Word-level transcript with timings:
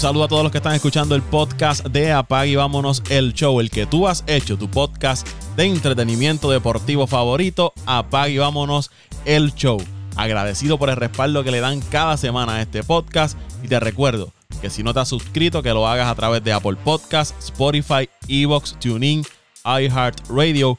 Saludo 0.00 0.24
a 0.24 0.28
todos 0.28 0.42
los 0.42 0.50
que 0.50 0.56
están 0.56 0.72
escuchando 0.72 1.14
el 1.14 1.20
podcast 1.20 1.84
de 1.88 2.10
Apag 2.10 2.46
y 2.46 2.56
vámonos 2.56 3.02
el 3.10 3.34
show, 3.34 3.60
el 3.60 3.68
que 3.68 3.84
tú 3.84 4.08
has 4.08 4.24
hecho, 4.26 4.56
tu 4.56 4.66
podcast 4.70 5.28
de 5.56 5.66
entretenimiento 5.66 6.50
deportivo 6.50 7.06
favorito, 7.06 7.74
Apag 7.84 8.30
y 8.30 8.38
vámonos 8.38 8.90
el 9.26 9.54
show. 9.54 9.76
Agradecido 10.16 10.78
por 10.78 10.88
el 10.88 10.96
respaldo 10.96 11.44
que 11.44 11.50
le 11.50 11.60
dan 11.60 11.82
cada 11.82 12.16
semana 12.16 12.54
a 12.54 12.62
este 12.62 12.82
podcast 12.82 13.36
y 13.62 13.68
te 13.68 13.78
recuerdo 13.78 14.32
que 14.62 14.70
si 14.70 14.82
no 14.82 14.94
te 14.94 15.00
has 15.00 15.08
suscrito 15.08 15.62
que 15.62 15.74
lo 15.74 15.86
hagas 15.86 16.08
a 16.08 16.14
través 16.14 16.42
de 16.42 16.54
Apple 16.54 16.78
Podcasts, 16.82 17.34
Spotify, 17.38 18.08
Evox, 18.26 18.78
TuneIn, 18.80 19.22
iHeartRadio 19.66 20.78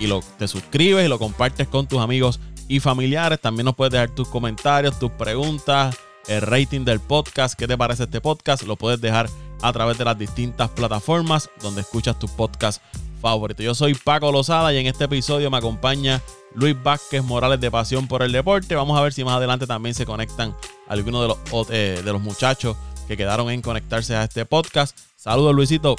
y 0.00 0.06
lo, 0.06 0.20
te 0.38 0.48
suscribes 0.48 1.04
y 1.04 1.08
lo 1.10 1.18
compartes 1.18 1.68
con 1.68 1.86
tus 1.86 2.00
amigos 2.00 2.40
y 2.66 2.80
familiares. 2.80 3.42
También 3.42 3.66
nos 3.66 3.74
puedes 3.74 3.92
dejar 3.92 4.08
tus 4.14 4.28
comentarios, 4.28 4.98
tus 4.98 5.10
preguntas, 5.10 5.94
el 6.28 6.40
rating 6.42 6.84
del 6.84 7.00
podcast, 7.00 7.58
qué 7.58 7.66
te 7.66 7.76
parece 7.76 8.04
este 8.04 8.20
podcast, 8.20 8.62
lo 8.64 8.76
puedes 8.76 9.00
dejar 9.00 9.28
a 9.62 9.72
través 9.72 9.98
de 9.98 10.04
las 10.04 10.18
distintas 10.18 10.70
plataformas 10.70 11.50
donde 11.62 11.80
escuchas 11.82 12.18
tu 12.18 12.28
podcast 12.28 12.82
favorito. 13.20 13.62
Yo 13.62 13.74
soy 13.74 13.94
Paco 13.94 14.30
Lozada 14.30 14.72
y 14.72 14.78
en 14.78 14.86
este 14.86 15.04
episodio 15.04 15.50
me 15.50 15.56
acompaña 15.56 16.20
Luis 16.54 16.76
Vázquez 16.82 17.22
Morales 17.22 17.60
de 17.60 17.70
Pasión 17.70 18.06
por 18.06 18.22
el 18.22 18.32
Deporte. 18.32 18.74
Vamos 18.74 18.98
a 18.98 19.02
ver 19.02 19.12
si 19.12 19.24
más 19.24 19.36
adelante 19.36 19.66
también 19.66 19.94
se 19.94 20.04
conectan 20.04 20.54
algunos 20.88 21.22
de 21.22 21.28
los, 21.50 21.70
eh, 21.70 22.02
de 22.04 22.12
los 22.12 22.20
muchachos 22.20 22.76
que 23.08 23.16
quedaron 23.16 23.50
en 23.50 23.62
conectarse 23.62 24.14
a 24.14 24.24
este 24.24 24.44
podcast. 24.44 24.98
Saludos 25.16 25.54
Luisito. 25.54 25.96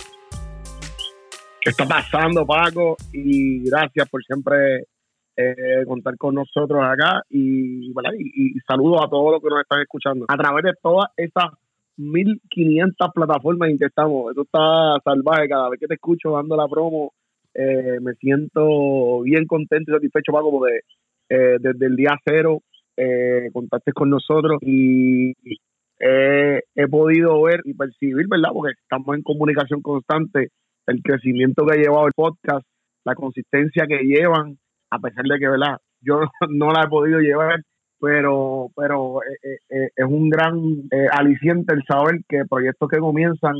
¿Qué 1.61 1.71
está 1.71 1.87
pasando 1.87 2.45
Paco? 2.45 2.95
Y 3.11 3.67
gracias 3.67 4.07
por 4.09 4.23
siempre 4.23 4.85
eh, 5.37 5.85
contar 5.85 6.17
con 6.17 6.35
nosotros 6.35 6.81
acá 6.81 7.21
y, 7.29 7.89
y, 7.89 8.59
saludos 8.67 9.01
a 9.03 9.09
todos 9.09 9.33
los 9.33 9.41
que 9.41 9.49
nos 9.49 9.61
están 9.61 9.81
escuchando 9.81 10.25
a 10.27 10.37
través 10.37 10.63
de 10.63 10.73
todas 10.81 11.09
esas 11.17 11.51
1500 11.97 13.09
plataformas 13.13 13.69
en 13.69 13.77
que 13.77 13.85
estamos. 13.85 14.31
Eso 14.31 14.41
está 14.41 14.97
salvaje. 15.03 15.47
Cada 15.47 15.69
vez 15.69 15.79
que 15.79 15.87
te 15.87 15.95
escucho 15.95 16.31
dando 16.31 16.55
la 16.55 16.67
promo, 16.67 17.13
eh, 17.53 17.99
me 18.01 18.13
siento 18.15 19.21
bien 19.21 19.45
contento 19.45 19.91
y 19.91 19.95
satisfecho, 19.95 20.31
Paco, 20.31 20.51
porque 20.51 20.79
eh, 21.29 21.57
desde 21.59 21.85
el 21.85 21.95
día 21.95 22.17
cero 22.25 22.61
eh, 22.97 23.49
contactes 23.53 23.93
con 23.93 24.09
nosotros 24.09 24.59
y 24.61 25.33
he 25.97 26.87
podido 26.89 27.41
ver 27.41 27.61
y 27.63 27.73
percibir, 27.73 28.27
¿verdad? 28.27 28.49
Porque 28.53 28.73
estamos 28.79 29.15
en 29.15 29.23
comunicación 29.23 29.81
constante, 29.81 30.49
el 30.87 31.01
crecimiento 31.01 31.65
que 31.65 31.73
ha 31.73 31.81
llevado 31.81 32.07
el 32.07 32.13
podcast, 32.13 32.65
la 33.05 33.15
consistencia 33.15 33.87
que 33.87 34.03
llevan, 34.03 34.57
a 34.95 34.99
pesar 34.99 35.25
de 35.25 35.39
que, 35.39 35.47
¿verdad? 35.47 35.77
Yo 36.01 36.19
no 36.49 36.71
la 36.71 36.83
he 36.83 36.87
podido 36.87 37.19
llevar, 37.19 37.61
pero, 37.99 38.69
pero 38.75 39.21
eh, 39.23 39.37
eh, 39.43 39.57
eh, 39.69 39.89
es 39.95 40.05
un 40.05 40.29
gran 40.29 40.59
aliciente 41.11 41.73
el 41.73 41.83
saber 41.87 42.21
que 42.27 42.43
proyectos 42.49 42.89
que 42.89 42.99
comienzan 42.99 43.55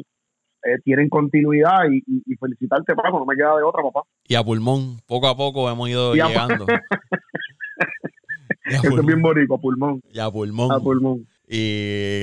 tienen 0.83 1.09
continuidad 1.09 1.83
y, 1.91 2.01
felicitarte, 2.37 2.95
Paco, 2.95 3.19
no 3.19 3.25
me 3.27 3.35
queda 3.35 3.55
de 3.55 3.61
otra, 3.61 3.83
papá. 3.83 4.01
Y 4.27 4.33
a 4.33 4.43
pulmón, 4.43 4.97
poco 5.05 5.27
a 5.27 5.37
poco 5.37 5.69
hemos 5.69 5.87
ido 5.87 6.15
llegando. 6.15 6.65
Esto 8.65 8.99
es 8.99 9.05
bien 9.05 9.21
bonito, 9.21 9.53
a 9.53 9.59
pulmón. 9.59 10.01
Y 10.11 10.17
a 10.17 10.31
pulmón. 10.31 10.71
A 10.71 10.79
pulmón. 10.79 11.27
Y 11.47 12.21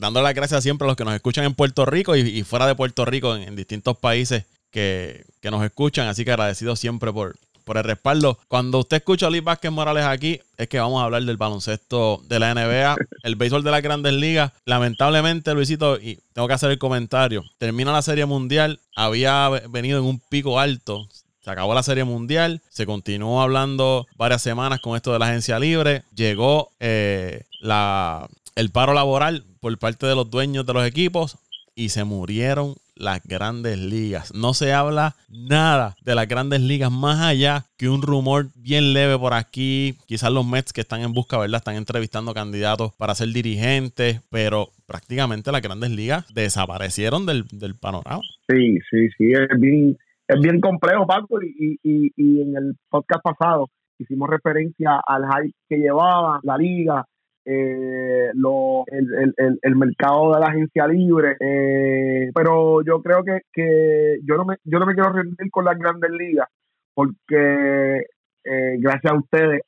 dándole 0.00 0.22
las 0.22 0.34
gracias 0.34 0.62
siempre 0.62 0.86
a 0.86 0.90
los 0.90 0.96
que 0.96 1.04
nos 1.04 1.14
escuchan 1.14 1.44
en 1.44 1.54
Puerto 1.54 1.84
Rico 1.84 2.14
y, 2.14 2.44
fuera 2.44 2.68
de 2.68 2.76
Puerto 2.76 3.04
Rico, 3.04 3.34
en, 3.34 3.56
distintos 3.56 3.98
países 3.98 4.46
que, 4.70 5.24
que, 5.40 5.50
nos 5.50 5.64
escuchan. 5.64 6.06
Así 6.06 6.24
que 6.24 6.30
agradecido 6.30 6.76
siempre 6.76 7.12
por, 7.12 7.34
por 7.70 7.78
el 7.78 7.84
respaldo. 7.84 8.36
Cuando 8.48 8.80
usted 8.80 8.96
escucha 8.96 9.28
a 9.28 9.30
Luis 9.30 9.44
Vázquez 9.44 9.70
Morales 9.70 10.04
aquí, 10.04 10.40
es 10.56 10.66
que 10.66 10.80
vamos 10.80 11.00
a 11.00 11.04
hablar 11.04 11.22
del 11.22 11.36
baloncesto 11.36 12.20
de 12.26 12.40
la 12.40 12.52
NBA, 12.52 12.96
el 13.22 13.36
béisbol 13.36 13.62
de 13.62 13.70
las 13.70 13.80
grandes 13.80 14.12
ligas. 14.12 14.50
Lamentablemente, 14.64 15.54
Luisito, 15.54 15.96
y 15.96 16.18
tengo 16.32 16.48
que 16.48 16.54
hacer 16.54 16.72
el 16.72 16.80
comentario, 16.80 17.44
termina 17.58 17.92
la 17.92 18.02
serie 18.02 18.26
mundial, 18.26 18.80
había 18.96 19.48
venido 19.68 20.00
en 20.00 20.04
un 20.04 20.18
pico 20.18 20.58
alto. 20.58 21.06
Se 21.44 21.50
acabó 21.52 21.72
la 21.72 21.84
serie 21.84 22.02
mundial, 22.02 22.60
se 22.70 22.86
continuó 22.86 23.40
hablando 23.40 24.08
varias 24.16 24.42
semanas 24.42 24.80
con 24.80 24.96
esto 24.96 25.12
de 25.12 25.20
la 25.20 25.28
agencia 25.28 25.60
libre. 25.60 26.02
Llegó 26.12 26.72
eh, 26.80 27.44
la, 27.60 28.28
el 28.56 28.70
paro 28.70 28.94
laboral 28.94 29.44
por 29.60 29.78
parte 29.78 30.08
de 30.08 30.16
los 30.16 30.28
dueños 30.28 30.66
de 30.66 30.72
los 30.72 30.84
equipos 30.84 31.36
y 31.76 31.90
se 31.90 32.02
murieron 32.02 32.74
las 33.00 33.22
grandes 33.24 33.78
ligas. 33.78 34.32
No 34.34 34.54
se 34.54 34.72
habla 34.72 35.14
nada 35.28 35.96
de 36.04 36.14
las 36.14 36.28
grandes 36.28 36.60
ligas 36.60 36.92
más 36.92 37.20
allá 37.20 37.64
que 37.76 37.88
un 37.88 38.02
rumor 38.02 38.46
bien 38.54 38.92
leve 38.92 39.18
por 39.18 39.34
aquí. 39.34 39.94
Quizás 40.06 40.30
los 40.32 40.46
Mets 40.46 40.72
que 40.72 40.82
están 40.82 41.00
en 41.00 41.12
busca, 41.12 41.38
¿verdad? 41.38 41.58
Están 41.58 41.76
entrevistando 41.76 42.34
candidatos 42.34 42.92
para 42.96 43.14
ser 43.14 43.28
dirigentes, 43.28 44.20
pero 44.30 44.68
prácticamente 44.86 45.50
las 45.50 45.62
grandes 45.62 45.90
ligas 45.90 46.26
desaparecieron 46.34 47.26
del, 47.26 47.44
panorama. 47.80 48.20
Sí, 48.48 48.78
sí, 48.90 49.08
sí, 49.16 49.32
es 49.32 49.60
bien, 49.60 49.96
es 50.28 50.40
bien 50.40 50.60
complejo, 50.60 51.06
Paco, 51.06 51.42
y, 51.42 51.78
y, 51.82 52.12
y 52.16 52.42
en 52.42 52.56
el 52.56 52.74
podcast 52.90 53.22
pasado 53.22 53.68
hicimos 53.98 54.28
referencia 54.28 55.00
al 55.06 55.24
hype 55.24 55.54
que 55.68 55.76
llevaba 55.76 56.40
la 56.42 56.56
liga, 56.56 57.04
eh, 57.44 58.30
lo, 58.34 58.84
el, 58.86 59.32
el, 59.36 59.58
el, 59.62 59.76
mercado 59.76 60.34
de 60.34 60.40
la 60.40 60.46
agencia 60.46 60.86
libre. 60.86 61.36
Eh, 61.40 62.30
pero 62.34 62.82
yo 62.82 63.00
creo 63.02 63.24
que, 63.24 63.40
que 63.52 64.18
yo, 64.24 64.36
no 64.36 64.44
me, 64.44 64.56
yo 64.64 64.78
no 64.78 64.86
me 64.86 64.94
quiero 64.94 65.12
rendir 65.12 65.50
con 65.50 65.64
las 65.64 65.78
grandes 65.78 66.10
ligas 66.10 66.48
porque 66.94 68.04
eh, 68.44 68.76
gracias 68.78 69.12
a 69.12 69.16
ustedes 69.16 69.62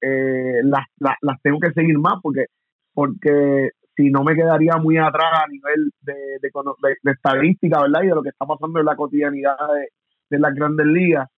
eh, 0.00 0.60
las, 0.62 0.84
las, 0.98 1.42
tengo 1.42 1.58
que 1.58 1.72
seguir 1.72 1.98
más 1.98 2.14
porque 2.22 2.46
porque 2.94 3.70
si 3.96 4.10
no 4.10 4.22
me 4.24 4.34
quedaría 4.34 4.76
muy 4.76 4.96
atrás 4.96 5.44
a 5.44 5.48
nivel 5.48 5.90
de, 6.02 6.14
de, 6.40 7.12
estadística, 7.12 7.80
¿verdad? 7.82 8.02
Y 8.02 8.06
de 8.08 8.14
lo 8.14 8.22
que 8.22 8.30
está 8.30 8.46
pasando 8.46 8.80
en 8.80 8.86
la 8.86 8.96
cotidianidad 8.96 9.56
de, 9.74 9.88
de 10.30 10.38
las 10.38 10.54
grandes 10.54 10.86
ligas. 10.86 11.28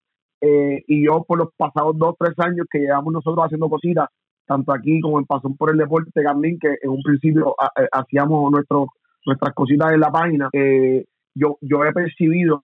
y 0.40 1.04
yo 1.04 1.24
por 1.26 1.38
los 1.38 1.48
pasados 1.56 1.98
dos, 1.98 2.14
tres 2.18 2.34
años 2.38 2.66
que 2.70 2.80
llevamos 2.80 3.12
nosotros 3.12 3.44
haciendo 3.44 3.68
cositas, 3.68 4.08
tanto 4.50 4.72
aquí 4.72 5.00
como 5.00 5.20
en 5.20 5.26
Pasión 5.26 5.56
por 5.56 5.70
el 5.70 5.78
Deporte 5.78 6.10
también, 6.24 6.58
que 6.58 6.74
en 6.82 6.90
un 6.90 7.02
principio 7.04 7.54
eh, 7.78 7.86
hacíamos 7.92 8.50
nuestro, 8.50 8.88
nuestras 9.24 9.54
cositas 9.54 9.92
en 9.92 10.00
la 10.00 10.10
página. 10.10 10.48
Eh, 10.52 11.04
yo, 11.36 11.56
yo 11.60 11.84
he 11.84 11.92
percibido 11.92 12.60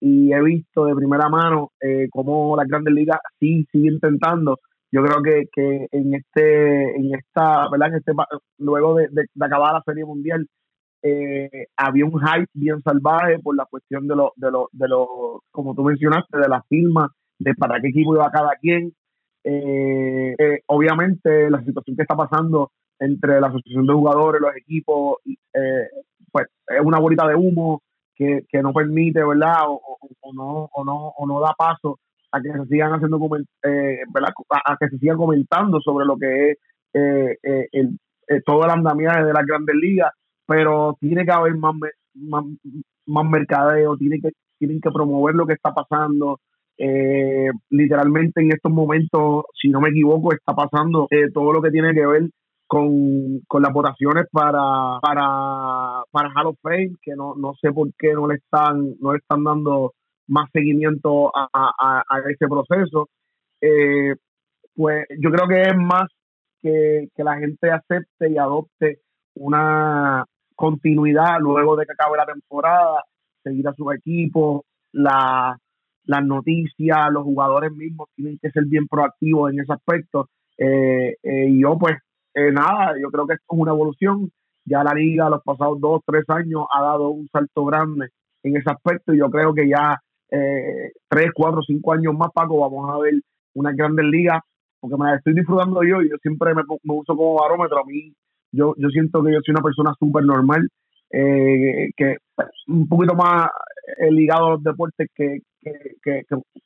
y 0.00 0.32
he 0.32 0.42
visto 0.42 0.86
de 0.86 0.94
primera 0.94 1.28
mano 1.28 1.72
eh, 1.78 2.08
cómo 2.10 2.56
las 2.56 2.66
grandes 2.66 2.94
ligas 2.94 3.18
sí 3.38 3.66
siguen 3.70 3.94
intentando. 3.94 4.60
Yo 4.90 5.02
creo 5.04 5.22
que, 5.22 5.48
que 5.52 5.88
en 5.92 6.14
este, 6.14 6.96
en 6.96 7.14
esta, 7.14 7.68
¿verdad? 7.70 7.88
En 7.88 7.96
este, 7.96 8.12
luego 8.56 8.94
de, 8.94 9.26
acabar 9.38 9.74
la 9.74 9.82
Serie 9.84 10.06
Mundial, 10.06 10.46
eh, 11.02 11.66
había 11.76 12.06
un 12.06 12.18
hype 12.18 12.48
bien 12.54 12.80
salvaje 12.82 13.40
por 13.40 13.54
la 13.54 13.66
cuestión 13.66 14.08
de 14.08 14.16
los, 14.16 14.30
de 14.36 14.50
los, 14.50 14.68
de 14.72 14.88
los, 14.88 15.06
como 15.50 15.74
tú 15.74 15.84
mencionaste, 15.84 16.38
de 16.38 16.48
la 16.48 16.62
firma, 16.62 17.12
de 17.38 17.54
para 17.54 17.78
qué 17.82 17.88
equipo 17.88 18.14
iba 18.14 18.30
cada 18.30 18.52
quien. 18.58 18.94
Eh, 19.48 20.34
eh, 20.36 20.62
obviamente 20.66 21.48
la 21.48 21.62
situación 21.62 21.94
que 21.94 22.02
está 22.02 22.16
pasando 22.16 22.72
entre 22.98 23.40
la 23.40 23.46
asociación 23.46 23.86
de 23.86 23.92
jugadores, 23.92 24.40
los 24.40 24.56
equipos, 24.56 25.18
eh, 25.24 25.86
pues 26.32 26.48
es 26.66 26.80
una 26.82 26.98
bolita 26.98 27.28
de 27.28 27.36
humo 27.36 27.80
que, 28.16 28.42
no 28.60 28.72
permite, 28.72 29.22
¿verdad? 29.22 29.68
O, 29.68 30.32
no, 30.34 30.68
o, 30.72 30.84
no, 30.84 31.12
o 31.16 31.26
no 31.28 31.38
da 31.40 31.54
paso 31.56 32.00
a 32.32 32.40
que 32.40 32.50
se 32.50 32.66
sigan 32.66 32.92
haciendo, 32.92 33.20
eh, 33.62 34.00
¿verdad? 34.12 34.30
A, 34.50 34.76
que 34.80 34.88
se 34.88 34.98
sigan 34.98 35.16
comentando 35.16 35.80
sobre 35.80 36.06
lo 36.06 36.16
que 36.16 36.50
es 36.50 36.58
el, 36.92 38.00
todo 38.44 38.64
el 38.64 38.70
andamiaje 38.70 39.22
de 39.22 39.32
las 39.32 39.46
grandes 39.46 39.76
ligas, 39.76 40.12
pero 40.44 40.96
tiene 40.98 41.24
que 41.24 41.30
haber 41.30 41.54
más, 41.54 41.74
más, 42.14 42.44
más 43.06 43.24
mercadeo, 43.26 43.96
tiene 43.96 44.20
que, 44.20 44.30
tienen 44.58 44.80
que 44.80 44.90
promover 44.90 45.36
lo 45.36 45.46
que 45.46 45.52
está 45.52 45.72
pasando, 45.72 46.40
eh, 46.78 47.48
literalmente 47.70 48.42
en 48.42 48.52
estos 48.52 48.72
momentos, 48.72 49.44
si 49.60 49.68
no 49.68 49.80
me 49.80 49.90
equivoco, 49.90 50.32
está 50.32 50.54
pasando 50.54 51.06
eh, 51.10 51.30
todo 51.32 51.52
lo 51.52 51.62
que 51.62 51.70
tiene 51.70 51.94
que 51.94 52.06
ver 52.06 52.22
con, 52.66 53.40
las 53.60 53.72
votaciones 53.72 54.26
para, 54.30 54.98
para, 55.00 56.02
para 56.10 56.32
Hall 56.34 56.48
of 56.48 56.58
Fame, 56.62 56.96
que 57.02 57.14
no, 57.14 57.34
no 57.36 57.54
sé 57.60 57.72
por 57.72 57.88
qué 57.98 58.12
no 58.12 58.26
le 58.28 58.36
están, 58.36 58.94
no 59.00 59.12
le 59.12 59.18
están 59.18 59.44
dando 59.44 59.92
más 60.28 60.50
seguimiento 60.52 61.30
a, 61.34 61.48
a, 61.52 62.18
ese 62.28 62.46
proceso. 62.48 63.08
Eh, 63.60 64.14
pues 64.74 65.06
yo 65.18 65.30
creo 65.30 65.48
que 65.48 65.62
es 65.62 65.76
más 65.76 66.08
que, 66.60 67.08
que 67.14 67.24
la 67.24 67.38
gente 67.38 67.70
acepte 67.70 68.30
y 68.30 68.36
adopte 68.36 69.00
una 69.34 70.24
continuidad 70.54 71.38
luego 71.40 71.76
de 71.76 71.86
que 71.86 71.92
acabe 71.92 72.16
la 72.16 72.26
temporada, 72.26 73.04
seguir 73.42 73.66
a 73.68 73.74
su 73.74 73.90
equipo, 73.92 74.64
la, 74.92 75.56
las 76.06 76.24
noticias, 76.24 77.12
los 77.12 77.24
jugadores 77.24 77.72
mismos 77.72 78.08
tienen 78.14 78.38
que 78.40 78.50
ser 78.50 78.64
bien 78.66 78.86
proactivos 78.86 79.52
en 79.52 79.60
ese 79.60 79.72
aspecto. 79.72 80.28
Eh, 80.58 81.16
eh, 81.22 81.46
y 81.48 81.60
yo, 81.60 81.76
pues, 81.78 81.96
eh, 82.34 82.50
nada, 82.52 82.94
yo 83.00 83.10
creo 83.10 83.26
que 83.26 83.34
esto 83.34 83.54
es 83.54 83.58
una 83.58 83.72
evolución. 83.72 84.30
Ya 84.64 84.82
la 84.82 84.94
liga, 84.94 85.30
los 85.30 85.42
pasados 85.42 85.80
dos, 85.80 86.02
tres 86.06 86.24
años, 86.28 86.66
ha 86.72 86.82
dado 86.82 87.10
un 87.10 87.28
salto 87.28 87.64
grande 87.64 88.08
en 88.42 88.56
ese 88.56 88.70
aspecto. 88.70 89.14
Y 89.14 89.18
yo 89.18 89.30
creo 89.30 89.54
que 89.54 89.68
ya 89.68 90.00
tres, 90.28 91.30
cuatro, 91.34 91.62
cinco 91.62 91.92
años 91.92 92.14
más, 92.14 92.30
Paco, 92.34 92.58
vamos 92.58 92.90
a 92.92 92.98
ver 92.98 93.14
una 93.54 93.72
grandes 93.72 94.04
ligas, 94.06 94.40
porque 94.80 94.96
me 94.96 95.14
estoy 95.14 95.34
disfrutando 95.34 95.82
yo 95.82 96.02
y 96.02 96.10
yo 96.10 96.16
siempre 96.20 96.54
me, 96.54 96.62
me 96.82 96.94
uso 96.94 97.16
como 97.16 97.40
barómetro. 97.40 97.78
A 97.78 97.84
mí, 97.84 98.12
yo, 98.52 98.74
yo 98.76 98.88
siento 98.88 99.22
que 99.22 99.32
yo 99.32 99.38
soy 99.44 99.52
una 99.52 99.62
persona 99.62 99.92
súper 99.98 100.24
normal 100.24 100.68
eh, 101.10 101.90
que 101.96 102.16
un 102.68 102.88
poquito 102.88 103.14
más 103.14 103.48
eh, 103.98 104.10
ligado 104.10 104.46
a 104.46 104.50
los 104.50 104.62
deportes 104.62 105.08
que, 105.14 105.40
que, 105.60 106.22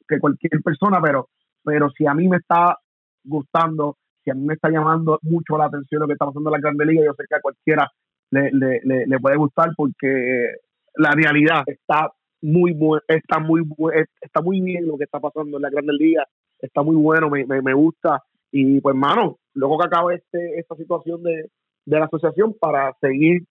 que, 0.09 0.19
cualquier 0.19 0.63
persona, 0.63 1.01
pero, 1.03 1.29
pero 1.63 1.91
si 1.91 2.07
a 2.07 2.15
mí 2.15 2.29
me 2.29 2.39
está 2.39 2.77
gustando, 3.25 3.97
si 4.25 4.31
a 4.31 4.35
mí 4.35 4.45
me 4.45 4.55
está 4.55 4.71
llamando 4.71 5.19
mucho 5.23 5.57
la 5.57 5.67
atención 5.67 6.01
lo 6.01 6.07
que 6.07 6.15
está 6.15 6.27
pasando 6.27 6.51
en 6.51 6.55
la 6.55 6.61
Grande 6.61 6.87
Liga, 6.87 7.05
yo 7.05 7.15
sé 7.15 7.25
que 7.29 7.37
a 7.37 7.41
cualquiera 7.41 7.91
le, 8.31 8.51
le, 8.53 9.07
le, 9.07 9.19
puede 9.19 9.37
gustar 9.37 9.71
porque 9.77 10.55
la 10.97 11.11
realidad 11.11 11.63
está 11.67 12.11
muy 12.43 12.77
está 13.09 13.39
muy 13.39 13.63
está 14.21 14.41
muy 14.41 14.61
bien 14.61 14.87
lo 14.87 14.97
que 14.97 15.05
está 15.05 15.21
pasando 15.21 15.59
en 15.59 15.63
la 15.63 15.71
Grande 15.71 15.93
Liga, 15.93 16.25
está 16.59 16.83
muy 16.83 16.97
bueno, 16.97 17.29
me, 17.29 17.45
me, 17.47 17.61
me 17.63 17.75
gusta. 17.75 18.23
Y 18.53 18.81
pues 18.81 18.97
mano, 18.97 19.39
luego 19.55 19.79
que 19.79 19.87
acabe 19.87 20.15
este, 20.17 20.59
esta 20.59 20.75
situación 20.77 21.23
de, 21.23 21.51
de 21.85 21.99
la 21.99 22.07
asociación 22.07 22.55
para 22.59 22.93
seguir 23.01 23.43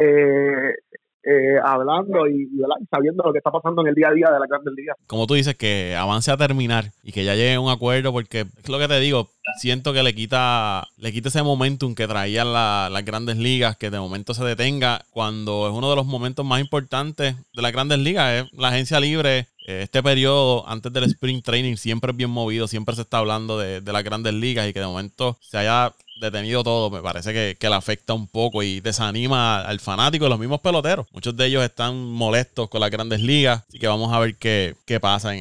eh, 0.00 0.74
eh, 1.22 1.58
hablando 1.62 2.26
y, 2.26 2.48
sabiendo 2.90 3.22
lo 3.22 3.32
que 3.32 3.38
está 3.38 3.50
pasando 3.50 3.82
en 3.82 3.88
el 3.88 3.94
día 3.94 4.08
a 4.08 4.12
día 4.12 4.30
de 4.30 4.38
la 4.38 4.46
Grandes 4.46 4.72
Ligas. 4.74 4.96
Como 5.06 5.26
tú 5.26 5.34
dices, 5.34 5.54
que 5.54 5.94
avance 5.94 6.30
a 6.30 6.38
terminar 6.38 6.92
y 7.02 7.12
que 7.12 7.24
ya 7.24 7.34
llegue 7.34 7.54
a 7.54 7.60
un 7.60 7.70
acuerdo, 7.70 8.10
porque 8.10 8.46
es 8.56 8.68
lo 8.70 8.78
que 8.78 8.88
te 8.88 8.98
digo, 9.00 9.28
siento 9.58 9.92
que 9.92 10.02
le 10.02 10.14
quita, 10.14 10.88
le 10.96 11.12
quita 11.12 11.28
ese 11.28 11.42
momentum 11.42 11.94
que 11.94 12.08
traían 12.08 12.54
las 12.54 13.04
grandes 13.04 13.36
ligas, 13.36 13.76
que 13.76 13.90
de 13.90 13.98
momento 13.98 14.32
se 14.32 14.44
detenga 14.44 15.02
cuando 15.10 15.68
es 15.68 15.74
uno 15.74 15.90
de 15.90 15.96
los 15.96 16.06
momentos 16.06 16.46
más 16.46 16.60
importantes 16.60 17.36
de 17.52 17.62
las 17.62 17.72
grandes 17.72 17.98
ligas, 17.98 18.44
es 18.44 18.58
la 18.58 18.68
agencia 18.68 18.98
libre. 18.98 19.46
Este 19.78 20.02
periodo 20.02 20.68
antes 20.68 20.92
del 20.92 21.04
sprint 21.04 21.44
training 21.44 21.76
siempre 21.76 22.10
es 22.10 22.16
bien 22.16 22.30
movido, 22.30 22.66
siempre 22.66 22.94
se 22.94 23.02
está 23.02 23.18
hablando 23.18 23.58
de, 23.58 23.80
las 23.80 24.04
grandes 24.04 24.34
ligas 24.34 24.68
y 24.68 24.72
que 24.72 24.80
de 24.80 24.86
momento 24.86 25.38
se 25.40 25.58
haya 25.58 25.92
detenido 26.20 26.62
todo, 26.62 26.90
me 26.90 27.00
parece 27.00 27.32
que, 27.32 27.56
que, 27.58 27.68
le 27.68 27.74
afecta 27.74 28.12
un 28.12 28.26
poco 28.26 28.62
y 28.62 28.80
desanima 28.80 29.62
al 29.62 29.80
fanático 29.80 30.24
de 30.24 30.30
los 30.30 30.38
mismos 30.38 30.60
peloteros. 30.60 31.06
Muchos 31.12 31.36
de 31.36 31.46
ellos 31.46 31.64
están 31.64 31.96
molestos 31.96 32.68
con 32.68 32.80
las 32.80 32.90
grandes 32.90 33.20
ligas, 33.22 33.64
así 33.68 33.78
que 33.78 33.88
vamos 33.88 34.12
a 34.12 34.18
ver 34.18 34.36
qué, 34.36 34.76
qué 34.84 35.00
pasa 35.00 35.32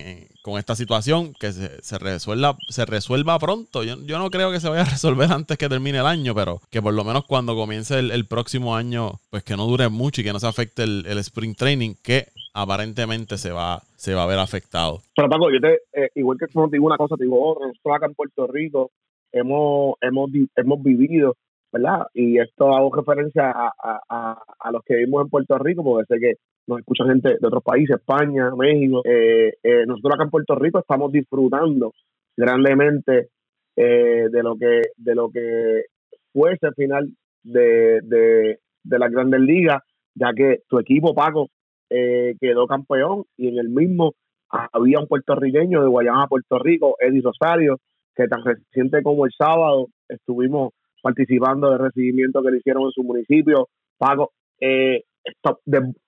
con 0.42 0.58
esta 0.58 0.76
situación, 0.76 1.34
que 1.40 1.52
se, 1.52 1.84
se, 1.84 1.98
resuelva, 1.98 2.58
se 2.70 2.86
resuelva 2.86 3.38
pronto. 3.40 3.84
Yo, 3.84 3.98
yo, 4.06 4.20
no 4.20 4.32
creo 4.32 4.52
que 4.52 4.60
se 4.60 4.70
vaya 4.70 4.84
a 4.84 4.86
resolver 4.86 5.32
antes 5.34 5.58
que 5.58 5.70
termine 5.70 6.00
el 6.00 6.06
año, 6.06 6.34
pero 6.34 6.62
que 6.70 6.82
por 6.82 6.94
lo 6.94 7.04
menos 7.04 7.26
cuando 7.26 7.56
comience 7.56 8.00
el, 8.00 8.26
próximo 8.26 8.76
año, 8.76 9.20
pues 9.30 9.44
que 9.44 9.58
no 9.58 9.66
dure 9.66 9.90
mucho 9.90 10.22
y 10.22 10.24
que 10.24 10.34
no 10.34 10.40
se 10.40 10.48
afecte 10.48 10.84
el, 10.84 11.06
el 11.08 11.18
sprint 11.20 11.58
training, 11.58 11.96
que 12.02 12.30
aparentemente 12.54 13.38
se 13.38 13.52
va, 13.52 13.82
se 13.96 14.14
va 14.14 14.24
a 14.24 14.28
ver 14.28 14.40
afectado. 14.40 15.02
Pero 15.16 15.30
Paco, 15.30 15.52
yo 15.52 15.60
te, 15.60 15.80
eh, 15.94 16.10
igual 16.16 16.38
que 16.38 16.48
te 16.48 16.60
digo 16.72 16.86
una 16.86 16.98
cosa, 16.98 17.16
te 17.16 17.24
digo 17.24 17.42
otra, 17.42 17.68
nosotros 17.68 17.96
acá 17.96 18.06
en 18.08 18.16
Puerto 18.16 18.48
Rico 18.48 18.92
hemos, 19.32 19.96
hemos, 20.02 20.30
hemos 20.56 20.84
vivido, 20.84 21.36
¿verdad? 21.72 22.08
Y 22.14 22.40
esto 22.40 22.74
hago 22.74 22.94
referencia 22.94 23.52
a, 23.52 23.72
a, 24.10 24.44
a, 24.60 24.72
los 24.72 24.84
que 24.84 24.96
vivimos 24.96 25.24
en 25.24 25.30
Puerto 25.30 25.58
Rico, 25.58 25.84
porque 25.84 26.06
sé 26.08 26.20
que 26.20 26.34
nos 26.68 26.80
escucha 26.80 27.06
gente 27.06 27.38
de 27.40 27.48
otros 27.48 27.64
países, 27.64 27.98
España, 27.98 28.52
México. 28.56 29.02
Eh, 29.06 29.54
eh, 29.64 29.86
nosotros 29.86 30.14
acá 30.14 30.24
en 30.24 30.30
Puerto 30.30 30.56
Rico 30.56 30.80
estamos 30.80 31.12
disfrutando 31.12 31.94
grandemente 32.36 33.30
eh, 33.76 34.28
de 34.32 34.44
lo 34.44 34.56
que 34.56 34.82
de 34.98 35.16
lo 35.16 35.30
que 35.30 35.86
fuese 36.32 36.68
al 36.68 36.76
final 36.76 37.10
de, 37.44 38.00
de, 38.04 38.60
de 38.84 39.00
las 39.00 39.12
grandes 39.12 39.40
ligas, 39.42 39.82
ya 40.14 40.32
que 40.34 40.62
tu 40.68 40.80
equipo, 40.80 41.14
Paco, 41.14 41.50
quedó 41.90 42.68
campeón 42.68 43.24
y 43.36 43.48
en 43.48 43.58
el 43.58 43.70
mismo 43.70 44.14
había 44.50 45.00
un 45.00 45.08
puertorriqueño 45.08 45.82
de 45.82 45.88
Guayama, 45.88 46.28
Puerto 46.28 46.60
Rico, 46.60 46.96
Eddie 47.00 47.22
Rosario, 47.22 47.80
que 48.16 48.28
tan 48.28 48.44
reciente 48.44 49.04
como 49.04 49.26
el 49.26 49.32
sábado 49.38 49.88
estuvimos 50.08 50.74
participando 51.02 51.70
del 51.70 51.80
recibimiento 51.80 52.42
que 52.42 52.52
le 52.52 52.58
hicieron 52.58 52.84
en 52.84 52.92
su 52.92 53.04
municipio. 53.04 53.70
Pago, 53.98 54.32
eh, 54.60 55.04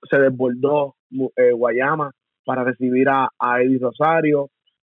se 0.10 0.18
desbordó 0.18 0.96
eh, 1.36 1.52
Guayama 1.52 2.12
para 2.46 2.64
recibir 2.64 3.08
a, 3.10 3.30
a 3.40 3.62
Eddie 3.62 3.80
Rosario. 3.80 4.50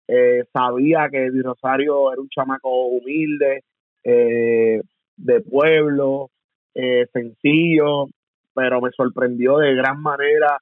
Eh, 0.06 0.44
sabía 0.52 1.08
que 1.10 1.26
Eddie 1.26 1.42
Rosario 1.42 2.12
era 2.12 2.20
un 2.20 2.28
chamaco 2.28 2.86
humilde, 2.86 3.62
de 4.04 5.40
pueblo, 5.42 6.30
sencillo, 7.12 8.06
pero 8.54 8.80
me 8.80 8.90
sorprendió 8.92 9.58
de 9.58 9.74
gran 9.74 10.00
manera 10.00 10.58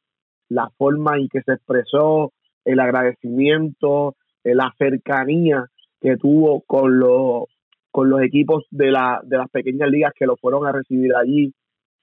la 0.48 0.70
forma 0.76 1.16
en 1.16 1.28
que 1.28 1.42
se 1.42 1.52
expresó, 1.52 2.32
el 2.64 2.80
agradecimiento, 2.80 4.14
la 4.44 4.72
cercanía 4.78 5.66
que 6.00 6.16
tuvo 6.16 6.62
con 6.66 6.98
los, 6.98 7.44
con 7.90 8.10
los 8.10 8.22
equipos 8.22 8.64
de, 8.70 8.90
la, 8.90 9.20
de 9.24 9.38
las 9.38 9.50
pequeñas 9.50 9.90
ligas 9.90 10.12
que 10.14 10.26
lo 10.26 10.36
fueron 10.36 10.66
a 10.66 10.72
recibir 10.72 11.14
allí. 11.14 11.52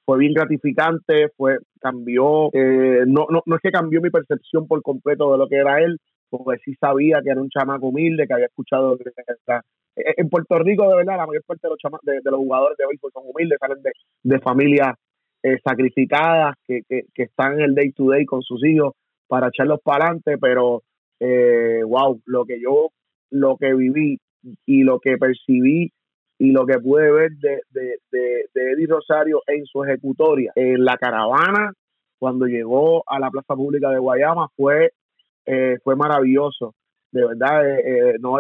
Fue 0.06 0.18
bien 0.18 0.34
gratificante, 0.34 1.30
fue 1.38 1.60
cambió, 1.80 2.50
eh, 2.54 3.04
no, 3.08 3.28
no, 3.30 3.42
no 3.46 3.56
es 3.56 3.62
que 3.62 3.72
cambió 3.72 4.02
mi 4.02 4.10
percepción 4.10 4.68
por 4.68 4.82
completo 4.82 5.32
de 5.32 5.38
lo 5.38 5.48
que 5.48 5.56
era 5.56 5.80
él, 5.82 5.98
porque 6.30 6.60
sí 6.66 6.76
sabía 6.76 7.22
que 7.24 7.30
era 7.30 7.42
un 7.42 7.50
chamaco 7.50 7.88
humilde, 7.88 8.28
que 8.28 8.34
había 8.34 8.48
escuchado 8.48 8.98
eh, 8.98 10.14
en 10.18 10.30
Puerto 10.30 10.60
Rico, 10.60 10.90
de 10.90 10.96
verdad, 10.98 11.18
la 11.18 11.28
mayor 11.28 11.44
parte 11.46 11.68
de 11.68 11.70
los, 11.70 12.24
de, 12.24 12.32
los 12.32 12.40
jugadores 12.40 12.78
de 12.78 12.86
béisbol 12.88 13.12
son 13.14 13.24
humildes, 13.28 13.60
salen 13.60 13.82
de, 13.82 13.92
de 14.24 14.40
familias 14.40 14.96
eh, 15.44 15.60
sacrificadas, 15.64 16.56
que, 16.66 16.82
que, 16.88 17.04
que, 17.14 17.24
están 17.24 17.54
en 17.54 17.62
el 17.62 17.76
day 17.76 17.92
to 17.92 18.10
day 18.10 18.26
con 18.26 18.42
sus 18.42 18.66
hijos 18.66 18.94
para 19.28 19.50
echarlos 19.50 19.80
para 19.84 20.06
adelante, 20.06 20.38
pero 20.40 20.84
eh, 21.20 21.82
wow, 21.86 22.20
lo 22.26 22.46
que 22.46 22.60
yo 22.62 22.90
lo 23.30 23.58
que 23.58 23.74
viví 23.74 24.20
y 24.66 24.84
lo 24.84 25.00
que 25.00 25.18
percibí 25.18 25.92
y 26.38 26.52
lo 26.52 26.66
que 26.66 26.80
pude 26.80 27.12
ver 27.12 27.32
de, 27.38 27.62
de, 27.72 27.96
de, 28.12 28.72
Eddie 28.72 28.88
Rosario 28.88 29.42
en 29.48 29.66
su 29.66 29.84
ejecutoria 29.84 30.52
en 30.56 30.84
la 30.84 30.98
caravana 30.98 31.72
cuando 32.20 32.46
llegó 32.46 33.04
a 33.08 33.20
la 33.20 33.30
plaza 33.30 33.56
pública 33.56 33.90
de 33.90 34.00
Guayama 34.00 34.48
fue 34.56 34.92
eh, 35.46 35.78
fue 35.84 35.96
maravilloso. 35.96 36.74
De 37.12 37.26
verdad 37.26 37.70
eh, 37.70 37.82
eh, 37.86 38.16
no 38.20 38.38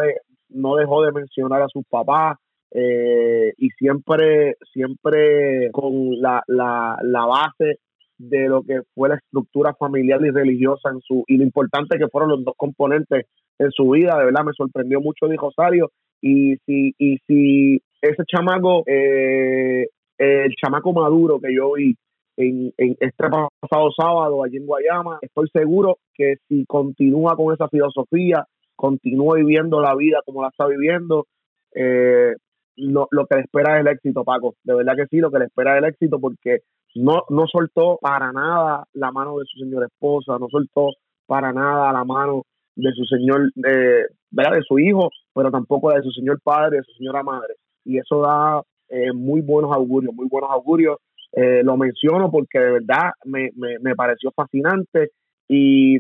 no 0.49 0.75
dejó 0.75 1.03
de 1.03 1.11
mencionar 1.11 1.61
a 1.61 1.67
sus 1.67 1.83
papás 1.89 2.37
y 2.75 3.69
siempre 3.77 4.55
siempre 4.73 5.69
con 5.71 6.19
la, 6.19 6.43
la, 6.47 6.97
la 7.03 7.25
base 7.25 7.79
de 8.17 8.47
lo 8.47 8.63
que 8.63 8.81
fue 8.95 9.09
la 9.09 9.15
estructura 9.15 9.73
familiar 9.73 10.19
y 10.25 10.31
religiosa 10.31 10.89
en 10.89 10.99
su 11.01 11.23
y 11.27 11.37
lo 11.37 11.43
importante 11.43 11.97
que 11.97 12.07
fueron 12.07 12.31
los 12.31 12.43
dos 12.43 12.55
componentes 12.57 13.25
en 13.59 13.71
su 13.71 13.89
vida, 13.91 14.17
de 14.17 14.25
verdad 14.25 14.43
me 14.45 14.53
sorprendió 14.53 15.01
mucho 15.01 15.27
de 15.27 15.37
Rosario 15.37 15.91
y 16.21 16.55
si 16.65 16.93
y 16.97 17.17
si 17.27 17.81
ese 18.01 18.23
chamaco 18.25 18.83
eh, 18.87 19.87
el 20.17 20.55
chamaco 20.55 20.93
maduro 20.93 21.39
que 21.39 21.53
yo 21.53 21.73
vi 21.73 21.95
en, 22.37 22.73
en 22.77 22.95
este 22.99 23.29
pasado 23.59 23.91
sábado 23.95 24.43
allí 24.43 24.57
en 24.57 24.65
Guayama, 24.65 25.19
estoy 25.21 25.47
seguro 25.49 25.97
que 26.15 26.35
si 26.47 26.65
continúa 26.65 27.35
con 27.35 27.53
esa 27.53 27.67
filosofía, 27.67 28.45
continúa 28.75 29.35
viviendo 29.35 29.81
la 29.81 29.95
vida 29.95 30.21
como 30.25 30.41
la 30.41 30.49
está 30.49 30.65
viviendo, 30.67 31.27
eh, 31.75 32.33
lo, 32.75 33.07
lo 33.11 33.25
que 33.27 33.35
le 33.35 33.41
espera 33.43 33.75
es 33.75 33.81
el 33.81 33.87
éxito, 33.87 34.23
Paco. 34.23 34.55
De 34.63 34.75
verdad 34.75 34.95
que 34.95 35.07
sí, 35.07 35.17
lo 35.17 35.31
que 35.31 35.39
le 35.39 35.45
espera 35.45 35.73
es 35.73 35.83
el 35.83 35.89
éxito 35.89 36.19
porque 36.19 36.59
no, 36.95 37.23
no 37.29 37.45
soltó 37.47 37.97
para 38.01 38.31
nada 38.31 38.85
la 38.93 39.11
mano 39.11 39.37
de 39.37 39.45
su 39.45 39.59
señora 39.59 39.87
esposa, 39.87 40.37
no 40.39 40.47
soltó 40.49 40.89
para 41.25 41.51
nada 41.51 41.91
la 41.91 42.03
mano 42.03 42.43
de 42.75 42.91
su 42.93 43.05
señor, 43.05 43.51
eh, 43.67 44.05
¿verdad? 44.31 44.57
de 44.57 44.63
su 44.63 44.79
hijo, 44.79 45.09
pero 45.33 45.51
tampoco 45.51 45.91
de 45.91 46.01
su 46.01 46.11
señor 46.11 46.39
padre, 46.43 46.77
de 46.77 46.83
su 46.83 46.93
señora 46.93 47.23
madre. 47.23 47.55
Y 47.85 47.97
eso 47.97 48.21
da 48.21 48.61
eh, 48.89 49.11
muy 49.13 49.41
buenos 49.41 49.71
augurios, 49.73 50.13
muy 50.13 50.27
buenos 50.27 50.49
augurios. 50.51 50.97
Eh, 51.31 51.63
lo 51.63 51.77
menciono 51.77 52.29
porque 52.29 52.59
de 52.59 52.71
verdad 52.73 53.11
me, 53.25 53.49
me, 53.55 53.79
me 53.79 53.95
pareció 53.95 54.31
fascinante 54.35 55.09
y 55.47 55.97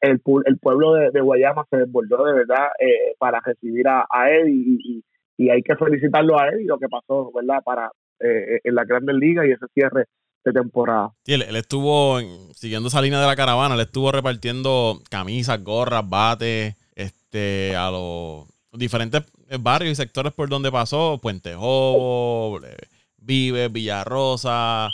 el, 0.00 0.20
el 0.44 0.58
pueblo 0.58 0.94
de, 0.94 1.20
Guayama 1.20 1.64
se 1.70 1.78
desbordó 1.78 2.24
de 2.24 2.34
verdad 2.34 2.68
eh, 2.78 3.14
para 3.18 3.40
recibir 3.44 3.86
a, 3.88 4.06
a 4.10 4.30
él 4.30 4.48
y, 4.48 5.04
hay 5.38 5.62
que 5.62 5.76
felicitarlo 5.76 6.38
a 6.38 6.48
él 6.48 6.62
y 6.62 6.64
lo 6.64 6.78
que 6.78 6.88
pasó, 6.88 7.30
¿verdad? 7.34 7.62
Para, 7.64 7.90
eh, 8.20 8.60
en 8.64 8.74
la 8.74 8.84
Grandes 8.84 9.16
Ligas 9.16 9.46
y 9.46 9.52
ese 9.52 9.66
cierre 9.74 10.06
de 10.44 10.52
temporada. 10.52 11.10
Sí, 11.24 11.34
él, 11.34 11.56
estuvo 11.56 12.18
siguiendo 12.52 12.88
esa 12.88 13.02
línea 13.02 13.20
de 13.20 13.26
la 13.26 13.36
caravana, 13.36 13.76
le 13.76 13.82
estuvo 13.82 14.12
repartiendo 14.12 15.00
camisas, 15.10 15.62
gorras, 15.62 16.08
bates, 16.08 16.76
este, 16.94 17.74
a 17.76 17.90
los 17.90 18.46
diferentes 18.72 19.22
barrios 19.60 19.92
y 19.92 19.94
sectores 19.96 20.32
por 20.32 20.48
donde 20.48 20.70
pasó, 20.70 21.18
Puente 21.20 21.54
Jobo, 21.54 22.60
eh, 22.64 22.76
Vive, 23.18 23.68
Villarrosa, 23.68 24.88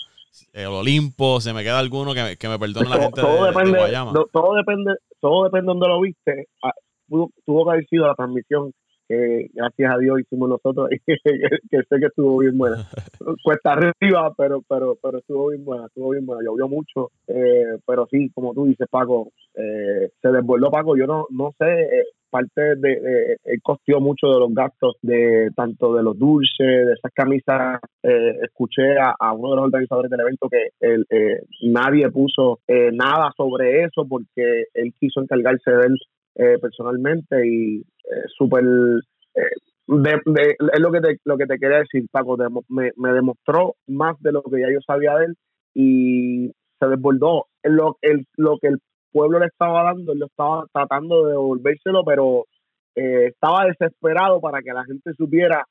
el 0.52 0.66
Olimpo, 0.66 1.40
se 1.40 1.52
me 1.52 1.62
queda 1.62 1.78
alguno 1.78 2.14
que, 2.14 2.36
que 2.38 2.48
me 2.48 2.58
perdone 2.58 2.88
la 2.88 2.98
gente 2.98 3.20
todo 3.20 3.44
de, 3.44 3.52
depende, 3.52 3.78
todo 4.32 4.54
depende, 4.54 4.94
todo 5.20 5.44
depende 5.44 5.66
de 5.66 5.66
donde 5.66 5.88
lo 5.88 6.00
viste. 6.00 6.48
Ah, 6.62 6.72
tuvo 7.08 7.64
que 7.64 7.70
haber 7.70 7.86
sido 7.88 8.06
la 8.06 8.14
transmisión 8.14 8.72
gracias 9.52 9.94
a 9.94 9.98
Dios 9.98 10.20
hicimos 10.20 10.48
nosotros, 10.48 10.88
que, 11.06 11.16
sé 11.24 12.00
que 12.00 12.06
estuvo 12.06 12.38
bien 12.38 12.56
buena. 12.56 12.76
Cuesta 13.44 13.72
arriba, 13.72 14.32
pero, 14.36 14.62
pero, 14.68 14.96
pero 15.02 15.18
estuvo 15.18 15.48
bien 15.48 15.64
buena, 15.64 15.86
estuvo 15.86 16.10
bien 16.10 16.26
buena, 16.26 16.42
llovió 16.44 16.68
mucho, 16.68 17.10
eh, 17.26 17.78
pero 17.86 18.06
sí, 18.10 18.30
como 18.34 18.54
tú 18.54 18.66
dices, 18.66 18.88
Paco, 18.90 19.32
eh, 19.54 20.10
se 20.20 20.28
desbordó 20.28 20.70
Paco, 20.70 20.96
yo 20.96 21.06
no, 21.06 21.26
no 21.30 21.52
sé, 21.58 21.70
eh, 21.70 22.04
parte 22.32 22.76
de, 22.76 23.36
él 23.44 23.60
costeó 23.62 24.00
mucho 24.00 24.26
de 24.28 24.40
los 24.40 24.54
gastos 24.54 24.96
de 25.02 25.50
tanto 25.54 25.94
de 25.94 26.02
los 26.02 26.18
dulces, 26.18 26.86
de 26.86 26.92
esas 26.94 27.12
camisas. 27.14 27.78
Eh, 28.02 28.38
escuché 28.42 28.96
a, 28.98 29.32
uno 29.34 29.50
de 29.50 29.56
los 29.56 29.64
organizadores 29.66 30.10
del 30.10 30.20
evento 30.20 30.48
que 30.48 30.70
él, 30.80 31.04
eh, 31.10 31.42
nadie 31.62 32.10
puso 32.10 32.60
eh, 32.66 32.90
nada 32.90 33.30
sobre 33.36 33.84
eso 33.84 34.06
porque 34.08 34.64
él 34.72 34.94
quiso 34.98 35.20
encargarse 35.20 35.70
de 35.70 35.86
él 35.88 35.98
personalmente 36.34 37.46
y 37.46 37.82
súper 38.36 38.64
es 39.86 40.80
lo 40.80 40.92
que 40.92 41.00
te, 41.00 41.18
lo 41.24 41.36
que 41.36 41.46
te 41.46 41.58
quería 41.58 41.78
decir, 41.78 42.06
Paco. 42.10 42.36
me, 42.68 42.90
me, 42.96 43.12
demostró 43.12 43.74
más 43.86 44.20
de 44.20 44.32
lo 44.32 44.42
que 44.42 44.60
ya 44.60 44.70
yo 44.72 44.80
sabía 44.86 45.16
de 45.16 45.26
él 45.26 45.36
y 45.74 46.52
se 46.78 46.86
desbordó. 46.86 47.46
Lo, 47.62 47.98
el, 48.00 48.26
lo 48.36 48.58
que 48.58 48.68
el 48.68 48.78
pueblo 49.12 49.38
le 49.38 49.46
estaba 49.46 49.84
dando, 49.84 50.12
él 50.12 50.20
lo 50.20 50.26
estaba 50.26 50.64
tratando 50.72 51.24
de 51.24 51.32
devolvérselo, 51.32 52.04
pero 52.04 52.46
eh, 52.94 53.26
estaba 53.28 53.66
desesperado 53.66 54.40
para 54.40 54.62
que 54.62 54.72
la 54.72 54.84
gente 54.84 55.12
supiera 55.14 55.64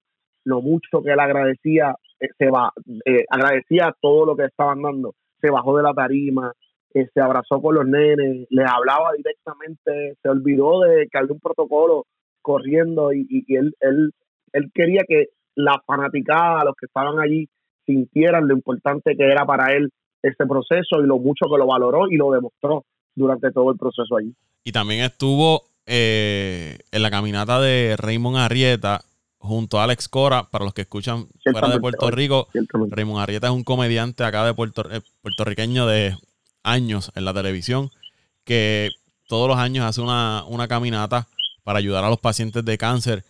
lo 0.43 0.61
mucho 0.61 1.03
que 1.03 1.11
él 1.11 1.19
agradecía, 1.19 1.95
eh, 2.19 2.29
se 2.37 2.49
va, 2.49 2.71
eh, 3.05 3.25
agradecía 3.29 3.95
todo 4.01 4.25
lo 4.25 4.35
que 4.35 4.45
estaban 4.45 4.81
dando. 4.81 5.13
Se 5.39 5.49
bajó 5.49 5.77
de 5.77 5.83
la 5.83 5.93
tarima, 5.93 6.53
se 6.93 7.21
abrazó 7.21 7.61
con 7.61 7.75
los 7.75 7.85
nenes, 7.85 8.47
les 8.49 8.67
hablaba 8.67 9.11
directamente, 9.15 10.17
se 10.21 10.29
olvidó 10.29 10.81
de 10.81 11.07
que 11.11 11.17
había 11.17 11.33
un 11.33 11.39
protocolo 11.39 12.05
corriendo 12.41 13.13
y, 13.13 13.27
y, 13.29 13.55
él, 13.55 13.75
él, 13.79 14.11
él 14.53 14.71
quería 14.73 15.03
que 15.07 15.27
la 15.55 15.81
fanaticada, 15.85 16.63
los 16.65 16.75
que 16.75 16.85
estaban 16.85 17.19
allí, 17.19 17.47
sintieran 17.85 18.47
lo 18.47 18.55
importante 18.55 19.15
que 19.15 19.23
era 19.23 19.45
para 19.45 19.73
él 19.73 19.91
ese 20.21 20.45
proceso 20.45 21.01
y 21.01 21.07
lo 21.07 21.17
mucho 21.17 21.45
que 21.49 21.57
lo 21.57 21.67
valoró 21.67 22.09
y 22.09 22.15
lo 22.15 22.31
demostró 22.31 22.85
durante 23.15 23.51
todo 23.51 23.71
el 23.71 23.77
proceso 23.77 24.15
allí. 24.17 24.33
Y 24.63 24.71
también 24.71 25.01
estuvo 25.01 25.63
eh, 25.85 26.77
en 26.91 27.01
la 27.01 27.09
caminata 27.09 27.59
de 27.59 27.95
Raymond 27.97 28.37
Arrieta 28.37 29.01
junto 29.39 29.79
a 29.79 29.85
Alex 29.85 30.07
Cora, 30.07 30.49
para 30.51 30.65
los 30.65 30.73
que 30.73 30.81
escuchan 30.81 31.25
fuera 31.51 31.69
de 31.69 31.79
Puerto 31.79 32.11
Rico, 32.11 32.47
Raymond 32.53 33.19
Arrieta 33.19 33.47
es 33.47 33.53
un 33.53 33.63
comediante 33.63 34.23
acá 34.23 34.45
de 34.45 34.53
Puerto, 34.53 34.83
eh, 34.91 35.01
puertorriqueño 35.21 35.87
de 35.87 36.15
años 36.63 37.11
en 37.15 37.25
la 37.25 37.33
televisión, 37.33 37.91
que 38.43 38.89
todos 39.27 39.47
los 39.47 39.57
años 39.57 39.85
hace 39.85 40.01
una, 40.01 40.43
una 40.47 40.67
caminata 40.67 41.27
para 41.63 41.79
ayudar 41.79 42.03
a 42.03 42.09
los 42.09 42.19
pacientes 42.19 42.65
de 42.65 42.77
cáncer. 42.77 43.23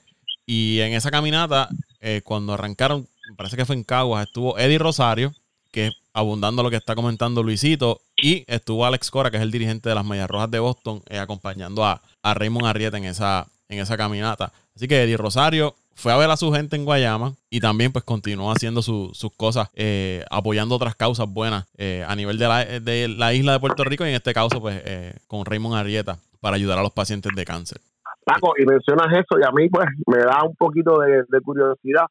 Y 0.46 0.80
en 0.80 0.94
esa 0.94 1.12
caminata, 1.12 1.70
eh, 2.00 2.22
cuando 2.24 2.54
arrancaron, 2.54 3.08
parece 3.38 3.56
que 3.58 3.66
fue 3.66 3.76
en 3.76 3.84
Caguas, 3.84 4.26
estuvo 4.28 4.58
Eddie 4.58 4.80
Rosario, 4.80 5.34
que 5.72 5.92
abundando 6.14 6.64
lo 6.64 6.70
que 6.70 6.76
está 6.76 6.96
comentando 6.96 7.44
Luisito, 7.44 8.02
y 8.18 8.44
estuvo 8.48 8.86
Alex 8.86 9.12
Cora, 9.12 9.32
que 9.32 9.38
es 9.38 9.44
el 9.44 9.52
dirigente 9.52 9.90
de 9.90 9.96
las 9.96 10.06
Medias 10.06 10.30
Rojas 10.30 10.52
de 10.52 10.60
Boston, 10.60 11.02
eh, 11.08 11.20
acompañando 11.20 11.86
a, 11.86 12.02
Raymond 12.24 12.66
Arrieta 12.66 12.98
en 12.98 13.06
esa, 13.06 13.48
en 13.72 13.80
esa 13.80 13.98
caminata. 13.98 14.52
Así 14.76 14.88
que 14.88 15.04
Eddie 15.04 15.18
Rosario 15.18 15.76
fue 15.96 16.12
a 16.12 16.18
ver 16.18 16.30
a 16.30 16.38
su 16.38 16.52
gente 16.52 16.76
en 16.76 16.86
Guayama 16.86 17.34
y 17.50 17.60
también 17.60 17.92
pues 17.92 18.04
continuó 18.04 18.52
haciendo 18.52 18.82
sus 18.82 19.32
cosas, 19.36 19.70
eh, 19.76 20.24
apoyando 20.30 20.76
otras 20.76 20.96
causas 20.96 21.28
buenas 21.28 21.68
a 22.08 22.16
nivel 22.16 22.38
de 22.38 22.48
la, 22.48 22.66
de 22.66 23.08
la, 23.08 23.34
isla 23.34 23.54
de 23.54 23.60
Puerto 23.60 23.84
Rico 23.84 24.06
y 24.06 24.10
en 24.10 24.16
este 24.16 24.34
caso 24.34 24.62
pues 24.62 24.82
con 25.28 25.46
Raymond 25.46 25.76
Arrieta 25.76 26.18
para 26.40 26.56
ayudar 26.56 26.80
a 26.80 26.84
los 26.84 26.92
pacientes 26.92 27.32
de 27.36 27.46
cáncer. 27.46 27.80
Paco, 28.24 28.54
y 28.58 28.66
mencionas 28.66 29.08
eso 29.14 29.40
y 29.40 29.44
a 29.44 29.52
mí 29.52 29.70
pues 29.70 29.88
me 30.06 30.20
da 30.20 30.44
un 30.44 30.56
poquito 30.56 31.00
de, 31.00 31.42
curiosidad 31.42 32.06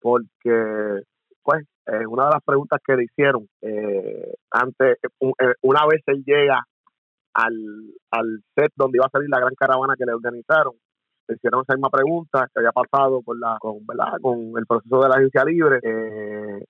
porque 0.00 1.02
pues 1.42 1.64
eh, 1.86 2.06
una 2.06 2.24
de 2.26 2.30
las 2.32 2.44
preguntas 2.44 2.80
que 2.84 2.96
le 2.96 3.04
hicieron 3.04 3.48
eh, 3.62 4.34
antes, 4.50 4.98
eh, 5.02 5.54
una 5.62 5.86
vez 5.86 6.02
él 6.06 6.22
llega 6.24 6.62
al, 7.34 7.54
al 8.10 8.40
set 8.54 8.72
donde 8.76 8.98
iba 8.98 9.06
a 9.06 9.10
salir 9.10 9.28
la 9.30 9.40
gran 9.40 9.54
caravana 9.54 9.94
que 9.96 10.04
le 10.04 10.12
organizaron, 10.12 10.74
le 11.28 11.36
hicieron 11.36 11.62
esa 11.62 11.74
misma 11.74 11.90
pregunta 11.90 12.48
que 12.52 12.60
había 12.60 12.72
pasado 12.72 13.22
con 13.22 13.40
la 13.40 13.56
con, 13.60 13.84
¿verdad? 13.86 14.18
con 14.20 14.52
el 14.56 14.66
proceso 14.66 15.00
de 15.00 15.08
la 15.08 15.16
agencia 15.16 15.44
libre. 15.44 15.78
Eh, 15.82 16.64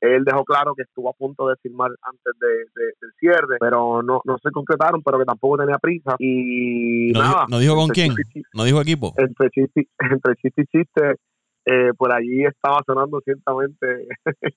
él 0.00 0.24
dejó 0.24 0.44
claro 0.44 0.74
que 0.76 0.82
estuvo 0.82 1.10
a 1.10 1.12
punto 1.12 1.48
de 1.48 1.56
firmar 1.56 1.90
antes 2.02 2.32
de, 2.40 2.84
del 3.00 3.12
cierre, 3.18 3.56
pero 3.58 4.00
no, 4.02 4.20
no 4.24 4.38
se 4.40 4.50
concretaron, 4.52 5.02
pero 5.02 5.18
que 5.18 5.24
tampoco 5.24 5.58
tenía 5.58 5.78
prisa. 5.78 6.14
Y 6.20 7.10
¿No, 7.12 7.20
nada. 7.20 7.46
¿No 7.48 7.58
dijo 7.58 7.74
con 7.74 7.88
quién? 7.88 8.14
¿No 8.54 8.64
dijo 8.64 8.80
equipo? 8.80 9.12
Entre 9.16 9.50
chiste, 9.50 9.88
entre 9.98 10.36
chiste 10.36 10.62
y 10.62 10.66
chiste, 10.66 11.16
eh, 11.64 11.92
por 11.96 12.14
allí 12.14 12.44
estaba 12.44 12.78
sonando 12.86 13.20
ciertamente 13.24 14.06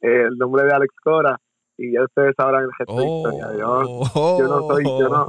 el 0.00 0.38
nombre 0.38 0.64
de 0.64 0.72
Alex 0.72 0.94
Cora 1.04 1.38
y 1.76 1.92
ya 1.92 2.02
ustedes 2.04 2.34
sabrán 2.36 2.64
el 2.64 2.70
gesto 2.78 2.96
de 2.96 3.06
historia. 3.06 3.46
Yo, 3.58 4.38
yo, 4.38 4.48
no 4.48 4.68
soy, 4.68 4.84
yo 4.84 5.08
no, 5.08 5.24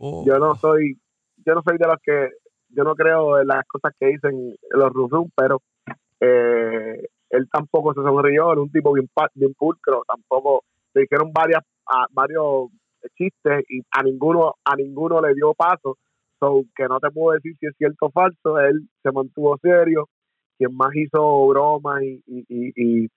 oh. 0.00 0.24
yo 0.26 0.38
no 0.38 0.54
soy, 0.56 0.98
yo 1.44 1.54
no 1.54 1.62
soy 1.62 1.78
de 1.78 1.86
los 1.86 1.96
que, 2.02 2.30
yo 2.70 2.84
no 2.84 2.94
creo 2.94 3.40
en 3.40 3.46
las 3.46 3.66
cosas 3.66 3.94
que 3.98 4.06
dicen 4.06 4.56
los 4.70 4.92
rusos, 4.92 5.26
pero 5.36 5.60
eh, 6.20 7.08
él 7.30 7.48
tampoco 7.50 7.94
se 7.94 8.02
sonrió, 8.02 8.52
era 8.52 8.60
un 8.60 8.70
tipo 8.70 8.92
bien, 8.92 9.08
bien 9.34 9.54
pulcro, 9.54 10.02
tampoco 10.06 10.64
se 10.92 11.00
dijeron 11.00 11.32
varias, 11.32 11.62
varios 12.10 12.70
chistes 13.16 13.64
y 13.68 13.80
a 13.90 14.02
ninguno, 14.02 14.54
a 14.64 14.76
ninguno 14.76 15.20
le 15.20 15.34
dio 15.34 15.54
paso, 15.54 15.96
so 16.40 16.62
que 16.74 16.86
no 16.86 16.98
te 17.00 17.10
puedo 17.10 17.34
decir 17.34 17.56
si 17.58 17.66
es 17.66 17.76
cierto 17.76 18.06
o 18.06 18.10
falso, 18.10 18.58
él 18.58 18.88
se 19.02 19.12
mantuvo 19.12 19.58
serio, 19.58 20.08
quien 20.56 20.74
más 20.76 20.94
hizo 20.94 21.46
bromas 21.48 22.02
y, 22.02 22.22
y, 22.26 23.08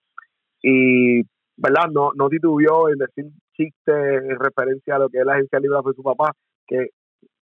y, 0.62 1.22
¿verdad? 1.56 1.90
No, 1.92 2.10
no 2.14 2.28
titubió 2.28 2.88
en 2.88 2.98
decir 2.98 3.26
chistes 3.54 4.22
en 4.22 4.38
referencia 4.38 4.96
a 4.96 4.98
lo 5.00 5.08
que 5.08 5.18
es 5.18 5.26
la 5.26 5.34
agencia 5.34 5.60
libre 5.60 5.78
fue 5.82 5.94
su 5.94 6.02
papá, 6.02 6.32
que 6.66 6.90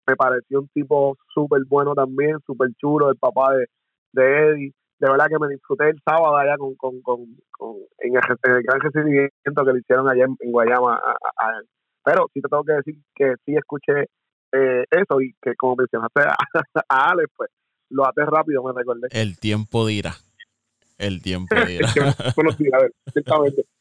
me 0.06 0.16
pareció 0.16 0.60
un 0.60 0.68
tipo 0.68 1.16
súper 1.32 1.62
bueno 1.66 1.94
también, 1.94 2.38
súper 2.46 2.70
chulo, 2.76 3.10
el 3.10 3.16
papá 3.16 3.54
de, 3.54 3.66
de 4.12 4.50
Eddie 4.50 4.74
de 5.00 5.10
verdad 5.10 5.26
que 5.28 5.38
me 5.38 5.48
disfruté 5.48 5.88
el 5.88 6.00
sábado 6.04 6.36
allá 6.36 6.56
con, 6.58 6.74
con, 6.74 7.00
con, 7.00 7.20
en, 7.98 8.14
el, 8.14 8.62
gran 8.62 8.80
recibimiento 8.80 9.64
que 9.64 9.72
le 9.72 9.80
hicieron 9.80 10.08
allá 10.08 10.26
en, 10.26 10.52
Guayama. 10.52 11.00
pero 12.04 12.28
sí 12.34 12.42
te 12.42 12.48
tengo 12.48 12.64
que 12.64 12.72
decir 12.74 12.96
que 13.14 13.34
sí 13.46 13.56
escuché 13.56 14.08
eh, 14.52 14.84
eso 14.90 15.20
y 15.22 15.34
que 15.40 15.54
como 15.56 15.76
mencionaste 15.76 16.20
a, 16.20 16.36
a 16.88 17.10
Alex, 17.12 17.30
pues 17.34 17.50
lo 17.88 18.06
hace 18.06 18.24
rápido, 18.26 18.62
me 18.62 18.72
recordé. 18.74 19.08
El 19.10 19.38
tiempo 19.38 19.86
dirá. 19.86 20.12
El 20.98 21.22
tiempo 21.22 21.54
dirá. 21.66 21.88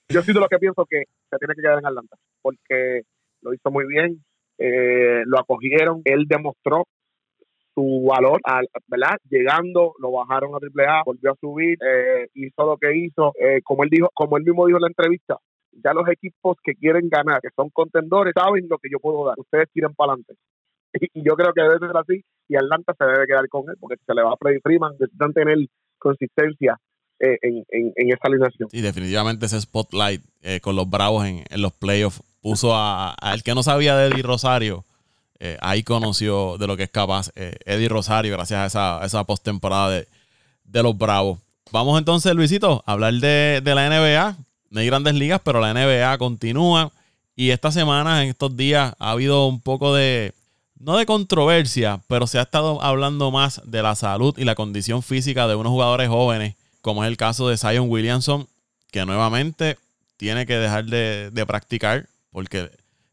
Yo 0.08 0.22
sí 0.22 0.34
de 0.34 0.40
lo 0.40 0.48
que 0.48 0.58
pienso 0.58 0.86
que 0.90 1.04
se 1.30 1.38
tiene 1.38 1.54
que 1.54 1.62
quedar 1.62 1.80
en 1.80 1.86
Atlanta, 1.86 2.16
porque 2.42 3.02
lo 3.42 3.54
hizo 3.54 3.70
muy 3.72 3.86
bien, 3.88 4.24
eh, 4.60 5.24
lo 5.26 5.40
acogieron, 5.40 6.02
él 6.04 6.26
demostró 6.28 6.84
su 7.74 8.06
valor, 8.10 8.42
¿verdad? 8.88 9.18
Llegando, 9.30 9.94
lo 10.00 10.12
bajaron 10.12 10.52
a 10.54 10.58
AAA, 10.58 11.04
volvió 11.06 11.32
a 11.32 11.36
subir, 11.40 11.78
eh, 11.82 12.28
hizo 12.34 12.66
lo 12.66 12.78
que 12.78 12.96
hizo, 12.98 13.34
eh, 13.40 13.62
como 13.64 13.84
él 13.84 13.90
dijo, 13.90 14.10
como 14.14 14.38
él 14.38 14.44
mismo 14.44 14.66
dijo 14.68 14.78
en 14.78 14.82
la 14.82 14.88
entrevista, 14.90 15.38
ya 15.72 15.94
los 15.94 16.08
equipos 16.10 16.58
que 16.62 16.76
quieren 16.76 17.08
ganar, 17.08 17.40
que 17.42 17.50
son 17.56 17.70
contendores, 17.70 18.34
saben 18.36 18.68
lo 18.70 18.78
que 18.80 18.90
yo 18.92 19.00
puedo 19.00 19.26
dar. 19.26 19.36
Ustedes 19.40 19.68
tiren 19.74 19.94
para 19.96 20.14
adelante. 20.14 20.36
Y, 21.14 21.22
yo 21.24 21.36
creo 21.36 21.54
que 21.54 21.62
debe 21.62 21.78
ser 21.78 21.96
así. 21.96 22.26
Y 22.48 22.56
Atlanta 22.56 22.96
se 22.98 23.06
debe 23.06 23.28
quedar 23.28 23.48
con 23.48 23.70
él 23.70 23.76
porque 23.80 23.96
se 24.06 24.14
le 24.16 24.24
va 24.24 24.34
a 24.34 24.38
Freddy 24.38 24.60
Freeman. 24.60 24.94
Necesitan 25.00 25.34
tener 25.34 25.58
consistencia 26.00 26.78
eh, 27.20 27.38
en, 27.44 27.64
en, 27.70 28.10
esa 28.12 28.24
alineación. 28.24 28.70
Y 28.72 28.82
definitivamente 28.82 29.46
ese 29.46 29.62
spotlight 29.62 30.22
con 30.64 30.76
los 30.76 30.90
Bravos 30.90 31.28
en 31.28 31.62
los 31.62 31.74
playoffs 31.74 32.24
puso 32.42 32.76
a, 32.76 33.12
al 33.12 33.44
que 33.44 33.56
no 33.56 33.64
sabía 33.64 33.96
de 33.96 34.08
Eddie 34.08 34.24
Rosario 34.24 34.86
eh, 35.42 35.58
ahí 35.62 35.84
conoció 35.84 36.58
de 36.58 36.68
lo 36.68 36.76
que 36.76 36.84
es 36.84 36.90
capaz 36.90 37.30
eh, 37.36 37.56
Eddie 37.66 37.88
Rosario 37.88 38.34
gracias 38.34 38.60
a 38.60 38.66
esa, 38.66 39.06
esa 39.06 39.24
postemporada 39.24 39.90
de, 39.90 40.08
de 40.66 40.84
los 40.84 40.98
Bravos. 40.98 41.40
Vamos 41.72 42.00
entonces, 42.00 42.34
Luisito, 42.34 42.84
a 42.86 42.94
hablar 42.94 43.14
de, 43.14 43.62
la 43.64 43.90
NBA. 43.90 44.38
No 44.72 44.80
hay 44.80 44.88
grandes 44.88 45.14
ligas, 45.14 45.42
pero 45.44 45.60
la 45.60 45.74
NBA 45.74 46.18
continúa. 46.18 46.92
Y 47.36 47.52
esta 47.52 47.72
semana, 47.72 48.24
en 48.24 48.30
estos 48.30 48.56
días, 48.58 48.94
ha 49.00 49.12
habido 49.12 49.48
un 49.48 49.62
poco 49.62 49.94
de, 49.94 50.34
no 50.80 50.98
de 50.98 51.06
controversia, 51.06 52.02
pero 52.08 52.28
se 52.28 52.40
ha 52.40 52.44
estado 52.44 52.82
hablando 52.82 53.32
más 53.32 53.62
de 53.66 53.82
la 53.82 53.96
salud 53.96 54.38
y 54.38 54.46
la 54.46 54.56
condición 54.56 55.04
física 55.04 55.48
de 55.48 55.56
unos 55.56 55.72
jugadores 55.72 56.10
jóvenes, 56.10 56.56
como 56.82 57.04
es 57.04 57.08
el 57.08 57.18
caso 57.18 57.48
de 57.48 57.58
Zion 57.58 57.90
Williamson, 57.90 58.48
que 58.92 59.06
nuevamente 59.06 59.78
tiene 60.18 60.46
que 60.46 60.56
dejar 60.56 60.86
de, 60.86 61.46
practicar 61.48 62.08
porque 62.32 62.72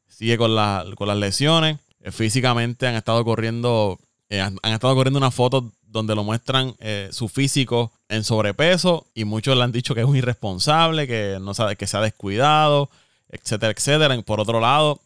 sigue 0.08 0.38
con, 0.38 0.54
con 0.94 1.08
las 1.08 1.16
lesiones. 1.16 1.78
Eh, 2.00 2.12
físicamente 2.12 2.86
han 2.86 2.94
estado 2.94 3.24
corriendo, 3.24 3.98
eh, 4.28 4.40
han, 4.40 4.58
estado 4.64 4.94
corriendo 4.94 5.18
una 5.18 5.30
foto 5.30 5.72
donde 5.82 6.14
lo 6.14 6.24
muestran 6.24 6.74
eh, 6.78 7.08
su 7.12 7.28
físico 7.28 7.92
en 8.08 8.24
sobrepeso 8.24 9.06
y 9.14 9.24
muchos 9.24 9.56
le 9.56 9.64
han 9.64 9.72
dicho 9.72 9.94
que 9.94 10.00
es 10.00 10.06
un 10.06 10.16
irresponsable, 10.16 11.06
que 11.06 11.38
no 11.40 11.52
sabe, 11.52 11.76
que 11.76 11.86
se 11.86 11.96
ha 11.96 12.00
descuidado, 12.00 12.90
etcétera, 13.28 13.72
etcétera. 13.72 14.22
Por 14.22 14.40
otro 14.40 14.60
lado, 14.60 15.00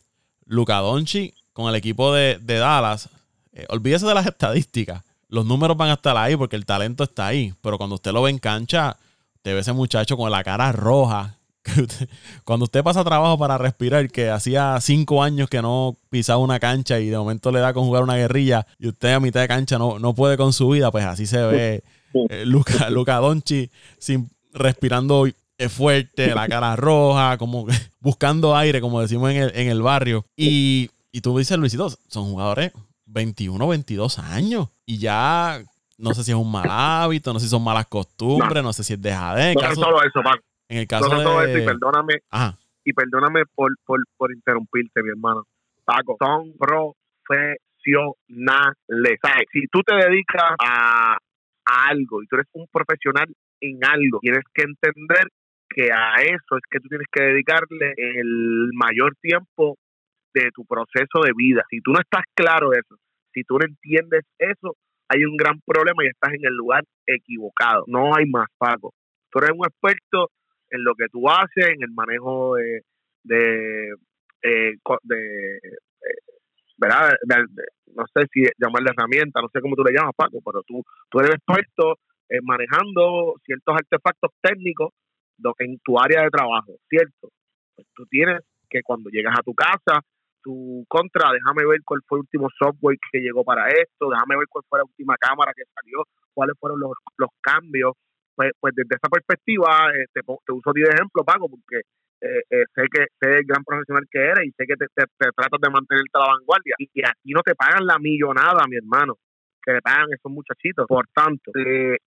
Luca 0.46 0.76
Doncic 0.78 1.34
con 1.52 1.68
el 1.68 1.74
equipo 1.74 2.12
de, 2.12 2.38
Dallas, 2.38 3.08
olvídese 3.68 4.06
de 4.06 4.14
las 4.14 4.26
estadísticas. 4.26 5.02
Los 5.28 5.44
números 5.46 5.76
van 5.76 5.90
a 5.90 5.94
estar 5.94 6.16
ahí 6.16 6.36
porque 6.36 6.56
el 6.56 6.66
talento 6.66 7.04
está 7.04 7.26
ahí, 7.26 7.54
pero 7.60 7.78
cuando 7.78 7.96
usted 7.96 8.12
lo 8.12 8.22
ve 8.22 8.30
en 8.30 8.38
cancha, 8.38 8.96
te 9.42 9.54
ve 9.54 9.60
ese 9.60 9.72
muchacho 9.72 10.16
con 10.16 10.30
la 10.30 10.44
cara 10.44 10.72
roja, 10.72 11.36
cuando 12.44 12.64
usted 12.64 12.82
pasa 12.82 13.04
trabajo 13.04 13.38
para 13.38 13.58
respirar, 13.58 14.10
que 14.10 14.30
hacía 14.30 14.78
cinco 14.80 15.22
años 15.22 15.48
que 15.48 15.62
no 15.62 15.96
pisaba 16.08 16.38
una 16.38 16.58
cancha 16.58 16.98
y 17.00 17.08
de 17.08 17.18
momento 17.18 17.50
le 17.50 17.60
da 17.60 17.72
con 17.72 17.84
jugar 17.84 18.02
una 18.02 18.16
guerrilla 18.16 18.66
y 18.78 18.88
usted 18.88 19.12
a 19.12 19.20
mitad 19.20 19.40
de 19.40 19.48
cancha 19.48 19.78
no, 19.78 19.98
no 19.98 20.14
puede 20.14 20.36
con 20.36 20.52
su 20.52 20.68
vida, 20.70 20.90
pues 20.90 21.04
así 21.04 21.26
se 21.26 21.42
ve 21.42 21.84
eh, 22.28 22.44
Luca, 22.46 22.88
Luca 22.90 23.16
Donchi 23.16 23.70
sin, 23.98 24.30
respirando 24.52 25.26
fuerte, 25.68 26.34
la 26.34 26.48
cara 26.48 26.76
roja, 26.76 27.36
como 27.36 27.66
buscando 28.00 28.56
aire, 28.56 28.80
como 28.80 29.00
decimos 29.00 29.30
en 29.30 29.36
el, 29.36 29.52
en 29.54 29.68
el 29.68 29.82
barrio. 29.82 30.24
Y, 30.36 30.90
y 31.12 31.20
tú 31.20 31.36
dices, 31.36 31.58
Luisito, 31.58 31.90
son 32.08 32.30
jugadores 32.30 32.72
21, 33.06 33.68
22 33.68 34.18
años. 34.18 34.68
Y 34.86 34.98
ya 34.98 35.62
no 35.98 36.14
sé 36.14 36.24
si 36.24 36.30
es 36.30 36.36
un 36.36 36.50
mal 36.50 36.68
hábito, 36.70 37.32
no 37.32 37.38
sé 37.38 37.46
si 37.46 37.50
son 37.50 37.62
malas 37.62 37.86
costumbres, 37.86 38.62
no, 38.62 38.72
sé 38.72 38.82
si 38.84 38.94
es 38.94 39.02
dejadez. 39.02 39.54
No, 39.54 39.60
caso, 39.60 39.80
todo 39.80 40.02
eso, 40.02 40.22
Paco. 40.22 40.42
En 40.70 40.78
el 40.78 40.86
caso 40.86 41.08
de... 41.08 41.24
todo 41.24 41.42
eso, 41.42 41.58
y 41.58 41.66
perdóname, 41.66 42.20
y 42.84 42.92
perdóname 42.92 43.42
por, 43.54 43.72
por, 43.84 43.98
por 44.16 44.32
interrumpirte, 44.32 45.02
mi 45.02 45.10
hermano. 45.10 45.44
Paco, 45.84 46.16
son 46.20 46.54
profesionales. 46.56 47.58
Si 49.52 49.66
tú 49.66 49.82
te 49.82 49.96
dedicas 49.96 50.54
a, 50.62 51.18
a 51.66 51.88
algo 51.88 52.22
y 52.22 52.26
tú 52.28 52.36
eres 52.36 52.46
un 52.52 52.68
profesional 52.70 53.26
en 53.60 53.84
algo, 53.84 54.20
tienes 54.20 54.44
que 54.54 54.62
entender 54.62 55.26
que 55.68 55.90
a 55.92 56.14
eso 56.22 56.56
es 56.56 56.62
que 56.70 56.78
tú 56.78 56.88
tienes 56.88 57.08
que 57.10 57.22
dedicarle 57.22 57.94
el 57.96 58.70
mayor 58.72 59.16
tiempo 59.20 59.76
de 60.32 60.50
tu 60.54 60.64
proceso 60.64 61.20
de 61.24 61.32
vida. 61.36 61.64
Si 61.68 61.80
tú 61.80 61.92
no 61.92 61.98
estás 62.00 62.24
claro 62.34 62.72
eso, 62.72 62.96
si 63.34 63.42
tú 63.42 63.58
no 63.58 63.66
entiendes 63.66 64.24
eso, 64.38 64.76
hay 65.08 65.24
un 65.24 65.36
gran 65.36 65.60
problema 65.66 66.04
y 66.04 66.08
estás 66.08 66.32
en 66.34 66.44
el 66.44 66.54
lugar 66.54 66.84
equivocado. 67.06 67.84
No 67.88 68.14
hay 68.14 68.26
más, 68.26 68.46
Paco. 68.56 68.94
Tú 69.30 69.40
eres 69.40 69.50
un 69.56 69.66
experto 69.66 70.30
en 70.70 70.84
lo 70.84 70.94
que 70.94 71.06
tú 71.10 71.28
haces, 71.28 71.70
en 71.70 71.82
el 71.82 71.90
manejo 71.90 72.56
de, 72.56 72.82
de, 73.24 73.90
eh, 74.42 74.74
de, 75.02 75.56
eh, 75.56 76.20
¿verdad? 76.78 77.12
no 77.94 78.04
sé 78.14 78.26
si 78.32 78.44
llamarle 78.58 78.90
herramienta, 78.90 79.40
no 79.40 79.48
sé 79.52 79.60
cómo 79.60 79.76
tú 79.76 79.84
le 79.84 79.92
llamas, 79.92 80.14
Paco, 80.16 80.38
pero 80.44 80.62
tú, 80.62 80.82
tú 81.10 81.18
eres 81.18 81.32
experto 81.34 81.98
en 82.28 82.44
manejando 82.44 83.34
ciertos 83.44 83.74
artefactos 83.74 84.30
técnicos 84.40 84.90
en 85.58 85.78
tu 85.84 85.98
área 85.98 86.22
de 86.22 86.30
trabajo, 86.30 86.76
¿cierto? 86.88 87.30
Pues 87.74 87.86
tú 87.94 88.06
tienes 88.06 88.40
que 88.68 88.82
cuando 88.82 89.10
llegas 89.10 89.34
a 89.38 89.42
tu 89.42 89.54
casa, 89.54 90.00
tu 90.42 90.84
contra, 90.88 91.32
déjame 91.32 91.66
ver 91.66 91.80
cuál 91.84 92.00
fue 92.06 92.18
el 92.18 92.20
último 92.20 92.48
software 92.58 92.96
que 93.10 93.20
llegó 93.20 93.44
para 93.44 93.68
esto, 93.68 94.08
déjame 94.10 94.36
ver 94.36 94.46
cuál 94.48 94.64
fue 94.68 94.78
la 94.78 94.84
última 94.84 95.16
cámara 95.18 95.52
que 95.54 95.64
salió, 95.74 96.04
cuáles 96.32 96.56
fueron 96.58 96.80
los, 96.80 96.92
los 97.18 97.30
cambios. 97.40 97.92
Pues, 98.40 98.52
pues 98.58 98.72
desde 98.74 98.96
esa 98.96 99.10
perspectiva, 99.12 99.92
eh, 99.92 100.06
te, 100.14 100.22
uso 100.24 100.72
10 100.72 100.88
ejemplos, 100.88 101.26
Paco, 101.26 101.46
porque 101.46 101.84
eh, 102.24 102.40
eh, 102.48 102.64
sé 102.74 102.88
que 102.90 103.04
sé 103.20 103.36
el 103.36 103.44
gran 103.44 103.62
profesional 103.62 104.08
que 104.10 104.18
eres 104.18 104.48
y 104.48 104.52
sé 104.56 104.64
que 104.64 104.76
te, 104.80 104.86
te, 104.96 105.04
tratas 105.36 105.60
de 105.60 105.68
mantenerte 105.68 106.08
a 106.14 106.20
la 106.20 106.32
vanguardia. 106.32 106.74
Y 106.78 106.86
que 106.88 107.02
aquí 107.04 107.36
no 107.36 107.42
te 107.42 107.54
pagan 107.54 107.84
la 107.84 107.98
millonada, 107.98 108.64
mi 108.66 108.76
hermano, 108.76 109.18
que 109.62 109.74
le 109.74 109.82
pagan 109.82 110.08
esos 110.08 110.32
muchachitos. 110.32 110.86
Por 110.88 111.04
tanto, 111.12 111.52
eh, 111.52 111.98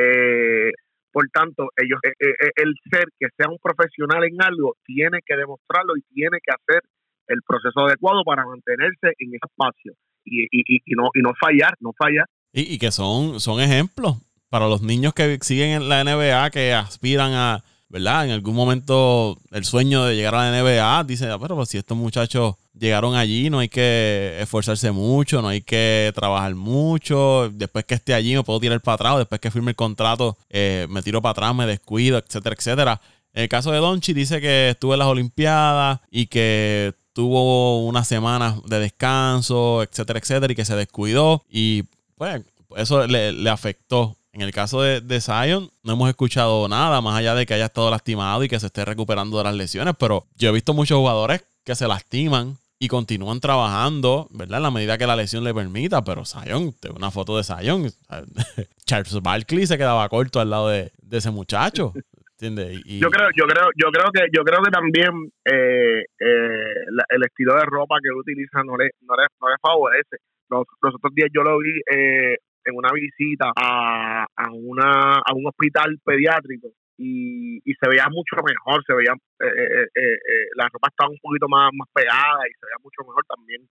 eh, 0.00 0.72
por 1.12 1.28
tanto, 1.28 1.68
ellos, 1.76 2.00
el 2.00 2.72
ser 2.90 3.04
que 3.20 3.28
sea 3.36 3.52
un 3.52 3.58
profesional 3.60 4.24
en 4.24 4.40
algo 4.40 4.76
tiene 4.86 5.20
que 5.20 5.36
demostrarlo 5.36 5.98
y 5.98 6.02
tiene 6.14 6.38
que 6.42 6.50
hacer 6.50 6.80
el 7.28 7.42
proceso 7.46 7.84
adecuado 7.84 8.24
para 8.24 8.46
mantenerse 8.46 9.12
en 9.18 9.36
ese 9.36 9.44
espacio 9.52 9.92
y, 10.24 10.44
y, 10.44 10.80
y, 10.80 10.94
no, 10.96 11.10
y 11.12 11.20
no 11.20 11.34
fallar, 11.38 11.74
no 11.80 11.92
fallar. 11.92 12.24
Y, 12.54 12.72
y 12.72 12.78
que 12.78 12.90
son, 12.90 13.38
son 13.38 13.60
ejemplos 13.60 14.16
para 14.54 14.68
los 14.68 14.82
niños 14.82 15.14
que 15.14 15.36
siguen 15.42 15.70
en 15.70 15.88
la 15.88 16.04
NBA, 16.04 16.48
que 16.50 16.72
aspiran 16.72 17.32
a, 17.32 17.64
¿verdad? 17.88 18.26
En 18.26 18.30
algún 18.30 18.54
momento 18.54 19.36
el 19.50 19.64
sueño 19.64 20.04
de 20.04 20.14
llegar 20.14 20.36
a 20.36 20.48
la 20.48 20.62
NBA, 20.62 21.02
dice, 21.08 21.28
ah, 21.28 21.40
pero 21.40 21.56
pues 21.56 21.70
si 21.70 21.78
estos 21.78 21.98
muchachos 21.98 22.54
llegaron 22.72 23.16
allí, 23.16 23.50
no 23.50 23.58
hay 23.58 23.68
que 23.68 24.36
esforzarse 24.38 24.92
mucho, 24.92 25.42
no 25.42 25.48
hay 25.48 25.60
que 25.60 26.12
trabajar 26.14 26.54
mucho, 26.54 27.50
después 27.52 27.84
que 27.84 27.96
esté 27.96 28.14
allí 28.14 28.36
me 28.36 28.44
puedo 28.44 28.60
tirar 28.60 28.80
para 28.80 28.94
atrás, 28.94 29.18
después 29.18 29.40
que 29.40 29.50
firme 29.50 29.72
el 29.72 29.76
contrato 29.76 30.38
eh, 30.50 30.86
me 30.88 31.02
tiro 31.02 31.20
para 31.20 31.32
atrás, 31.32 31.52
me 31.52 31.66
descuido, 31.66 32.18
etcétera, 32.18 32.54
etcétera. 32.56 33.00
En 33.32 33.42
el 33.42 33.48
caso 33.48 33.72
de 33.72 33.78
Donchi 33.78 34.12
dice 34.12 34.40
que 34.40 34.70
estuvo 34.70 34.92
en 34.92 35.00
las 35.00 35.08
Olimpiadas 35.08 35.98
y 36.12 36.26
que 36.26 36.94
tuvo 37.12 37.84
unas 37.84 38.06
semanas 38.06 38.62
de 38.66 38.78
descanso, 38.78 39.82
etcétera, 39.82 40.20
etcétera, 40.20 40.52
y 40.52 40.54
que 40.54 40.64
se 40.64 40.76
descuidó 40.76 41.42
y 41.50 41.82
pues 42.16 42.40
eso 42.76 43.04
le, 43.08 43.32
le 43.32 43.50
afectó 43.50 44.16
en 44.34 44.42
el 44.42 44.52
caso 44.52 44.82
de, 44.82 45.00
de, 45.00 45.20
Zion, 45.20 45.70
no 45.84 45.92
hemos 45.92 46.08
escuchado 46.08 46.68
nada 46.68 47.00
más 47.00 47.16
allá 47.16 47.34
de 47.34 47.46
que 47.46 47.54
haya 47.54 47.66
estado 47.66 47.90
lastimado 47.90 48.42
y 48.42 48.48
que 48.48 48.58
se 48.58 48.66
esté 48.66 48.84
recuperando 48.84 49.38
de 49.38 49.44
las 49.44 49.54
lesiones, 49.54 49.94
pero 49.98 50.24
yo 50.36 50.48
he 50.48 50.52
visto 50.52 50.74
muchos 50.74 50.98
jugadores 50.98 51.44
que 51.64 51.76
se 51.76 51.86
lastiman 51.86 52.58
y 52.78 52.88
continúan 52.88 53.40
trabajando, 53.40 54.28
¿verdad? 54.30 54.58
En 54.58 54.62
la 54.64 54.70
medida 54.70 54.98
que 54.98 55.06
la 55.06 55.16
lesión 55.16 55.44
le 55.44 55.54
permita, 55.54 56.02
pero 56.02 56.24
Zion, 56.24 56.74
una 56.94 57.10
foto 57.10 57.36
de 57.36 57.44
Zion, 57.44 57.86
Charles 58.86 59.22
Barkley 59.22 59.66
se 59.66 59.78
quedaba 59.78 60.08
corto 60.08 60.40
al 60.40 60.50
lado 60.50 60.68
de, 60.68 60.90
ese 61.10 61.30
muchacho. 61.30 61.92
¿Entiendes? 62.32 62.82
Y, 62.84 62.98
yo 62.98 63.08
creo, 63.10 63.28
yo 63.36 63.46
creo, 63.46 63.68
yo 63.76 63.90
creo 63.92 64.10
que, 64.12 64.26
yo 64.36 64.42
creo 64.42 64.60
que 64.60 64.70
también 64.70 65.30
eh, 65.44 66.02
eh, 66.18 66.74
el 67.08 67.22
estilo 67.22 67.54
de 67.54 67.64
ropa 67.64 67.96
que 68.02 68.10
utiliza 68.10 68.64
no 68.64 68.76
le, 68.76 68.90
no 69.02 69.14
le, 69.16 69.26
no 69.40 69.48
le 69.48 69.54
favorece. 69.62 70.16
Los, 70.50 70.64
los, 70.82 70.94
otros 70.96 71.14
días 71.14 71.30
yo 71.32 71.42
lo 71.42 71.56
vi 71.58 71.70
eh, 71.90 72.36
en 72.64 72.76
una 72.76 72.90
visita 72.92 73.52
a, 73.54 74.26
a, 74.36 74.52
una, 74.52 75.18
a 75.18 75.34
un 75.34 75.46
hospital 75.46 75.98
pediátrico 76.04 76.68
y, 76.96 77.56
y 77.64 77.74
se 77.74 77.88
veía 77.88 78.06
mucho 78.10 78.36
mejor, 78.46 78.82
se 78.86 78.94
veía, 78.94 79.12
eh, 79.12 79.46
eh, 79.46 79.86
eh, 79.94 80.14
eh 80.14 80.46
la 80.54 80.68
ropa 80.72 80.88
estaba 80.88 81.10
un 81.10 81.18
poquito 81.20 81.48
más, 81.48 81.70
más 81.74 81.88
pegada 81.92 82.46
y 82.48 82.52
se 82.52 82.66
veía 82.66 82.82
mucho 82.82 83.02
mejor 83.06 83.24
también 83.26 83.66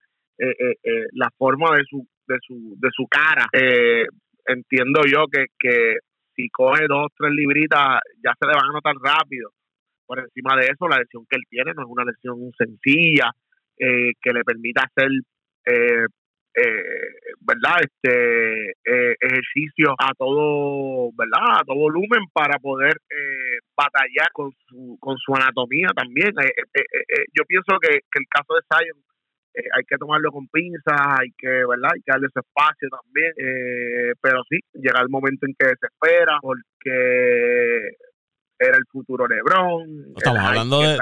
la 1.12 1.30
forma 1.38 1.76
de 1.76 1.84
su, 1.88 2.06
de 2.26 2.36
su, 2.42 2.74
de 2.76 2.88
su 2.90 3.06
cara. 3.06 3.46
entiendo 4.46 5.02
yo 5.06 5.26
que, 5.30 5.46
que 5.56 5.98
si 6.34 6.48
coge 6.50 6.86
dos, 6.88 7.06
tres 7.16 7.30
libritas 7.30 8.00
ya 8.22 8.34
se 8.38 8.46
le 8.48 8.54
van 8.54 8.70
a 8.70 8.72
notar 8.72 8.94
rápido. 8.96 9.50
Por 10.04 10.18
encima 10.18 10.56
de 10.56 10.66
eso, 10.66 10.88
la 10.88 10.98
lesión 10.98 11.24
que 11.30 11.36
él 11.36 11.44
tiene 11.48 11.72
no 11.72 11.82
es 11.82 11.88
una 11.88 12.04
lesión 12.04 12.50
sencilla 12.58 13.30
que 13.76 14.32
le 14.32 14.42
permita 14.44 14.82
hacer 14.82 15.08
eh, 16.56 16.62
eh, 16.62 17.34
verdad 17.40 17.82
este 17.82 18.70
eh, 18.70 19.16
ejercicio 19.20 19.94
a 19.98 20.12
todo 20.16 21.10
verdad 21.16 21.60
a 21.60 21.64
todo 21.64 21.76
volumen 21.76 22.26
para 22.32 22.58
poder 22.58 22.94
eh, 23.10 23.58
batallar 23.76 24.30
con 24.32 24.52
su 24.68 24.96
con 25.00 25.16
su 25.18 25.34
anatomía 25.34 25.88
también. 25.96 26.32
Eh, 26.38 27.24
yo 27.36 27.44
pienso 27.46 27.76
que, 27.80 27.96
el 27.96 28.26
caso 28.30 28.54
de 28.54 28.60
Zion 28.70 29.02
hay 29.76 29.84
que 29.84 29.96
tomarlo 29.96 30.30
con 30.30 30.48
pinzas 30.48 31.00
hay 31.20 31.30
que 31.36 31.48
verdad 31.48 31.90
hay 31.94 32.00
que 32.00 32.12
darle 32.12 32.26
ese 32.26 32.40
espacio 32.40 32.88
también 32.88 33.32
pero 34.20 34.42
sí 34.48 34.58
llega 34.74 35.00
el 35.00 35.08
momento 35.08 35.46
en 35.46 35.54
que 35.56 35.66
se 35.66 35.86
espera 35.86 36.38
porque 36.40 37.96
era 38.58 38.76
el 38.76 38.84
futuro 38.90 39.26
LeBron. 39.26 40.14
Estamos 40.16 40.40
hablando 40.40 40.80
de, 40.80 40.96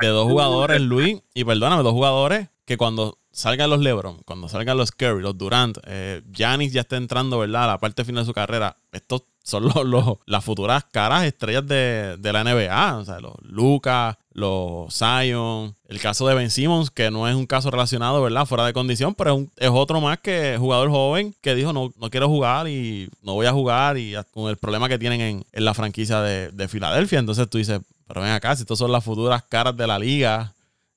de, 0.00 0.08
dos 0.08 0.24
jugadores, 0.24 0.80
Luis, 0.80 1.22
y 1.34 1.44
perdóname, 1.44 1.82
dos 1.82 1.92
jugadores 1.92 2.48
que 2.64 2.76
cuando 2.76 3.18
salgan 3.36 3.68
los 3.68 3.80
LeBron, 3.80 4.22
cuando 4.24 4.48
salgan 4.48 4.78
los 4.78 4.92
Curry, 4.92 5.20
los 5.20 5.36
Durant, 5.36 5.76
eh, 5.84 6.22
Giannis 6.32 6.72
ya 6.72 6.80
está 6.80 6.96
entrando, 6.96 7.38
¿verdad? 7.38 7.64
A 7.64 7.66
la 7.66 7.78
parte 7.78 8.02
final 8.02 8.24
de 8.24 8.26
su 8.26 8.32
carrera. 8.32 8.78
Estos 8.92 9.24
son 9.44 9.64
los, 9.64 10.18
las 10.26 10.42
futuras 10.42 10.84
caras 10.90 11.24
estrellas 11.24 11.66
de, 11.66 12.18
la 12.22 12.42
NBA. 12.42 12.96
O 12.96 13.04
sea, 13.04 13.20
los 13.20 13.34
Lucas, 13.42 14.16
los 14.32 14.92
Zion. 14.96 15.76
El 15.86 16.00
caso 16.00 16.26
de 16.26 16.34
Ben 16.34 16.50
Simmons, 16.50 16.90
que 16.90 17.10
no 17.10 17.28
es 17.28 17.34
un 17.34 17.44
caso 17.44 17.70
relacionado, 17.70 18.22
¿verdad? 18.22 18.46
Fuera 18.46 18.64
de 18.64 18.72
condición, 18.72 19.14
pero 19.14 19.46
es, 19.58 19.68
otro 19.70 20.00
más 20.00 20.18
que 20.18 20.56
jugador 20.58 20.88
joven 20.88 21.34
que 21.42 21.54
dijo 21.54 21.74
no, 21.74 21.92
no 22.00 22.08
quiero 22.08 22.28
jugar 22.28 22.68
y 22.68 23.10
no 23.20 23.34
voy 23.34 23.44
a 23.44 23.52
jugar 23.52 23.98
y 23.98 24.14
con 24.32 24.48
el 24.48 24.56
problema 24.56 24.88
que 24.88 24.98
tienen 24.98 25.20
en, 25.20 25.44
en 25.52 25.64
la 25.64 25.74
franquicia 25.74 26.22
de, 26.22 26.50
de 26.52 26.68
Filadelfia. 26.68 27.18
Entonces 27.18 27.50
tú 27.50 27.58
dices, 27.58 27.82
pero 28.08 28.22
ven 28.22 28.30
acá, 28.30 28.56
si 28.56 28.62
estos 28.62 28.78
son 28.78 28.92
las 28.92 29.04
futuras 29.04 29.42
caras 29.42 29.76
de 29.76 29.86
la 29.86 29.98
liga, 29.98 30.54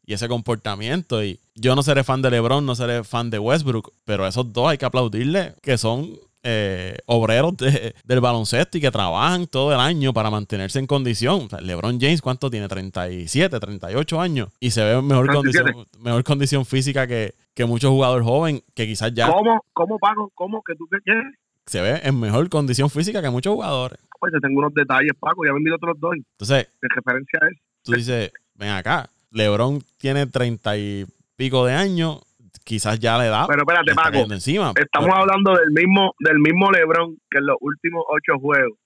y 0.10 0.14
ese 0.14 0.28
comportamiento. 0.28 1.24
Y 1.24 1.40
yo 1.54 1.76
no 1.76 1.84
seré 1.84 2.04
fan 2.04 2.24
de 2.24 2.32
LeBron, 2.32 2.66
no 2.66 2.74
seré 2.74 3.04
fan 3.04 3.30
de 3.30 3.38
Westbrook, 3.38 3.94
pero 4.06 4.26
esos 4.26 4.52
dos 4.52 4.68
hay 4.68 4.80
que 4.80 4.86
aplaudirle 4.86 5.54
que 5.62 5.78
son 5.78 6.18
eh, 6.42 6.98
obreros 7.06 7.56
del 7.58 8.20
baloncesto 8.20 8.80
y 8.80 8.82
que 8.82 8.90
trabajan 8.90 9.46
todo 9.46 9.72
el 9.72 9.80
año 9.80 10.12
para 10.12 10.32
mantenerse 10.32 10.80
en 10.80 10.88
condición. 10.88 11.48
LeBron 11.62 12.02
James, 12.02 12.24
¿cuánto 12.24 12.50
tiene? 12.50 12.68
37, 12.68 13.60
38 13.60 14.20
años 14.20 14.50
y 14.60 14.72
se 14.72 14.84
ve 14.84 14.94
en 14.94 15.06
mejor, 15.06 15.32
condición, 15.32 15.86
mejor 16.00 16.24
condición 16.24 16.66
física 16.66 17.06
que, 17.06 17.36
muchos 17.68 17.92
jugadores 17.92 18.26
jóvenes 18.26 18.64
que 18.74 18.88
quizás 18.88 19.14
ya. 19.14 19.28
¿Cómo, 19.32 19.64
cómo 19.74 20.00
Paco? 20.00 20.32
¿Cómo 20.34 20.64
que 20.64 20.74
tú 20.74 20.88
qué 20.90 20.98
quieres? 21.04 21.36
Se 21.68 21.82
ve 21.82 22.00
en 22.04 22.20
mejor 22.20 22.50
condición 22.50 22.90
física 22.90 23.22
que 23.22 23.30
muchos 23.30 23.54
jugadores. 23.54 24.00
Pues 24.20 24.34
te 24.34 24.40
tengo 24.40 24.58
unos 24.58 24.74
detalles, 24.74 25.12
Paco, 25.20 25.46
ya 25.46 25.52
me 25.54 25.72
otros 25.72 26.00
dos. 26.00 26.16
Entonces, 26.16 26.68
de 26.82 26.88
referencia 26.96 27.40
es. 27.52 27.60
Tú 27.84 27.92
dices, 27.92 28.32
ven 28.56 28.70
acá, 28.70 29.10
LeBron 29.32 29.82
tiene 29.98 30.28
treinta 30.28 30.78
y 30.78 31.06
pico 31.36 31.66
de 31.66 31.74
años, 31.74 32.22
quizás 32.64 33.00
ya 33.00 33.18
le 33.18 33.28
da. 33.28 33.48
Pero 33.48 33.62
espérate, 33.62 33.94
Paco. 33.96 34.32
Encima, 34.34 34.74
estamos 34.76 35.10
hablando 35.14 35.56
del 35.56 35.72
mismo, 35.72 36.14
del 36.20 36.40
mismo 36.40 36.72
LeBron 36.72 37.18
que 37.30 37.40
en 37.40 37.46
los 37.46 37.58
últimos 37.62 38.04
ocho 38.08 38.40
juegos 38.40 38.78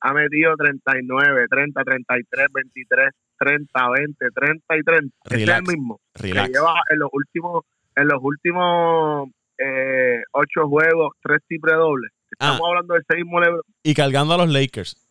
ha 0.00 0.12
metido 0.12 0.54
39, 0.56 1.46
30, 1.50 1.82
33, 1.82 2.46
23, 2.52 3.10
30, 3.38 3.90
20, 3.90 4.26
30 4.34 4.76
y 4.76 4.82
30. 4.82 5.16
es 5.30 5.48
el 5.48 5.62
mismo. 5.62 6.00
Que 6.14 6.28
lleva 6.28 6.82
en 6.90 6.98
los 6.98 7.10
últimos, 7.12 7.64
en 7.96 8.08
los 8.08 8.18
últimos 8.22 9.28
eh, 9.58 10.22
ocho 10.32 10.68
juegos, 10.68 11.14
tres 11.22 11.40
triples 11.48 11.74
dobles. 11.76 12.12
Estamos 12.30 12.60
ah. 12.62 12.68
hablando 12.68 12.94
de 12.94 13.00
ese 13.00 13.16
mismo 13.16 13.40
Lebron. 13.40 13.62
Y 13.82 13.94
cargando 13.94 14.34
a 14.34 14.38
los 14.38 14.48
Lakers. 14.48 15.07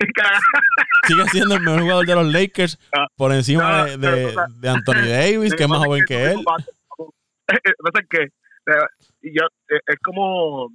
Sigue 1.06 1.24
siendo 1.26 1.56
el 1.56 1.62
mejor 1.62 1.80
jugador 1.82 2.06
de 2.06 2.14
los 2.14 2.32
Lakers 2.32 2.78
ah. 2.96 3.06
por 3.16 3.32
encima 3.32 3.84
de, 3.84 3.96
de, 3.96 4.68
Anthony 4.68 5.08
Davis, 5.08 5.54
que 5.54 5.64
es 5.64 5.68
más 5.68 5.84
joven 5.84 6.04
que 6.06 6.32
él. 6.32 6.44
Es 7.50 8.06
que 8.08 8.28
yo, 9.22 9.42
es 9.68 9.96
como, 10.04 10.68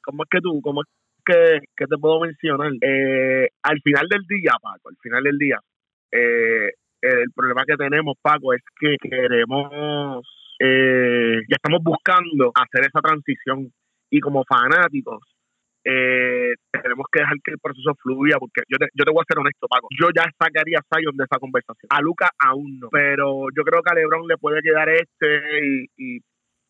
como 0.00 0.22
es 0.22 0.28
que 0.30 0.40
tú, 0.40 0.60
como 0.62 0.82
es 0.82 0.88
que, 1.24 1.58
que 1.76 1.86
te 1.86 1.98
puedo 1.98 2.20
mencionar. 2.20 2.70
Eh, 2.80 3.48
al 3.62 3.80
final 3.82 4.06
del 4.08 4.22
día, 4.28 4.52
Paco, 4.62 4.90
al 4.90 4.96
final 5.02 5.24
del 5.24 5.38
día, 5.38 5.58
eh, 6.12 6.70
el 7.02 7.32
problema 7.34 7.64
que 7.66 7.76
tenemos, 7.76 8.16
Paco, 8.22 8.54
es 8.54 8.62
que 8.78 8.96
queremos, 9.02 10.24
eh, 10.60 11.40
ya 11.48 11.56
estamos 11.56 11.82
buscando 11.82 12.52
hacer 12.54 12.86
esa 12.86 13.00
transición 13.00 13.72
y 14.10 14.20
como 14.20 14.44
fanáticos 14.44 15.33
eh, 15.84 16.54
tenemos 16.72 17.06
que 17.12 17.20
dejar 17.20 17.36
que 17.44 17.52
el 17.52 17.58
proceso 17.58 17.92
fluya, 18.02 18.36
porque 18.38 18.62
yo 18.68 18.78
te, 18.78 18.88
yo 18.94 19.04
te 19.04 19.12
voy 19.12 19.20
a 19.20 19.28
ser 19.28 19.38
honesto, 19.38 19.68
Paco. 19.68 19.88
Yo 19.98 20.08
ya 20.14 20.24
sacaría 20.38 20.78
a 20.80 20.86
Zion 20.88 21.16
de 21.16 21.24
esa 21.24 21.38
conversación. 21.38 21.88
A 21.90 22.00
Luca 22.00 22.30
aún 22.38 22.80
no, 22.80 22.88
pero 22.90 23.46
yo 23.54 23.62
creo 23.62 23.82
que 23.82 23.92
a 23.92 23.94
LeBron 23.94 24.26
le 24.26 24.38
puede 24.38 24.62
quedar 24.62 24.88
este 24.88 25.84
y, 25.96 26.20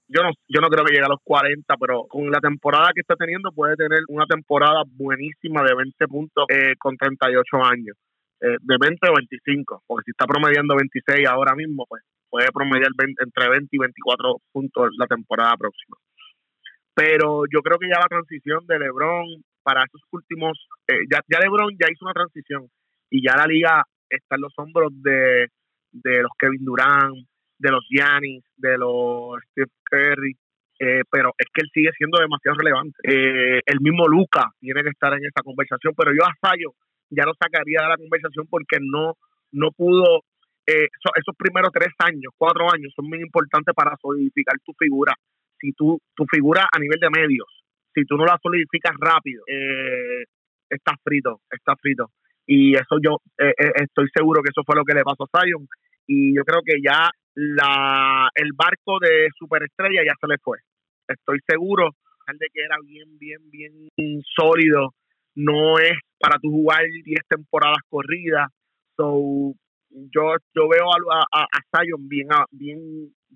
yo 0.07 0.23
no, 0.23 0.31
yo 0.49 0.61
no 0.61 0.69
creo 0.69 0.85
que 0.85 0.93
llegue 0.93 1.07
a 1.07 1.09
los 1.09 1.23
40, 1.25 1.65
pero 1.81 2.05
con 2.09 2.31
la 2.31 2.39
temporada 2.39 2.91
que 2.95 3.01
está 3.01 3.17
teniendo 3.17 3.51
puede 3.53 3.75
tener 3.75 4.01
una 4.09 4.27
temporada 4.27 4.83
buenísima 4.87 5.65
de 5.65 5.75
20 5.75 6.07
puntos 6.09 6.45
eh, 6.51 6.75
con 6.79 6.97
38 6.97 7.57
años. 7.65 7.97
Eh, 8.43 8.59
de 8.61 8.77
20 8.79 8.99
o 9.09 9.15
25, 9.15 9.85
porque 9.87 10.05
si 10.05 10.11
está 10.11 10.27
promediando 10.27 10.77
26 10.77 11.27
ahora 11.27 11.55
mismo, 11.55 11.87
pues 11.89 12.03
puede 12.29 12.53
promediar 12.53 12.91
entre 12.99 13.49
20 13.49 13.69
y 13.71 13.79
24 13.79 14.37
puntos 14.53 14.91
la 14.99 15.07
temporada 15.07 15.57
próxima. 15.57 15.97
Pero 16.95 17.43
yo 17.53 17.61
creo 17.61 17.79
que 17.79 17.89
ya 17.89 17.99
la 17.99 18.09
transición 18.09 18.67
de 18.67 18.79
LeBron 18.79 19.43
para 19.63 19.85
esos 19.85 20.01
últimos, 20.13 20.69
eh, 20.87 21.01
ya, 21.11 21.21
ya 21.29 21.41
LeBron 21.41 21.75
ya 21.79 21.91
hizo 21.91 22.05
una 22.05 22.15
transición 22.15 22.69
y 23.11 23.27
ya 23.27 23.37
la 23.37 23.47
liga 23.47 23.83
está 24.09 24.37
en 24.37 24.43
los 24.43 24.53
hombros 24.57 24.93
de, 25.03 25.49
de 25.91 26.23
los 26.23 26.31
Kevin 26.39 26.65
Durant, 26.65 27.17
de 27.59 27.71
los 27.71 27.85
Giannis, 27.91 28.45
de 28.57 28.79
los 28.79 29.43
Steve 29.51 29.71
Curry, 29.91 30.37
eh, 30.79 31.03
pero 31.11 31.33
es 31.39 31.47
que 31.53 31.63
él 31.63 31.71
sigue 31.73 31.91
siendo 31.97 32.21
demasiado 32.21 32.59
relevante. 32.59 32.97
Eh, 33.03 33.61
el 33.67 33.81
mismo 33.81 34.07
Luca 34.07 34.51
tiene 34.61 34.83
que 34.83 34.91
estar 34.91 35.13
en 35.15 35.25
esa 35.25 35.43
conversación, 35.43 35.95
pero 35.97 36.13
yo 36.13 36.23
a 36.25 36.35
Sayo 36.41 36.75
ya 37.11 37.25
lo 37.25 37.33
sacaría 37.35 37.83
de 37.83 37.89
la 37.89 37.97
conversación 37.97 38.47
porque 38.49 38.79
no, 38.81 39.15
no 39.53 39.71
pudo, 39.73 40.23
esos 40.67 41.37
primeros 41.37 41.71
tres 41.73 41.93
años, 41.99 42.33
cuatro 42.37 42.71
años 42.73 42.93
son 42.95 43.09
muy 43.09 43.21
importantes 43.21 43.75
para 43.75 43.97
solidificar 44.01 44.57
tu 44.65 44.73
figura 44.79 45.15
si 45.65 45.73
tú, 45.73 45.99
tu 46.15 46.25
figura 46.31 46.67
a 46.71 46.79
nivel 46.79 47.01
de 47.01 47.09
medios, 47.09 47.49
si 47.95 48.05
tú 48.05 48.17
no 48.17 48.27
la 48.27 48.39
solidificas 48.43 48.95
rápido, 49.01 49.45
eh, 49.47 50.25
estás 50.69 50.97
frito, 51.03 51.41
estás 51.51 51.77
frito. 51.81 52.11
Y 52.47 52.75
eso 52.75 52.99
yo 53.03 53.17
eh, 53.39 53.55
eh, 53.57 53.73
estoy 53.77 54.09
seguro 54.15 54.43
que 54.43 54.51
eso 54.51 54.63
fue 54.67 54.77
lo 54.77 54.85
que 54.85 54.95
le 54.95 55.03
pasó 55.03 55.25
a 55.25 55.41
Zion. 55.41 55.67
Y 56.07 56.37
yo 56.37 56.43
creo 56.45 56.61
que 56.63 56.83
ya 56.85 57.09
la, 57.35 58.29
el 58.35 58.51
barco 58.53 58.99
de 59.01 59.29
superestrella 59.39 60.03
ya 60.05 60.13
se 60.21 60.27
le 60.29 60.37
fue. 60.39 60.59
Estoy 61.09 61.39
seguro 61.49 61.91
de 62.27 62.47
que 62.53 62.61
era 62.61 62.77
bien, 62.85 63.19
bien, 63.19 63.41
bien 63.51 64.23
sólido. 64.37 64.91
No 65.35 65.79
es 65.79 65.97
para 66.19 66.39
tu 66.39 66.51
jugar 66.51 66.83
10 67.05 67.21
temporadas 67.29 67.79
corridas. 67.89 68.49
So, 68.97 69.55
yo, 69.89 70.37
yo 70.55 70.69
veo 70.69 70.85
a, 70.85 71.41
a, 71.41 71.45
a 71.45 71.83
Zion 71.83 72.07
bien, 72.09 72.29
bien, 72.51 72.79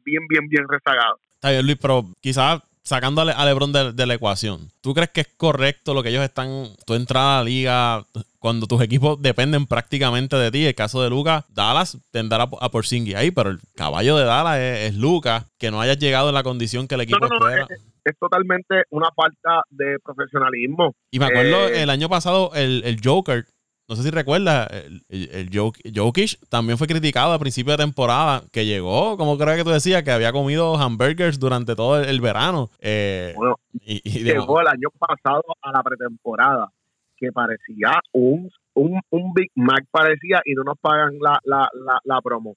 bien, 0.05 0.27
bien, 0.29 0.49
bien 0.49 0.65
rezagado. 0.69 1.19
Está 1.39 1.51
bien, 1.53 1.65
Luis, 1.65 1.79
pero 1.81 2.05
quizás 2.21 2.61
sacándole 2.83 3.31
a 3.31 3.45
LeBron 3.45 3.73
de, 3.73 4.07
la 4.07 4.15
ecuación, 4.15 4.73
¿tú 4.81 4.93
crees 4.93 5.11
que 5.11 5.21
es 5.21 5.29
correcto 5.37 5.95
lo 5.95 6.03
que 6.03 6.09
ellos 6.09 6.25
están, 6.25 6.71
tú 6.85 6.95
entras 6.95 7.23
a 7.23 7.37
la 7.39 7.45
liga 7.45 8.05
cuando 8.41 8.67
tus 8.67 8.83
equipos 8.83 9.23
dependen 9.23 9.67
prácticamente 9.69 10.35
de 10.35 10.51
ti? 10.51 10.67
El 10.67 10.75
caso 10.75 11.01
de 11.01 11.11
Lucas, 11.11 11.45
Dallas 11.55 11.97
tendrá 12.11 12.43
a, 12.43 12.49
a 12.61 12.71
Porzingis 12.71 13.15
ahí, 13.15 13.31
pero 13.31 13.51
el 13.51 13.61
caballo 13.77 14.17
de 14.17 14.25
Dallas 14.25 14.59
es, 14.59 14.97
Lucas, 14.97 15.45
que 15.59 15.71
no 15.71 15.81
haya 15.81 15.95
llegado 15.95 16.31
en 16.31 16.35
la 16.35 16.43
condición 16.43 16.89
que 16.89 16.97
el 16.97 17.03
equipo 17.03 17.25
espera. 17.25 17.69
Es, 18.05 18.19
totalmente 18.19 18.83
una 18.91 19.11
falta 19.15 19.63
de 19.71 19.99
profesionalismo. 20.03 20.95
Y 21.13 21.21
me 21.21 21.27
acuerdo 21.27 21.69
eh, 21.69 21.83
el 21.83 21.91
año 21.91 22.09
pasado, 22.09 22.51
el, 22.55 22.83
el 22.85 23.01
Joker 23.05 23.45
no 23.89 23.97
sé 23.97 24.03
si 24.03 24.11
recuerdas, 24.11 24.69
el, 24.71 25.03
el, 25.09 25.51
Jokic 25.51 26.39
también 26.51 26.77
fue 26.77 26.87
criticado 26.87 27.33
a 27.33 27.39
principio 27.39 27.73
de 27.73 27.85
temporada, 27.85 28.43
que 28.53 28.67
llegó, 28.67 29.17
como 29.17 29.39
creo 29.39 29.57
que 29.57 29.65
tú 29.65 29.71
decías, 29.71 30.03
que 30.03 30.11
había 30.11 30.31
comido 30.31 30.77
hamburgers 30.77 31.39
durante 31.39 31.75
todo 31.75 31.99
el, 31.99 32.21
verano. 32.21 32.69
Eh, 32.81 33.33
bueno, 33.35 33.57
y, 33.81 34.03
llegó 34.23 34.61
el 34.61 34.67
año 34.67 34.89
pasado 34.99 35.43
a 35.63 35.73
la 35.73 35.83
pretemporada, 35.83 36.71
que 37.17 37.33
parecía 37.33 37.93
un, 38.13 38.51
un, 38.75 39.01
un 39.09 39.33
Big 39.33 39.51
Mac, 39.55 39.87
parecía, 39.91 40.43
y 40.45 40.53
no 40.53 40.65
nos 40.65 40.79
pagan 40.79 41.19
la, 41.19 41.41
la, 41.45 41.71
la, 42.05 42.21
promo. 42.21 42.57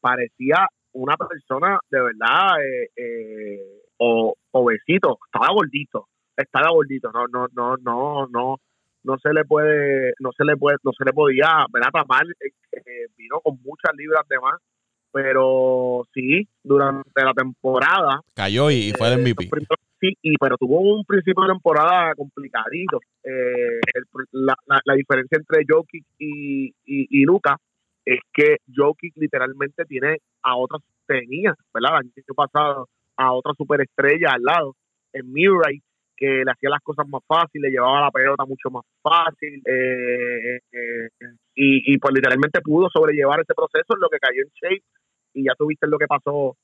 Parecía 0.00 0.66
una 0.94 1.16
persona 1.16 1.78
de 1.90 2.00
verdad 2.02 2.60
eh, 2.60 2.88
eh, 2.96 3.82
o, 3.98 4.34
obesito, 4.50 5.20
estaba 5.26 5.54
gordito, 5.54 6.08
estaba 6.36 6.70
gordito, 6.70 7.12
no, 7.12 7.28
no, 7.28 7.46
no, 7.54 7.76
no, 7.76 8.26
no 8.26 8.58
no 9.04 9.18
se 9.18 9.32
le 9.32 9.44
puede, 9.44 10.14
no 10.20 10.30
se 10.36 10.44
le 10.44 10.56
puede, 10.56 10.76
no 10.84 10.92
se 10.92 11.04
le 11.04 11.12
podía, 11.12 11.66
¿verdad? 11.72 11.90
Tapar, 11.92 12.26
eh, 12.40 13.06
vino 13.16 13.40
con 13.40 13.58
muchas 13.62 13.94
libras 13.96 14.26
de 14.28 14.38
más, 14.38 14.60
pero 15.12 16.06
sí, 16.14 16.48
durante 16.62 17.24
la 17.24 17.34
temporada. 17.34 18.20
Cayó 18.34 18.70
y 18.70 18.92
fue 18.96 19.12
el 19.12 19.20
eh, 19.20 19.22
MVP. 19.22 19.48
sí, 20.00 20.16
y, 20.22 20.36
pero 20.38 20.56
tuvo 20.56 20.80
un 20.80 21.04
principio 21.04 21.42
de 21.44 21.52
temporada 21.52 22.14
complicadito. 22.14 23.00
Eh, 23.22 23.80
la, 24.32 24.54
la, 24.84 24.94
diferencia 24.94 25.38
entre 25.38 25.64
Jokic 25.68 26.04
y, 26.18 26.66
y, 26.84 27.20
y 27.20 27.24
Luca 27.24 27.56
es 28.04 28.20
que 28.32 28.56
Jokic 28.74 29.16
literalmente 29.16 29.84
tiene 29.84 30.18
a 30.42 30.56
otras, 30.56 30.82
tenía, 31.06 31.54
¿verdad? 31.72 32.00
El 32.00 32.12
año 32.16 32.34
pasado 32.34 32.88
a 33.16 33.32
otra 33.32 33.52
superestrella 33.56 34.32
al 34.32 34.42
lado, 34.42 34.74
en 35.12 35.26
Murray, 35.28 35.82
que 36.22 36.44
le 36.44 36.52
hacía 36.52 36.70
las 36.70 36.82
cosas 36.82 37.04
más 37.08 37.20
fáciles, 37.26 37.68
le 37.68 37.70
llevaba 37.70 38.02
la 38.02 38.10
pelota 38.12 38.44
mucho 38.46 38.70
más 38.70 38.84
fácil 39.02 39.60
eh, 39.66 40.60
eh, 40.70 41.08
y, 41.52 41.92
y 41.92 41.98
pues 41.98 42.14
literalmente 42.14 42.60
pudo 42.60 42.88
sobrellevar 42.92 43.40
ese 43.40 43.54
proceso 43.54 43.94
en 43.96 44.00
lo 44.00 44.08
que 44.08 44.20
cayó 44.20 44.42
en 44.42 44.50
shape 44.54 44.84
y 45.34 45.44
ya 45.44 45.54
tuviste 45.58 45.88
lo 45.88 45.98
que 45.98 46.06
pasó 46.06 46.56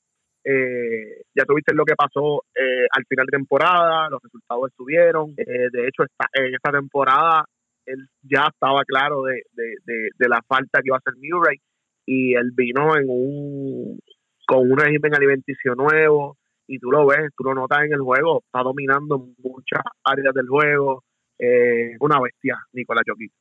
eh, 0.45 1.23
ya 1.35 1.43
tuviste 1.43 1.75
lo 1.75 1.83
que 1.83 1.95
pasó 1.97 2.43
al 2.55 3.03
final 3.05 3.25
de 3.25 3.37
temporada, 3.37 4.07
los 4.09 4.23
resultados 4.23 4.69
estuvieron, 4.69 5.35
de 5.35 5.87
hecho 5.87 6.03
esta, 6.03 6.27
en 6.33 6.55
esta 6.55 6.71
temporada 6.71 7.43
él 7.85 8.07
ya 8.21 8.47
estaba 8.49 8.85
claro 8.85 9.23
de, 9.23 9.43
de, 9.53 10.29
la 10.29 10.39
falta 10.47 10.79
que 10.79 10.87
iba 10.87 10.95
a 10.95 10.99
hacer 10.99 11.15
Murray 11.19 11.57
y 12.05 12.33
él 12.33 12.51
vino 12.55 12.95
en 12.95 13.05
un 13.09 13.99
con 14.47 14.71
un 14.71 14.77
régimen 14.77 15.13
alimenticio 15.13 15.75
nuevo, 15.75 16.37
y 16.69 16.77
tú 16.77 16.91
lo 16.91 17.07
ves, 17.07 17.31
tú 17.35 17.43
lo 17.43 17.55
notas 17.55 17.79
en 17.83 17.93
el 17.93 18.01
juego, 18.01 18.43
está 18.45 18.61
dominando 18.61 19.27
muchas 19.43 19.81
áreas 20.03 20.33
del 20.35 20.47
juego, 20.47 21.03
eh, 21.39 21.97
una 21.99 22.21
bestia, 22.21 22.57
Nicolás 22.73 23.03
Jokic. 23.07 23.31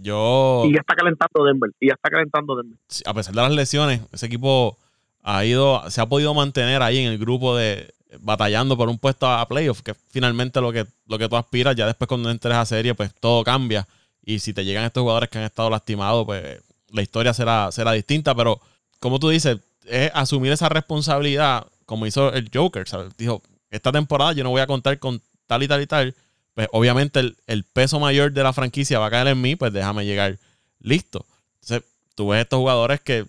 yo... 0.00 0.64
Y 0.66 0.74
ya 0.74 0.80
está 0.80 0.94
calentando 0.94 1.44
Denver, 1.44 1.70
y 1.80 1.88
ya 1.88 1.94
está 1.94 2.10
calentando 2.10 2.56
Denver. 2.56 2.78
A 3.06 3.14
pesar 3.14 3.34
de 3.34 3.40
las 3.40 3.52
lesiones, 3.52 4.02
ese 4.12 4.26
equipo 4.26 4.76
ha 5.22 5.46
ido, 5.46 5.88
se 5.88 6.02
ha 6.02 6.06
podido 6.06 6.34
mantener 6.34 6.82
ahí 6.82 6.98
en 6.98 7.10
el 7.10 7.18
grupo 7.18 7.56
de 7.56 7.88
batallando 8.20 8.76
por 8.76 8.90
un 8.90 8.98
puesto 8.98 9.26
a 9.26 9.48
playoff, 9.48 9.80
que 9.80 9.94
finalmente 9.94 10.60
lo 10.60 10.70
que, 10.70 10.84
lo 11.06 11.18
que 11.18 11.28
tú 11.28 11.36
aspiras, 11.36 11.74
ya 11.74 11.86
después 11.86 12.06
cuando 12.06 12.30
entres 12.30 12.54
a 12.54 12.66
serie, 12.66 12.94
pues 12.94 13.14
todo 13.14 13.44
cambia. 13.44 13.86
Y 14.22 14.40
si 14.40 14.52
te 14.52 14.64
llegan 14.64 14.84
estos 14.84 15.00
jugadores 15.00 15.30
que 15.30 15.38
han 15.38 15.44
estado 15.44 15.70
lastimados, 15.70 16.26
pues 16.26 16.62
la 16.90 17.02
historia 17.02 17.32
será, 17.32 17.72
será 17.72 17.92
distinta. 17.92 18.34
Pero 18.34 18.60
como 19.00 19.18
tú 19.18 19.30
dices, 19.30 19.58
es 19.86 20.10
asumir 20.14 20.52
esa 20.52 20.68
responsabilidad 20.68 21.66
como 21.88 22.06
hizo 22.06 22.30
el 22.34 22.50
Joker. 22.52 22.84
Dijo, 23.16 23.42
esta 23.70 23.90
temporada 23.90 24.34
yo 24.34 24.44
no 24.44 24.50
voy 24.50 24.60
a 24.60 24.66
contar 24.66 24.98
con 24.98 25.22
tal 25.46 25.62
y 25.62 25.68
tal 25.68 25.80
y 25.80 25.86
tal. 25.86 26.14
Pues 26.52 26.68
obviamente 26.70 27.34
el, 27.46 27.64
peso 27.64 27.98
mayor 27.98 28.30
de 28.32 28.42
la 28.42 28.52
franquicia 28.52 28.98
va 28.98 29.06
a 29.06 29.10
caer 29.10 29.28
en 29.28 29.40
mí, 29.40 29.56
pues 29.56 29.72
déjame 29.72 30.04
llegar 30.04 30.38
listo. 30.80 31.24
Entonces, 31.62 31.88
tú 32.14 32.28
ves 32.28 32.42
estos 32.42 32.58
jugadores 32.58 33.00
que 33.00 33.24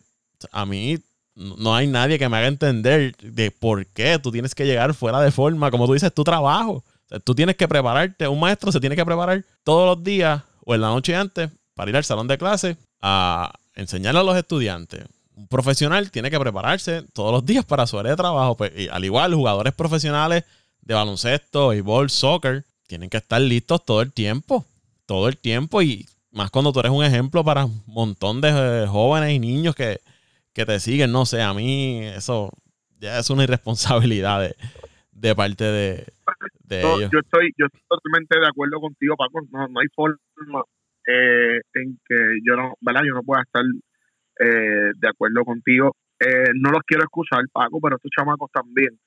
a 0.52 0.66
mí 0.66 1.00
no 1.36 1.74
hay 1.74 1.88
nadie 1.88 2.20
que 2.20 2.28
me 2.28 2.36
haga 2.36 2.48
entender 2.48 3.16
de 3.22 3.50
por 3.50 3.86
qué 3.86 4.20
tú 4.20 4.30
tienes 4.30 4.54
que 4.54 4.66
llegar 4.66 4.94
fuera 4.94 5.22
de 5.22 5.32
forma. 5.32 5.72
Como 5.72 5.88
tú 5.88 5.94
dices, 5.94 6.14
tu 6.14 6.26
trabajo. 6.26 6.84
tú 7.24 7.34
tienes 7.34 7.56
que 7.56 7.66
prepararte. 7.66 8.28
Un 8.28 8.42
maestro 8.42 8.74
se 8.74 8.82
tiene 8.82 8.98
que 8.98 9.06
preparar 9.06 9.46
todos 9.64 9.96
los 9.96 10.04
días 10.04 10.44
o 10.66 10.76
en 10.76 10.82
la 10.82 10.88
noche 10.88 11.16
antes 11.16 11.50
para 11.76 11.90
ir 11.92 11.96
al 11.96 12.04
salón 12.04 12.28
de 12.28 12.38
clase 12.38 12.76
a 13.02 13.54
enseñarle 13.74 14.20
a 14.20 14.24
los 14.24 14.36
estudiantes 14.36 15.06
un 15.40 15.48
profesional 15.48 16.12
tiene 16.12 16.30
que 16.30 16.40
prepararse 16.40 17.04
todos 17.14 17.32
los 17.32 17.46
días 17.46 17.64
para 17.64 17.88
su 17.88 17.98
área 17.98 18.12
de 18.12 18.18
trabajo. 18.18 18.58
Pues, 18.58 18.90
al 18.92 19.06
igual, 19.06 19.34
jugadores 19.34 19.74
profesionales 19.74 20.44
de 20.82 20.94
baloncesto, 20.94 21.70
béisbol, 21.70 22.10
soccer, 22.10 22.66
tienen 22.88 23.10
que 23.10 23.18
estar 23.18 23.40
listos 23.40 23.86
todo 23.86 24.02
el 24.02 24.12
tiempo. 24.12 24.66
todo 25.06 25.28
el 25.28 25.38
tiempo 25.38 25.82
y 25.82 26.06
más 26.32 26.52
cuando 26.52 26.72
tú 26.72 26.82
eres 26.82 26.92
un 26.92 27.04
ejemplo 27.04 27.44
para 27.44 27.66
un 27.66 27.82
montón 27.88 28.42
de 28.42 28.50
eh, 28.50 28.86
jóvenes 28.86 29.32
y 29.32 29.40
niños 29.40 29.74
que, 29.74 29.98
que 30.54 30.66
te 30.68 30.80
siguen, 30.80 31.12
no 31.12 31.26
sé, 31.26 31.42
a 31.42 31.52
mí 31.54 32.06
eso 32.06 32.52
ya 33.00 33.18
es 33.18 33.30
una 33.32 33.44
irresponsabilidad 33.44 34.42
de, 34.42 34.56
de 35.12 35.36
parte 35.36 35.64
de, 35.64 36.06
ellos. 36.70 37.10
Yo 37.12 37.20
estoy, 37.20 37.50
yo 37.58 37.66
estoy 37.66 37.82
totalmente 37.88 38.40
de 38.40 38.48
acuerdo 38.48 38.80
contigo, 38.80 39.16
Paco. 39.18 39.40
No, 39.50 39.68
no 39.68 39.80
hay 39.80 39.88
forma 39.96 40.64
eh, 41.08 41.60
en 41.74 42.00
que 42.08 42.16
yo 42.46 42.56
no, 42.56 42.76
¿verdad? 42.82 43.02
Yo 43.08 43.16
no 43.16 43.24
pueda 43.24 43.42
estar 43.42 43.64
eh, 44.40 44.92
de 44.96 45.08
acuerdo 45.08 45.44
contigo. 45.44 45.96
Eh, 46.20 46.52
no 46.56 46.72
los 46.72 46.82
quiero 46.86 47.04
excusar, 47.04 47.44
Paco, 47.52 47.80
pero 47.82 47.96
estos 47.96 48.12
chamacos 48.12 48.52
también 48.52 48.98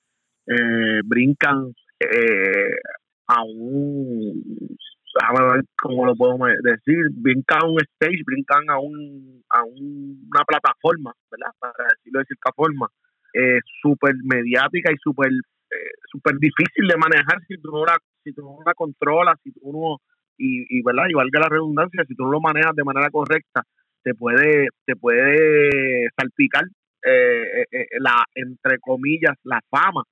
brincan 1.05 1.73
a 3.29 3.43
un 3.45 4.43
déjame 5.15 5.53
ver 5.53 5.65
cómo 5.81 6.07
lo 6.07 6.15
puedo 6.15 6.39
decir, 6.63 6.97
brincan 7.13 7.63
a 7.63 7.67
un 7.67 7.79
stage, 7.81 8.23
brincan 8.25 8.71
a 8.71 8.79
un 8.79 9.43
a 9.51 9.63
una 9.65 10.45
plataforma, 10.47 11.13
¿verdad? 11.31 11.53
Para 11.59 11.89
decirlo 11.97 12.21
de 12.21 12.27
cierta 12.27 12.53
forma, 12.55 12.89
eh, 13.35 13.61
súper 13.83 14.15
mediática 14.25 14.93
y 14.93 14.97
súper 14.97 15.31
eh, 15.31 15.93
super 16.11 16.35
difícil 16.39 16.87
de 16.89 16.97
manejar 16.97 17.41
si 17.47 17.59
tú 17.59 17.71
no 17.71 17.85
la, 17.85 17.97
si 18.25 18.33
tú 18.33 18.43
no 18.43 18.59
la 18.65 18.75
controlas, 18.75 19.39
si 19.43 19.53
tú 19.53 19.73
no, 19.73 19.99
y, 20.39 20.65
y, 20.69 20.83
¿verdad? 20.83 21.05
Y 21.09 21.15
valga 21.15 21.41
la 21.41 21.49
redundancia, 21.49 22.05
si 22.07 22.15
tú 22.15 22.25
no 22.25 22.33
lo 22.33 22.41
manejas 22.41 22.75
de 22.75 22.85
manera 22.85 23.11
correcta, 23.11 23.63
te 24.03 24.15
puede, 24.15 24.69
te 24.85 24.97
puede 24.97 26.09
salpicar 26.17 26.65
eh, 27.05 27.65
eh, 27.71 27.87
la, 27.99 28.25
entre 28.35 28.79
comillas, 28.79 29.37
la 29.45 29.61
fama 29.69 30.05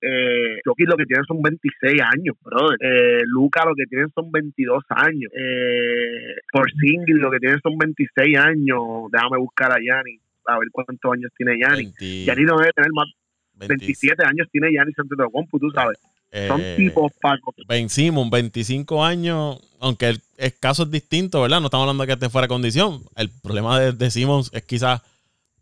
eh, 0.00 0.60
lo 0.64 0.74
que 0.96 1.06
tiene 1.06 1.24
son 1.26 1.42
26 1.42 2.00
años, 2.00 2.36
brother. 2.40 2.78
Eh, 2.80 3.22
Luca 3.26 3.64
lo 3.64 3.74
que 3.74 3.86
tiene 3.86 4.06
son 4.14 4.30
22 4.30 4.84
años. 4.90 5.30
Eh, 5.34 6.36
por 6.52 6.70
single 6.70 7.20
lo 7.20 7.30
que 7.30 7.38
tiene 7.38 7.56
son 7.62 7.76
26 7.76 8.38
años. 8.38 8.80
Déjame 9.10 9.38
buscar 9.38 9.72
a 9.72 9.78
Yanni 9.82 10.20
a 10.46 10.58
ver 10.58 10.68
cuántos 10.72 11.12
años 11.12 11.30
tiene 11.36 11.58
Yanni. 11.58 11.92
Yanni 12.24 12.44
no 12.44 12.58
debe 12.58 12.72
tener 12.72 12.92
más. 12.92 13.08
27 13.54 14.24
años 14.24 14.46
tiene 14.52 14.72
Yanni 14.72 14.92
Compu, 15.32 15.58
tú 15.58 15.68
sabes. 15.70 15.98
Son 16.30 16.60
eh, 16.60 16.74
tipos 16.76 17.12
pacos. 17.20 17.54
Ben 17.66 17.88
Simon, 17.88 18.28
25 18.28 19.02
años, 19.02 19.58
aunque 19.80 20.18
el, 20.36 20.58
caso 20.58 20.82
es 20.82 20.90
distinto, 20.90 21.40
¿verdad? 21.40 21.60
No 21.60 21.66
estamos 21.66 21.84
hablando 21.84 22.02
de 22.02 22.08
que 22.08 22.12
esté 22.12 22.28
fuera 22.28 22.44
de 22.44 22.48
condición. 22.48 23.02
El 23.16 23.30
problema 23.42 23.80
de, 23.80 23.92
de 23.92 24.10
Simmons 24.10 24.50
es 24.52 24.62
quizás 24.62 25.02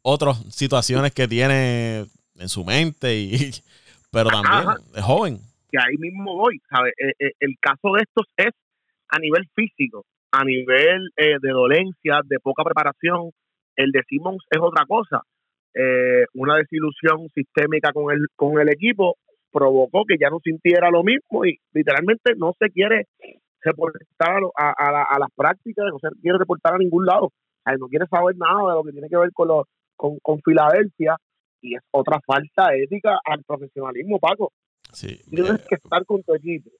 otras 0.02 0.38
situaciones 0.54 1.12
que 1.12 1.26
tiene 1.26 2.06
en 2.38 2.48
su 2.48 2.64
mente 2.64 3.16
y, 3.16 3.30
pero 4.12 4.30
también 4.30 4.76
es 4.94 5.02
joven. 5.02 5.38
Que 5.70 5.78
ahí 5.78 5.96
mismo 5.98 6.36
voy, 6.36 6.60
¿sabes? 6.70 6.92
Eh, 6.98 7.12
eh, 7.18 7.32
el 7.40 7.56
caso 7.60 7.92
de 7.94 8.02
estos 8.02 8.26
es 8.36 8.54
a 9.08 9.18
nivel 9.18 9.48
físico, 9.54 10.04
a 10.30 10.44
nivel 10.44 11.10
eh, 11.16 11.36
de 11.40 11.50
dolencia, 11.50 12.20
de 12.24 12.38
poca 12.40 12.64
preparación. 12.64 13.30
El 13.74 13.90
de 13.90 14.02
Simmons 14.08 14.42
es 14.50 14.58
otra 14.60 14.84
cosa. 14.86 15.22
una 16.34 16.56
desilusión 16.56 17.28
sistémica 17.34 17.92
con 17.92 18.10
el, 18.14 18.26
con 18.34 18.58
el 18.58 18.70
equipo 18.70 19.16
provocó 19.56 20.04
que 20.06 20.16
ya 20.20 20.28
no 20.28 20.38
sintiera 20.44 20.90
lo 20.90 21.02
mismo 21.02 21.46
y 21.46 21.58
literalmente 21.72 22.34
no 22.36 22.52
se 22.58 22.68
quiere 22.68 23.06
reportar 23.62 24.42
a, 24.54 24.70
a, 24.70 25.18
las 25.18 25.30
prácticas, 25.34 25.86
no 25.90 25.98
se 25.98 26.08
quiere 26.20 26.36
reportar 26.38 26.74
a 26.74 26.78
ningún 26.78 27.06
lado. 27.06 27.30
no 27.78 27.88
quiere 27.88 28.06
saber 28.06 28.36
nada 28.36 28.68
de 28.68 28.74
lo 28.74 28.84
que 28.84 28.92
tiene 28.92 29.08
que 29.08 29.16
ver 29.16 29.32
con, 29.32 29.48
los, 29.48 29.64
con, 29.96 30.18
con 30.20 30.42
Filadelfia 30.42 31.16
y 31.62 31.74
es 31.74 31.82
otra 31.90 32.20
falta 32.26 32.74
ética 32.76 33.18
al 33.24 33.42
profesionalismo, 33.44 34.18
Paco. 34.18 34.52
Sí. 34.92 35.18
Tienes 35.30 35.66
que 35.66 35.76
estar 35.76 36.04
con 36.04 36.22
tu 36.22 36.34
equipo. 36.34 36.70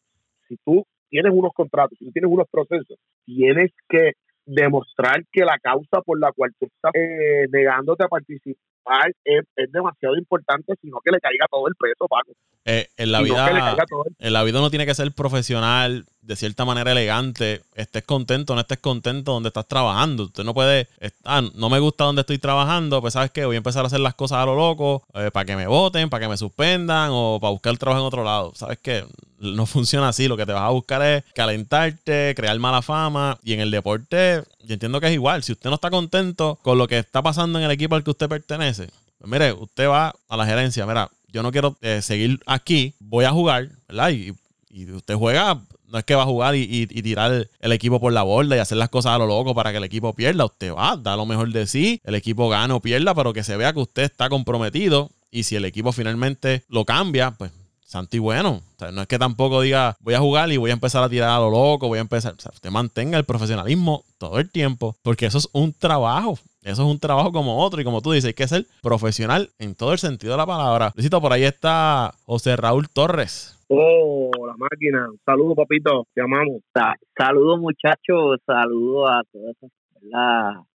Si 0.47 0.57
tú 0.63 0.85
tienes 1.09 1.33
unos 1.35 1.53
contratos, 1.55 1.97
si 1.99 2.05
tú 2.05 2.13
tienes 2.13 2.31
unos 2.31 2.47
procesos, 2.51 2.99
tienes 3.25 3.73
que 3.89 4.13
demostrar 4.45 5.25
que 5.33 5.47
la 5.47 5.59
causa 5.59 6.03
por 6.05 6.21
la 6.21 6.31
cual 6.33 6.53
tú 6.61 6.67
estás 6.67 6.93
eh, 6.95 7.47
negándote 7.51 8.05
a 8.05 8.09
participar 8.09 8.61
es, 9.25 9.45
demasiado 9.73 10.17
importante, 10.17 10.75
sino 10.81 10.99
que 11.05 11.11
le 11.11 11.21
caiga 11.21 11.47
todo 11.51 11.67
el 11.69 11.75
peso, 11.75 12.07
Paco. 12.09 12.33
Eh, 12.65 12.89
en, 12.97 13.13
la 13.13 13.23
vida, 13.23 13.77
en 14.19 14.33
la 14.33 14.43
vida 14.43 14.59
uno 14.59 14.71
tiene 14.71 14.87
que 14.87 14.95
ser 14.95 15.13
profesional, 15.13 16.05
de 16.27 16.37
cierta 16.37 16.65
manera 16.65 16.93
elegante, 16.93 17.63
estés 17.75 18.03
contento 18.05 18.53
o 18.53 18.57
no 18.57 18.63
estés 18.63 18.79
contento 18.79 19.33
donde 19.33 19.49
estás 19.49 19.67
trabajando. 19.67 20.25
Usted 20.25 20.45
no 20.45 20.55
puede, 20.55 20.89
ah, 21.25 21.43
no 21.55 21.71
me 21.71 21.79
gusta 21.79 22.05
donde 22.05 22.23
estoy 22.23 22.39
trabajando, 22.39 23.01
pues 23.01 23.15
sabes 23.15 23.31
que 23.31 23.45
voy 23.45 23.57
a 23.57 23.59
empezar 23.59 23.85
a 23.85 23.87
hacer 23.87 24.01
las 24.01 24.15
cosas 24.15 24.39
a 24.39 24.47
lo 24.47 24.57
loco, 24.57 25.05
eh, 25.15 25.31
para 25.33 25.45
que 25.45 25.57
me 25.57 25.67
voten, 25.67 26.11
para 26.11 26.25
que 26.25 26.29
me 26.29 26.37
suspendan 26.37 27.11
o 27.13 27.39
para 27.41 27.53
buscar 27.53 27.77
trabajo 27.79 28.01
en 28.01 28.07
otro 28.07 28.25
lado. 28.25 28.53
Sabes 28.57 28.79
que 28.79 29.05
no 29.39 29.67
funciona 29.67 30.09
así, 30.09 30.27
lo 30.27 30.37
que 30.37 30.47
te 30.47 30.53
vas 30.53 30.63
a 30.63 30.71
buscar 30.71 31.03
es 31.03 31.25
calentarte, 31.35 32.35
crear 32.37 32.59
mala 32.59 32.83
fama 32.83 33.39
y 33.45 33.53
en 33.53 33.61
el 33.61 33.71
deporte 33.71 34.43
yo 34.65 34.75
entiendo 34.75 35.01
que 35.01 35.07
es 35.07 35.13
igual. 35.13 35.43
Si 35.43 35.53
usted 35.53 35.71
no 35.71 35.77
está 35.77 35.91
contento 35.91 36.59
con 36.63 36.77
lo 36.77 36.89
que 36.89 36.99
está 36.99 37.23
pasando 37.23 37.59
en 37.59 37.65
el 37.65 37.71
equipo 37.71 37.95
al 37.95 38.03
que 38.03 38.11
usted 38.11 38.29
pertenece, 38.29 38.89
pues 39.19 39.31
mire, 39.31 39.53
usted 39.53 39.89
va 39.89 40.15
a 40.29 40.37
la 40.37 40.45
gerencia, 40.45 40.85
mira, 40.87 41.09
yo 41.29 41.43
no 41.43 41.53
quiero 41.53 41.77
eh, 41.83 42.03
seguir 42.03 42.41
aquí, 42.47 42.95
voy 42.99 43.25
a 43.25 43.31
jugar, 43.31 43.69
¿verdad? 43.89 44.11
Y, 44.11 44.35
y, 44.71 44.91
usted 44.91 45.15
juega, 45.15 45.61
no 45.89 45.99
es 45.99 46.05
que 46.05 46.15
va 46.15 46.23
a 46.23 46.27
jugar 46.27 46.55
y, 46.57 46.87
tirar 46.87 47.49
el 47.61 47.73
equipo 47.73 48.01
por 48.01 48.13
la 48.13 48.23
borda 48.23 48.57
y 48.57 48.59
hacer 48.59 48.79
las 48.79 48.89
cosas 48.89 49.13
a 49.13 49.19
lo 49.19 49.27
loco 49.27 49.55
para 49.55 49.71
que 49.71 49.79
el 49.79 49.85
equipo 49.85 50.13
pierda. 50.13 50.45
Usted 50.45 50.73
va, 50.75 50.97
da 50.97 51.17
lo 51.17 51.27
mejor 51.27 51.53
de 51.53 51.67
sí, 51.67 52.01
el 52.05 52.15
equipo 52.15 52.49
gana 52.49 52.75
o 52.75 52.81
pierda, 52.81 53.15
pero 53.15 53.33
que 53.33 53.45
se 53.45 53.57
vea 53.57 53.73
que 53.73 53.81
usted 53.81 54.03
está 54.03 54.29
comprometido 54.29 55.11
y 55.31 55.45
si 55.45 55.57
el 55.57 55.65
equipo 55.65 55.93
finalmente 55.93 56.65
lo 56.69 56.85
cambia, 56.85 57.33
pues 57.33 57.53
santi 57.87 58.19
bueno. 58.19 58.63
O 58.77 58.79
sea, 58.79 58.91
no 58.91 59.03
es 59.03 59.09
que 59.09 59.19
tampoco 59.19 59.61
diga 59.61 59.97
voy 60.01 60.15
a 60.15 60.19
jugar 60.19 60.51
y 60.51 60.57
voy 60.57 60.71
a 60.71 60.75
empezar 60.75 61.03
a 61.03 61.09
tirar 61.09 61.31
a 61.31 61.39
lo 61.39 61.51
loco, 61.51 61.89
voy 61.89 61.99
a 61.99 62.03
empezar. 62.03 62.35
O 62.37 62.41
sea, 62.41 62.51
usted 62.53 62.71
mantenga 62.71 63.17
el 63.19 63.25
profesionalismo 63.25 64.05
todo 64.19 64.39
el 64.39 64.51
tiempo, 64.51 64.97
porque 65.03 65.27
eso 65.27 65.39
es 65.39 65.49
un 65.53 65.73
trabajo. 65.73 66.39
Eso 66.63 66.83
es 66.83 66.89
un 66.89 66.99
trabajo 66.99 67.31
como 67.31 67.63
otro. 67.63 67.81
Y 67.81 67.85
como 67.85 68.03
tú 68.03 68.11
dices, 68.11 68.29
hay 68.29 68.35
que 68.35 68.49
ser 68.49 68.67
profesional 68.83 69.51
en 69.61 69.77
todo 69.77 69.93
el 69.93 70.01
sentido 70.01 70.33
de 70.33 70.39
la 70.39 70.47
palabra. 70.47 70.93
Necesito 70.97 71.21
por 71.21 71.33
ahí 71.33 71.45
está 71.45 72.13
José 72.25 72.57
Raúl 72.57 72.89
Torres. 72.89 73.56
Oh, 73.69 74.31
la 74.47 74.55
máquina. 74.57 75.09
Saludos, 75.25 75.57
papito. 75.57 76.07
Te 76.15 76.23
amamos. 76.23 76.63
Saludos, 77.17 77.61
muchachos. 77.61 78.39
Saludos 78.47 79.11
a 79.11 79.23
todas 79.33 79.57
esas 79.57 79.71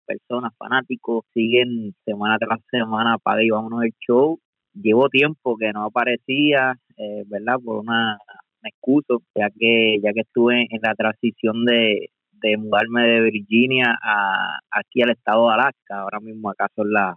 personas, 0.06 0.52
fanáticos. 0.58 1.24
Siguen 1.34 1.94
semana 2.06 2.38
tras 2.38 2.60
semana 2.70 3.18
para 3.18 3.44
y 3.44 3.50
vámonos 3.50 3.84
el 3.84 3.94
show 4.06 4.40
llevo 4.74 5.10
tiempo 5.10 5.58
que 5.58 5.72
no 5.72 5.86
aparecía, 5.86 6.76
eh, 6.98 7.24
¿verdad? 7.28 7.56
Por 7.64 7.78
una, 7.78 8.18
excusa, 8.64 9.16
ya 9.36 9.50
que 9.58 9.98
ya 10.04 10.14
que 10.14 10.22
estuve 10.22 10.68
en 10.70 10.80
la 10.84 10.94
transición 10.94 11.66
de, 11.66 12.10
de 12.44 12.58
mudarme 12.58 13.08
de 13.08 13.22
Virginia 13.22 13.98
a 14.00 14.60
aquí 14.70 15.02
al 15.02 15.10
estado 15.10 15.48
de 15.48 15.56
Alaska. 15.56 16.02
Ahora 16.02 16.20
mismo 16.20 16.50
acá 16.50 16.68
son 16.76 16.92
las 16.94 17.16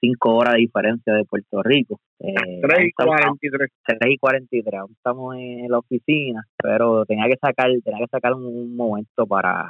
cinco 0.00 0.36
horas 0.36 0.54
de 0.54 0.60
diferencia 0.60 1.14
de 1.14 1.24
Puerto 1.24 1.62
Rico. 1.62 2.00
Eh, 2.18 2.60
3 2.62 2.86
y 2.86 2.92
43. 2.92 3.70
3 3.84 3.98
y 4.12 4.18
43. 4.18 4.80
Aún 4.80 4.92
estamos 4.92 5.36
en 5.36 5.70
la 5.70 5.78
oficina, 5.78 6.44
pero 6.56 7.04
tenía 7.04 7.26
que 7.26 7.36
sacar 7.40 7.70
tenía 7.84 8.00
que 8.00 8.10
sacar 8.10 8.34
un, 8.34 8.76
momento 8.76 9.26
para 9.26 9.68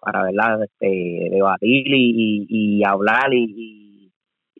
para 0.00 0.24
verdad 0.24 0.62
este, 0.64 1.28
debatir 1.30 1.86
y, 1.88 2.46
y, 2.48 2.84
hablar 2.84 3.32
y 3.32 3.88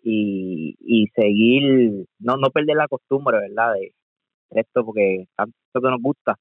y, 0.02 0.76
y 0.80 1.06
seguir, 1.14 2.06
no, 2.18 2.36
no 2.36 2.50
perder 2.50 2.76
la 2.76 2.88
costumbre, 2.88 3.38
¿verdad? 3.38 3.74
De 3.74 3.92
esto, 4.50 4.84
porque 4.84 5.26
tanto 5.36 5.54
que 5.74 5.90
nos 5.90 6.00
gusta. 6.00 6.36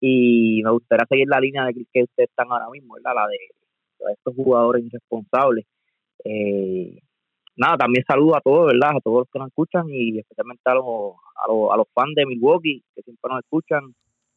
Y 0.00 0.62
me 0.62 0.70
gustaría 0.70 1.06
seguir 1.08 1.28
la 1.28 1.40
línea 1.40 1.64
de 1.64 1.74
que 1.74 2.02
ustedes 2.04 2.28
están 2.28 2.46
ahora 2.50 2.68
mismo, 2.70 2.94
¿verdad? 2.94 3.12
La 3.16 3.26
de, 3.26 4.12
estos 4.12 4.34
jugadores 4.34 4.84
irresponsables. 4.84 5.64
Eh, 6.24 6.98
nada, 7.58 7.76
también 7.76 8.04
saludo 8.06 8.36
a 8.36 8.40
todos, 8.40 8.72
¿verdad? 8.72 8.96
A 8.96 9.00
todos 9.00 9.18
los 9.18 9.28
que 9.30 9.38
nos 9.38 9.48
escuchan 9.48 9.86
y 9.90 10.18
especialmente 10.18 10.62
a 10.64 10.74
los, 10.74 11.14
a 11.36 11.52
los, 11.52 11.72
a 11.72 11.76
los 11.76 11.86
fans 11.92 12.14
de 12.14 12.26
Milwaukee 12.26 12.82
que 12.94 13.02
siempre 13.02 13.30
nos 13.30 13.40
escuchan. 13.40 13.94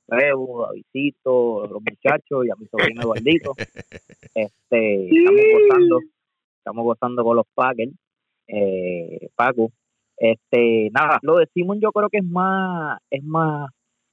Revo, 0.07 0.65
a 0.65 0.73
Visito, 0.73 1.63
a 1.63 1.67
los 1.67 1.81
muchachos 1.81 2.45
y 2.45 2.49
a 2.49 2.55
mi 2.57 2.67
sobrino 2.67 3.01
Eduardito. 3.01 3.53
Este, 4.33 5.09
estamos 5.09 5.41
gozando, 5.51 5.99
estamos 6.57 6.85
gozando 6.85 7.23
con 7.25 7.35
los 7.35 7.45
Packers 7.53 7.91
eh, 8.47 9.27
Paco. 9.35 9.71
Este, 10.15 10.89
nada, 10.93 11.19
lo 11.21 11.37
decimos 11.37 11.77
yo 11.81 11.91
creo 11.91 12.07
que 12.07 12.19
es 12.19 12.23
más, 12.23 12.99
es 13.09 13.21
más, 13.25 13.69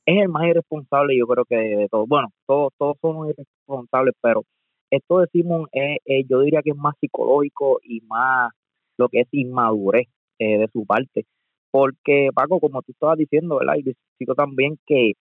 es 0.07 0.21
el 0.21 0.29
más 0.29 0.49
irresponsable 0.49 1.16
yo 1.16 1.27
creo 1.29 1.44
que 1.44 1.55
de, 1.55 1.88
todos. 1.88 2.09
Bueno, 2.09 2.29
todos, 2.47 2.73
todos 2.79 2.97
somos 3.01 3.29
irresponsables, 3.29 4.14
pero 4.21 4.42
esto 4.90 5.21
decimos 5.21 5.68
yo 6.29 6.40
diría 6.40 6.62
que 6.62 6.71
es 6.71 6.77
más 6.77 6.97
psicológico 7.01 7.79
y 7.85 8.01
más 8.01 8.51
lo 8.99 9.09
que 9.09 9.21
es 9.21 9.29
inmadurez 9.33 10.09
eh, 10.39 10.59
de 10.59 10.69
su 10.73 10.85
parte. 10.85 11.27
Porque, 11.71 12.31
Paco, 12.35 12.61
como 12.61 12.83
tú 12.83 12.93
estabas 12.93 13.19
diciendo, 13.19 13.59
¿verdad? 13.59 13.75
Y 13.77 13.85
necesito 13.85 14.35
también 14.35 14.79
que 14.87 15.13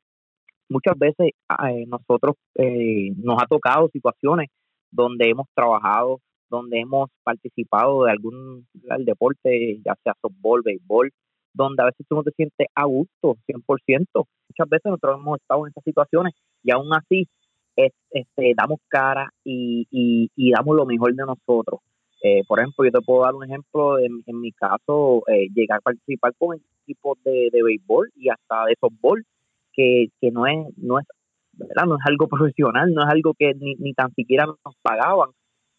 muchas 0.69 0.97
veces 0.97 1.31
eh, 1.67 1.85
nosotros 1.87 2.35
eh, 2.55 3.11
nos 3.17 3.41
ha 3.41 3.45
tocado 3.47 3.89
situaciones 3.89 4.49
donde 4.91 5.29
hemos 5.29 5.47
trabajado 5.53 6.19
donde 6.49 6.79
hemos 6.79 7.09
participado 7.23 8.05
de 8.05 8.11
algún 8.11 8.67
deporte, 8.99 9.79
ya 9.85 9.95
sea 10.03 10.13
softball, 10.21 10.61
béisbol, 10.63 11.11
donde 11.53 11.83
a 11.83 11.87
veces 11.87 12.05
tú 12.07 12.15
no 12.15 12.23
te 12.23 12.31
sientes 12.31 12.67
a 12.75 12.85
gusto, 12.85 13.35
100%. 13.47 14.05
Muchas 14.13 14.69
veces 14.69 14.85
nosotros 14.85 15.19
hemos 15.19 15.39
estado 15.39 15.65
en 15.65 15.71
esas 15.71 15.83
situaciones 15.83 16.33
y 16.63 16.71
aún 16.71 16.89
así 16.93 17.27
este, 17.75 18.53
damos 18.55 18.79
cara 18.87 19.31
y, 19.43 19.87
y, 20.35 20.51
damos 20.51 20.75
lo 20.75 20.85
mejor 20.85 21.13
de 21.13 21.25
nosotros. 21.25 21.81
Eh, 22.27 22.43
por 22.47 22.59
ejemplo, 22.59 22.83
yo 22.83 22.91
te 22.91 23.01
puedo 23.01 23.23
dar 23.23 23.35
un 23.35 23.45
ejemplo, 23.45 23.99
en, 23.99 24.21
en 24.25 24.41
mi 24.41 24.51
caso, 24.51 25.23
eh, 25.27 25.47
llegar 25.53 25.77
a 25.79 25.81
participar 25.81 26.33
con 26.37 26.59
equipos 26.83 27.17
de, 27.23 27.49
de 27.51 27.63
béisbol 27.63 28.11
y 28.15 28.29
hasta 28.29 28.65
de 28.65 28.75
softball, 28.79 29.23
que, 29.71 30.07
que 30.19 30.31
no 30.31 30.45
es 30.45 30.57
no 30.77 30.99
es 30.99 31.05
¿verdad? 31.53 31.85
no 31.87 31.95
es 31.95 32.01
algo 32.05 32.27
profesional, 32.27 32.93
no 32.93 33.03
es 33.03 33.09
algo 33.09 33.33
que 33.37 33.53
ni, 33.53 33.75
ni 33.75 33.93
tan 33.93 34.13
siquiera 34.13 34.45
nos 34.45 34.75
pagaban, 34.81 35.29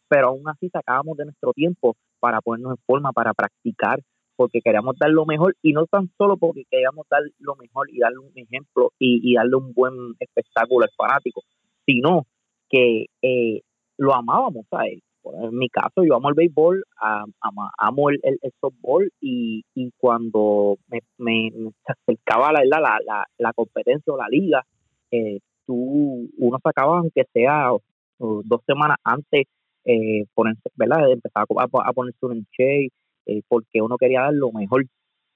pero 0.09 0.29
aún 0.29 0.49
así 0.49 0.69
sacábamos 0.71 1.17
de 1.19 1.27
nuestro 1.27 1.53
tiempo 1.53 1.97
para 2.19 2.41
ponernos 2.41 2.79
en 2.79 2.85
forma, 2.87 3.13
para 3.13 3.35
practicar, 3.35 4.01
porque 4.37 4.61
queríamos 4.63 4.97
dar 4.99 5.11
lo 5.11 5.27
mejor 5.27 5.55
y 5.63 5.73
no 5.73 5.87
tan 5.87 6.11
solo 6.17 6.37
porque 6.37 6.65
queríamos 6.71 7.07
dar 7.11 7.23
lo 7.41 7.57
mejor 7.57 7.91
y 7.91 7.99
darle 7.99 8.19
un 8.21 8.33
ejemplo 8.37 8.93
y, 8.99 9.35
darle 9.35 9.57
un 9.57 9.73
buen 9.75 10.15
espectáculo 10.19 10.85
al 10.85 10.93
fanático, 10.97 11.43
sino 11.85 12.27
que 12.71 13.07
eh, 13.23 13.61
lo 13.99 14.15
amábamos, 14.15 14.67
¿sabes? 14.71 15.01
En 15.35 15.57
mi 15.57 15.69
caso, 15.69 16.05
yo 16.05 16.17
amo 16.17 16.29
el 16.29 16.35
béisbol, 16.35 16.85
amo 17.01 18.11
el, 18.11 18.21
el, 18.23 18.53
softball 18.61 19.11
y, 19.21 19.63
cuando 19.99 20.79
me, 20.89 21.01
me, 21.19 21.53
acercaba 21.85 22.53
la, 22.53 22.65
la, 22.65 23.27
la, 23.39 23.53
competencia 23.53 24.13
o 24.13 24.17
la 24.17 24.29
liga, 24.29 24.63
eh, 25.11 25.41
tú, 25.67 26.29
uno 26.39 26.59
sacaba, 26.63 26.99
aunque 26.99 27.25
sea 27.33 27.71
dos 28.19 28.61
semanas 28.67 28.99
antes, 29.05 29.47
eh, 29.85 30.25
ponerse, 30.35 30.71
¿verdad? 30.77 31.11
Empezaba 31.11 31.47
a, 31.59 31.93
ponerse 31.93 32.27
un 32.27 32.39
enche, 32.39 32.89
eh, 33.27 33.43
porque 33.49 33.81
uno 33.83 33.97
quería 33.97 34.23
dar 34.23 34.35
lo 34.35 34.53
mejor, 34.53 34.85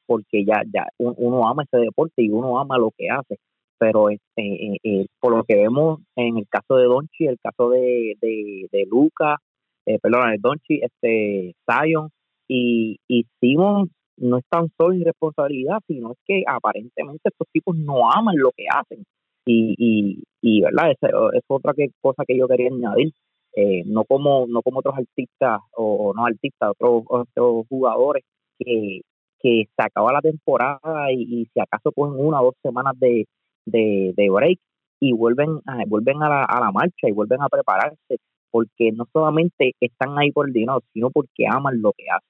porque 0.07 0.44
ya, 0.44 0.62
ya 0.72 0.87
uno 0.98 1.48
ama 1.48 1.64
ese 1.64 1.78
deporte 1.78 2.22
y 2.22 2.31
uno 2.31 2.59
ama 2.59 2.78
lo 2.78 2.90
que 2.96 3.09
hace. 3.11 3.38
Pero 3.78 4.11
este, 4.11 4.81
por 5.18 5.37
lo 5.37 5.44
que 5.44 5.57
vemos 5.57 6.00
en 6.14 6.38
el 6.38 6.46
caso 6.48 6.76
de 6.76 6.85
Donchi, 6.85 7.26
el 7.26 7.38
caso 7.40 7.70
de, 7.70 8.16
de, 8.20 8.68
de 8.70 8.87
Luca, 8.88 9.38
eh, 9.87 9.99
perdón, 10.01 10.31
de 10.31 10.38
Donchi, 10.40 10.81
este, 10.83 11.55
Zion 11.66 12.09
y, 12.49 12.99
y 13.09 13.27
Simon 13.40 13.90
no 14.18 14.38
es 14.38 14.45
tan 14.49 14.68
solo 14.77 14.95
irresponsabilidad, 14.95 15.79
sino 15.87 16.12
es 16.12 16.18
que 16.27 16.45
aparentemente 16.47 17.29
estos 17.29 17.49
tipos 17.53 17.77
no 17.77 18.11
aman 18.11 18.37
lo 18.37 18.51
que 18.57 18.64
hacen. 18.73 19.05
Y, 19.45 19.75
y, 19.79 20.23
y 20.40 20.61
verdad, 20.61 20.92
es, 20.92 20.99
es 21.35 21.42
otra 21.49 21.73
que, 21.75 21.88
cosa 22.01 22.25
que 22.27 22.37
yo 22.37 22.47
quería 22.47 22.68
añadir. 22.68 23.12
Eh, 23.55 23.83
no 23.85 24.05
como 24.05 24.47
no 24.49 24.62
como 24.62 24.79
otros 24.79 24.95
artistas 24.97 25.61
o, 25.77 26.14
no 26.16 26.25
artistas, 26.25 26.71
otros, 26.71 27.05
otros 27.07 27.66
jugadores 27.68 28.25
que, 28.59 29.03
que 29.40 29.64
se 29.77 29.83
acaba 29.85 30.12
la 30.12 30.23
temporada 30.23 31.12
y, 31.12 31.47
si 31.53 31.61
acaso 31.61 31.92
cogen 31.92 32.18
una 32.18 32.40
o 32.40 32.47
dos 32.47 32.55
semanas 32.62 32.95
de, 32.99 33.27
de, 33.66 34.31
break 34.31 34.59
y 35.01 35.12
vuelven, 35.12 35.61
a, 35.66 35.85
vuelven 35.87 36.23
a 36.23 36.29
la, 36.31 36.45
a 36.45 36.61
la 36.61 36.73
marcha 36.73 37.09
y 37.09 37.12
vuelven 37.12 37.42
a 37.42 37.49
prepararse 37.51 38.16
porque 38.52 38.92
no 38.92 39.06
solamente 39.12 39.72
están 39.80 40.16
ahí 40.18 40.30
por 40.30 40.52
dinero, 40.52 40.82
sino 40.92 41.10
porque 41.10 41.46
aman 41.50 41.82
lo 41.82 41.92
que 41.92 42.04
hacen. 42.08 42.28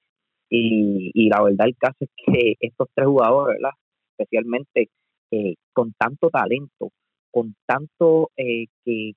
Y, 0.49 1.11
y 1.13 1.29
la 1.29 1.43
verdad 1.43 1.67
el 1.67 1.77
caso 1.77 1.97
es 1.99 2.09
que 2.15 2.55
estos 2.59 2.87
tres 2.95 3.07
jugadores, 3.07 3.57
¿verdad? 3.57 3.77
especialmente 4.17 4.89
eh, 5.31 5.55
con 5.73 5.93
tanto 5.93 6.29
talento, 6.29 6.91
con 7.31 7.55
tanto 7.65 8.29
eh, 8.37 8.67
que, 8.85 9.13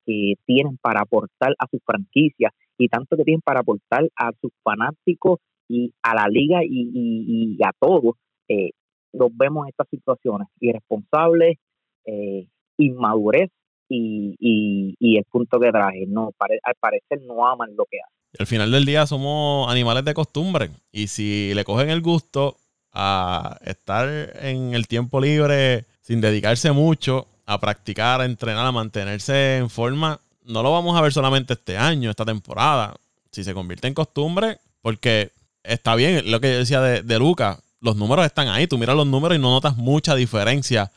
tienen 0.47 0.79
para 0.79 1.03
aportar 1.03 1.55
a 1.59 1.67
sus 1.71 1.81
franquicias 1.85 2.53
y 2.79 2.89
tanto 2.89 3.17
que 3.17 3.25
tienen 3.25 3.43
para 3.43 3.61
aportar 3.61 4.09
a 4.17 4.33
sus 4.41 4.51
fanáticos 4.63 5.41
y 5.69 5.93
a 6.03 6.15
la 6.15 6.27
liga 6.29 6.61
y, 6.65 7.59
a 7.63 7.73
todos, 7.79 8.15
eh, 8.49 8.71
los 9.13 9.37
vemos 9.37 9.65
en 9.65 9.71
estas 9.71 9.89
situaciones, 9.91 10.49
irresponsables, 10.61 11.59
eh, 12.07 12.47
inmadurez 12.79 13.51
y, 13.89 14.95
el 15.01 15.25
punto 15.25 15.59
que 15.59 15.71
traje. 15.71 16.05
No, 16.07 16.33
al 16.39 16.75
parecer 16.81 17.21
no 17.27 17.47
aman 17.47 17.71
lo 17.77 17.85
que 17.85 17.99
hacen. 17.99 18.17
Al 18.39 18.47
final 18.47 18.71
del 18.71 18.85
día 18.85 19.07
somos 19.07 19.71
animales 19.71 20.05
de 20.05 20.15
costumbre 20.15 20.71
y 20.93 21.07
si 21.07 21.53
le 21.55 21.65
cogen 21.65 21.89
el 21.89 22.03
gusto 22.03 22.57
a 22.93 23.59
estar 23.65 24.09
en 24.43 24.75
el 24.75 24.87
tiempo 24.89 25.21
libre 25.21 25.85
sin 26.03 26.21
dedicarse 26.21 26.73
mucho 26.73 27.27
a 27.47 27.59
practicar, 27.59 28.21
a 28.21 28.25
entrenar, 28.25 28.67
a 28.67 28.73
mantenerse 28.73 29.59
en 29.59 29.71
forma, 29.71 30.21
no 30.45 30.63
lo 30.63 30.73
vamos 30.73 30.97
a 30.97 31.01
ver 31.01 31.13
solamente 31.13 31.55
este 31.55 31.79
año, 31.79 32.11
esta 32.11 32.25
temporada. 32.25 32.95
Si 33.31 33.45
se 33.45 33.55
convierte 33.55 33.87
en 33.87 33.95
costumbre, 33.95 34.59
porque 34.83 35.31
está 35.63 35.95
bien 35.95 36.31
lo 36.31 36.41
que 36.41 36.53
yo 36.53 36.59
decía 36.59 36.81
de, 36.81 37.03
de 37.03 37.19
Luca, 37.19 37.61
los 37.81 37.97
números 37.97 38.27
están 38.27 38.49
ahí, 38.49 38.67
tú 38.67 38.79
miras 38.79 38.97
los 38.97 39.07
números 39.07 39.37
y 39.37 39.41
no 39.41 39.51
notas 39.51 39.77
mucha 39.77 40.15
diferencia 40.15 40.91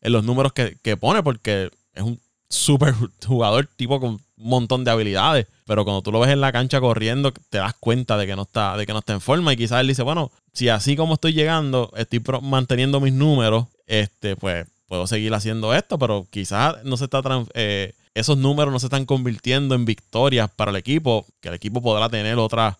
en 0.00 0.12
los 0.12 0.24
números 0.24 0.52
que, 0.52 0.76
que 0.82 0.96
pone, 0.96 1.22
porque 1.22 1.70
es 1.94 2.02
un 2.02 2.20
súper 2.48 2.94
jugador, 3.24 3.68
tipo 3.76 4.00
con 4.00 4.10
un 4.10 4.20
montón 4.36 4.84
de 4.84 4.90
habilidades. 4.90 5.46
Pero 5.64 5.84
cuando 5.84 6.02
tú 6.02 6.12
lo 6.12 6.20
ves 6.20 6.30
en 6.30 6.40
la 6.40 6.52
cancha 6.52 6.80
corriendo, 6.80 7.32
te 7.32 7.58
das 7.58 7.74
cuenta 7.78 8.16
de 8.16 8.26
que 8.26 8.36
no 8.36 8.42
está, 8.42 8.76
de 8.76 8.86
que 8.86 8.92
no 8.92 9.00
está 9.00 9.12
en 9.12 9.20
forma. 9.20 9.52
Y 9.52 9.56
quizás 9.56 9.80
él 9.80 9.88
dice, 9.88 10.02
bueno, 10.02 10.30
si 10.52 10.68
así 10.68 10.96
como 10.96 11.14
estoy 11.14 11.32
llegando, 11.32 11.92
estoy 11.96 12.22
manteniendo 12.42 13.00
mis 13.00 13.12
números, 13.12 13.66
este, 13.86 14.36
pues 14.36 14.66
puedo 14.86 15.06
seguir 15.06 15.34
haciendo 15.34 15.74
esto, 15.74 15.98
pero 15.98 16.26
quizás 16.30 16.76
no 16.84 16.96
se 16.96 17.04
está 17.04 17.20
eh, 17.54 17.94
esos 18.14 18.38
números 18.38 18.72
no 18.72 18.78
se 18.78 18.86
están 18.86 19.04
convirtiendo 19.04 19.74
en 19.74 19.84
victorias 19.84 20.50
para 20.54 20.70
el 20.70 20.76
equipo, 20.76 21.26
que 21.40 21.48
el 21.48 21.54
equipo 21.54 21.82
podrá 21.82 22.08
tener 22.08 22.38
otras 22.38 22.76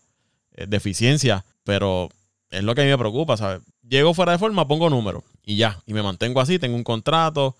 eh, 0.52 0.66
deficiencias, 0.66 1.42
pero 1.64 2.08
es 2.50 2.62
lo 2.62 2.74
que 2.74 2.82
a 2.82 2.84
mí 2.84 2.90
me 2.90 2.98
preocupa, 2.98 3.36
¿sabes? 3.36 3.60
Llego 3.82 4.14
fuera 4.14 4.32
de 4.32 4.38
forma, 4.38 4.66
pongo 4.66 4.88
números 4.88 5.24
y 5.44 5.56
ya, 5.56 5.82
y 5.86 5.92
me 5.92 6.02
mantengo 6.02 6.40
así, 6.40 6.58
tengo 6.58 6.76
un 6.76 6.84
contrato, 6.84 7.56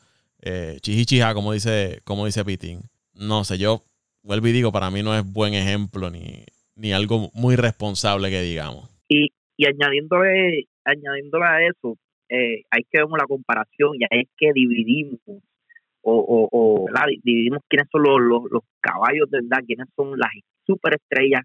eh, 0.48 0.78
chichichija, 0.80 1.34
como 1.34 1.52
dice, 1.52 2.00
como 2.04 2.24
dice 2.24 2.44
Pitín. 2.44 2.82
No 3.14 3.42
sé, 3.42 3.58
yo 3.58 3.82
vuelvo 4.22 4.46
y 4.46 4.52
digo, 4.52 4.70
para 4.70 4.90
mí 4.90 5.02
no 5.02 5.12
es 5.16 5.24
buen 5.24 5.54
ejemplo 5.54 6.08
ni, 6.08 6.44
ni 6.76 6.92
algo 6.92 7.30
muy 7.34 7.56
responsable 7.56 8.30
que 8.30 8.42
digamos. 8.42 8.88
Y, 9.08 9.30
y 9.56 9.66
añadiéndole, 9.66 10.68
añadiéndole 10.84 11.44
a 11.44 11.66
eso, 11.66 11.98
eh, 12.28 12.62
hay 12.70 12.82
que 12.90 12.98
ver 12.98 13.08
la 13.18 13.26
comparación 13.26 13.96
y 13.98 14.04
hay 14.08 14.28
que 14.36 14.52
dividimos 14.52 15.18
o, 15.26 16.14
o, 16.14 16.48
o 16.52 16.86
dividimos 17.24 17.60
quiénes 17.68 17.88
son 17.90 18.02
los, 18.02 18.42
los, 18.50 18.62
caballos 18.80 19.28
de 19.30 19.40
verdad, 19.42 19.64
quiénes 19.66 19.88
son 19.96 20.16
las 20.16 20.30
superestrellas 20.64 21.42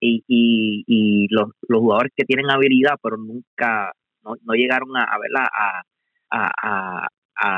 y, 0.00 0.24
y, 0.26 1.28
los, 1.30 1.50
los 1.68 1.80
jugadores 1.80 2.12
que 2.16 2.24
tienen 2.24 2.50
habilidad 2.50 2.96
pero 3.00 3.16
nunca 3.16 3.92
no, 4.24 4.34
no 4.42 4.54
llegaron 4.54 4.96
a, 4.96 5.04
a, 5.04 5.82
a, 6.30 6.50
a, 6.62 7.08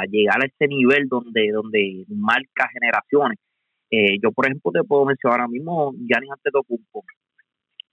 llegar 0.09 0.43
a 0.43 0.47
ese 0.47 0.69
nivel 0.69 1.09
donde 1.09 1.51
donde 1.53 2.05
marca 2.09 2.69
generaciones. 2.73 3.39
Eh, 3.91 4.19
yo, 4.23 4.33
por 4.33 4.47
ejemplo, 4.47 4.73
te 4.73 4.85
puedo 4.85 5.05
mencionar 5.05 5.41
ahora 5.41 5.51
mismo 5.51 5.93
Giannis 5.93 6.31
Antetokounmpo. 6.33 7.05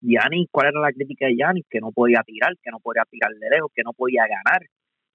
Giannis, 0.02 0.47
¿cuál 0.52 0.67
era 0.67 0.80
la 0.80 0.93
crítica 0.93 1.28
de 1.28 1.36
Giannis? 1.36 1.65
Que 1.69 1.82
no 1.82 1.91
podía 1.91 2.21
tirar, 2.25 2.54
que 2.63 2.71
no 2.71 2.80
podía 2.80 3.04
tirar 3.10 3.32
de 3.34 3.49
lejos, 3.49 3.71
que 3.75 3.84
no 3.84 3.91
podía 3.93 4.23
ganar. 4.23 4.62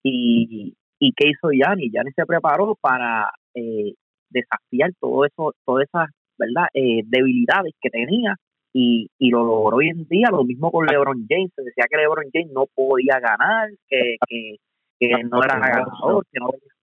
¿Y, 0.03 0.75
y 0.99 1.13
qué 1.13 1.31
hizo 1.31 1.49
Giannis? 1.51 1.91
Giannis 1.91 2.15
se 2.15 2.27
preparó 2.27 2.77
para 2.81 3.31
eh, 3.55 3.95
desafiar 4.29 4.91
todo 5.01 5.25
eso, 5.25 5.55
todas 5.65 5.87
esas 5.89 6.11
¿verdad? 6.39 6.67
Eh, 6.75 7.03
debilidades 7.07 7.73
que 7.81 7.91
tenía 7.91 8.37
y, 8.73 9.09
y 9.19 9.31
lo 9.31 9.45
logró 9.45 9.77
hoy 9.79 9.89
en 9.89 10.07
día. 10.09 10.29
Lo 10.31 10.45
mismo 10.45 10.71
con 10.71 10.87
LeBron 10.87 11.27
James. 11.29 11.53
Se 11.55 11.63
decía 11.63 11.85
que 11.89 11.97
LeBron 11.97 12.31
James 12.33 12.53
no 12.53 12.67
podía 12.75 13.21
ganar, 13.21 13.71
que, 13.89 14.17
que, 14.29 14.57
no 15.01 15.43
era 15.43 15.59
ganador, 15.59 16.25
que 16.31 16.41
no 16.41 16.49
tenía 16.49 16.75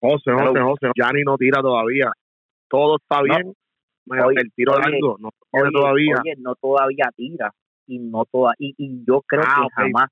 José, 0.00 0.32
José, 0.32 0.60
José, 0.60 0.86
Giannis 0.96 1.24
no 1.24 1.36
tira 1.36 1.60
todavía. 1.60 2.10
Todo 2.68 2.96
está 2.96 3.22
bien. 3.22 3.54
el 4.36 4.52
tiro 4.54 4.78
largo 4.78 5.16
no 5.18 5.30
todavía. 5.70 6.16
no 6.38 6.54
todavía 6.56 7.10
tira 7.14 7.52
y 7.86 7.98
no 7.98 8.24
toda 8.24 8.54
y, 8.58 8.74
y 8.78 9.04
yo 9.06 9.22
creo 9.26 9.44
ah, 9.46 9.62
que 9.62 9.82
jamás 9.82 10.08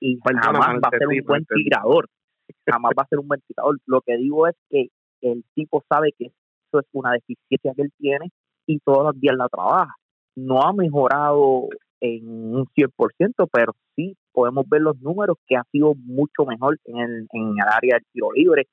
y 0.00 0.18
jamás 0.22 0.76
va 0.82 0.88
a 0.88 0.98
ser 0.98 1.08
un 1.08 1.20
buen 1.26 1.44
tirador. 1.46 2.08
Jamás 2.66 2.92
va 2.98 3.04
a 3.04 3.08
ser 3.08 3.18
un 3.20 3.28
buen 3.28 3.40
tirador. 3.46 3.78
Lo 3.86 4.02
que 4.02 4.16
digo 4.18 4.46
es 4.46 4.54
que 4.68 4.88
el 5.22 5.44
tipo 5.54 5.82
sabe 5.88 6.12
que 6.18 6.26
eso 6.26 6.80
es 6.80 6.86
una 6.92 7.12
deficiencia 7.12 7.72
que 7.74 7.82
él 7.82 7.92
tiene 7.98 8.30
y 8.66 8.78
todos 8.80 9.04
los 9.04 9.20
días 9.20 9.34
la 9.36 9.48
trabaja. 9.48 9.94
No 10.36 10.62
ha 10.62 10.72
mejorado 10.74 11.68
en 12.04 12.54
un 12.54 12.66
100%, 12.76 13.48
pero 13.50 13.72
sí 13.96 14.14
podemos 14.32 14.68
ver 14.68 14.82
los 14.82 15.00
números 15.00 15.38
que 15.46 15.56
ha 15.56 15.64
sido 15.72 15.94
mucho 15.94 16.44
mejor 16.46 16.78
en 16.84 16.98
el, 16.98 17.26
en 17.32 17.48
el 17.48 17.68
área 17.74 17.94
del 17.94 18.04
tiro 18.12 18.30
libre 18.32 18.66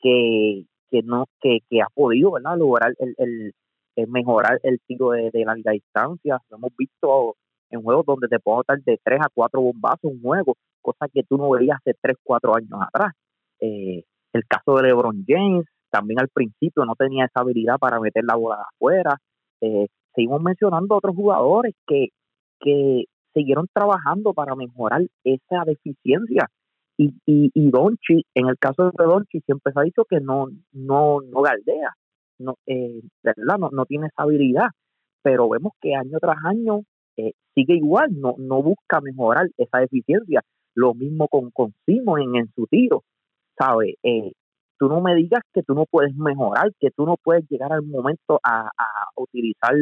que, 0.00 0.64
que 0.90 1.02
no 1.02 1.26
que, 1.42 1.58
que 1.68 1.82
ha 1.82 1.88
podido 1.94 2.32
¿verdad? 2.32 2.56
lograr 2.56 2.94
el, 2.98 3.14
el, 3.18 4.08
mejorar 4.08 4.58
el 4.62 4.80
tiro 4.86 5.10
de, 5.10 5.30
de 5.30 5.44
larga 5.44 5.72
distancia. 5.72 6.38
Lo 6.48 6.56
hemos 6.56 6.70
visto 6.78 7.36
en 7.70 7.82
juegos 7.82 8.06
donde 8.06 8.28
te 8.28 8.38
puedo 8.38 8.62
dar 8.66 8.78
de 8.80 8.98
3 9.04 9.20
a 9.20 9.28
4 9.34 9.60
bombazos 9.60 10.04
un 10.04 10.22
juego, 10.22 10.54
cosa 10.80 11.08
que 11.12 11.24
tú 11.24 11.36
no 11.36 11.50
veías 11.50 11.76
hace 11.78 11.94
3, 12.00 12.16
4 12.22 12.56
años 12.56 12.80
atrás. 12.80 13.12
Eh, 13.60 14.04
el 14.32 14.46
caso 14.46 14.76
de 14.76 14.84
LeBron 14.84 15.24
James, 15.26 15.66
también 15.90 16.20
al 16.20 16.28
principio 16.28 16.86
no 16.86 16.94
tenía 16.94 17.26
esa 17.26 17.40
habilidad 17.40 17.76
para 17.78 18.00
meter 18.00 18.24
la 18.24 18.36
bola 18.36 18.62
afuera. 18.62 19.18
Eh, 19.60 19.88
seguimos 20.14 20.40
mencionando 20.40 20.96
otros 20.96 21.14
jugadores 21.14 21.74
que, 21.86 22.08
que 22.60 23.04
siguieron 23.34 23.66
trabajando 23.72 24.32
para 24.34 24.54
mejorar 24.54 25.02
esa 25.24 25.64
deficiencia. 25.66 26.48
Y, 26.96 27.14
y, 27.26 27.70
Donchi, 27.70 28.24
en 28.34 28.48
el 28.48 28.58
caso 28.58 28.90
de 28.90 29.04
Donchi, 29.04 29.40
siempre 29.42 29.72
se 29.72 29.78
ha 29.78 29.84
dicho 29.84 30.04
que 30.04 30.18
no, 30.20 30.48
no, 30.72 31.20
no 31.20 31.42
galdea. 31.42 31.92
no, 32.38 32.56
eh, 32.66 33.00
verdad, 33.22 33.56
no, 33.58 33.70
no 33.70 33.86
tiene 33.86 34.08
esa 34.08 34.24
habilidad, 34.24 34.68
pero 35.22 35.48
vemos 35.48 35.74
que 35.80 35.94
año 35.94 36.18
tras 36.20 36.38
año 36.44 36.80
eh, 37.16 37.32
sigue 37.54 37.74
igual, 37.74 38.10
no, 38.18 38.34
no 38.38 38.62
busca 38.62 39.00
mejorar 39.00 39.48
esa 39.56 39.82
eficiencia. 39.82 40.42
Lo 40.74 40.94
mismo 40.94 41.28
con, 41.28 41.50
con 41.50 41.74
Simon 41.84 42.36
en, 42.36 42.48
su 42.54 42.66
tiro, 42.66 43.02
¿sabes? 43.58 43.94
Eh, 44.02 44.32
tú 44.78 44.88
no 44.88 45.00
me 45.00 45.14
digas 45.14 45.42
que 45.52 45.62
tú 45.62 45.74
no 45.74 45.84
puedes 45.86 46.14
mejorar, 46.14 46.72
que 46.78 46.90
tú 46.90 47.04
no 47.04 47.16
puedes 47.22 47.44
llegar 47.48 47.72
al 47.72 47.82
momento 47.82 48.40
a, 48.42 48.70
utilizar 49.16 49.74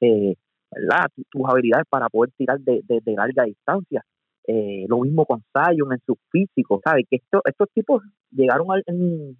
eh, 0.00 0.34
¿verdad? 0.74 1.06
tus 1.30 1.42
habilidades 1.48 1.86
para 1.88 2.08
poder 2.08 2.30
tirar 2.36 2.58
de, 2.60 2.82
de, 2.86 3.12
larga 3.14 3.44
distancia. 3.44 4.02
Eh, 4.46 4.86
lo 4.88 4.98
mismo 4.98 5.24
con 5.24 5.42
Zion 5.52 5.92
en 5.92 6.00
su 6.04 6.16
físico, 6.30 6.80
¿sabes? 6.84 7.06
Que 7.08 7.16
esto, 7.16 7.40
estos 7.44 7.68
tipos 7.72 8.02
llegaron, 8.32 8.66
al, 8.72 8.82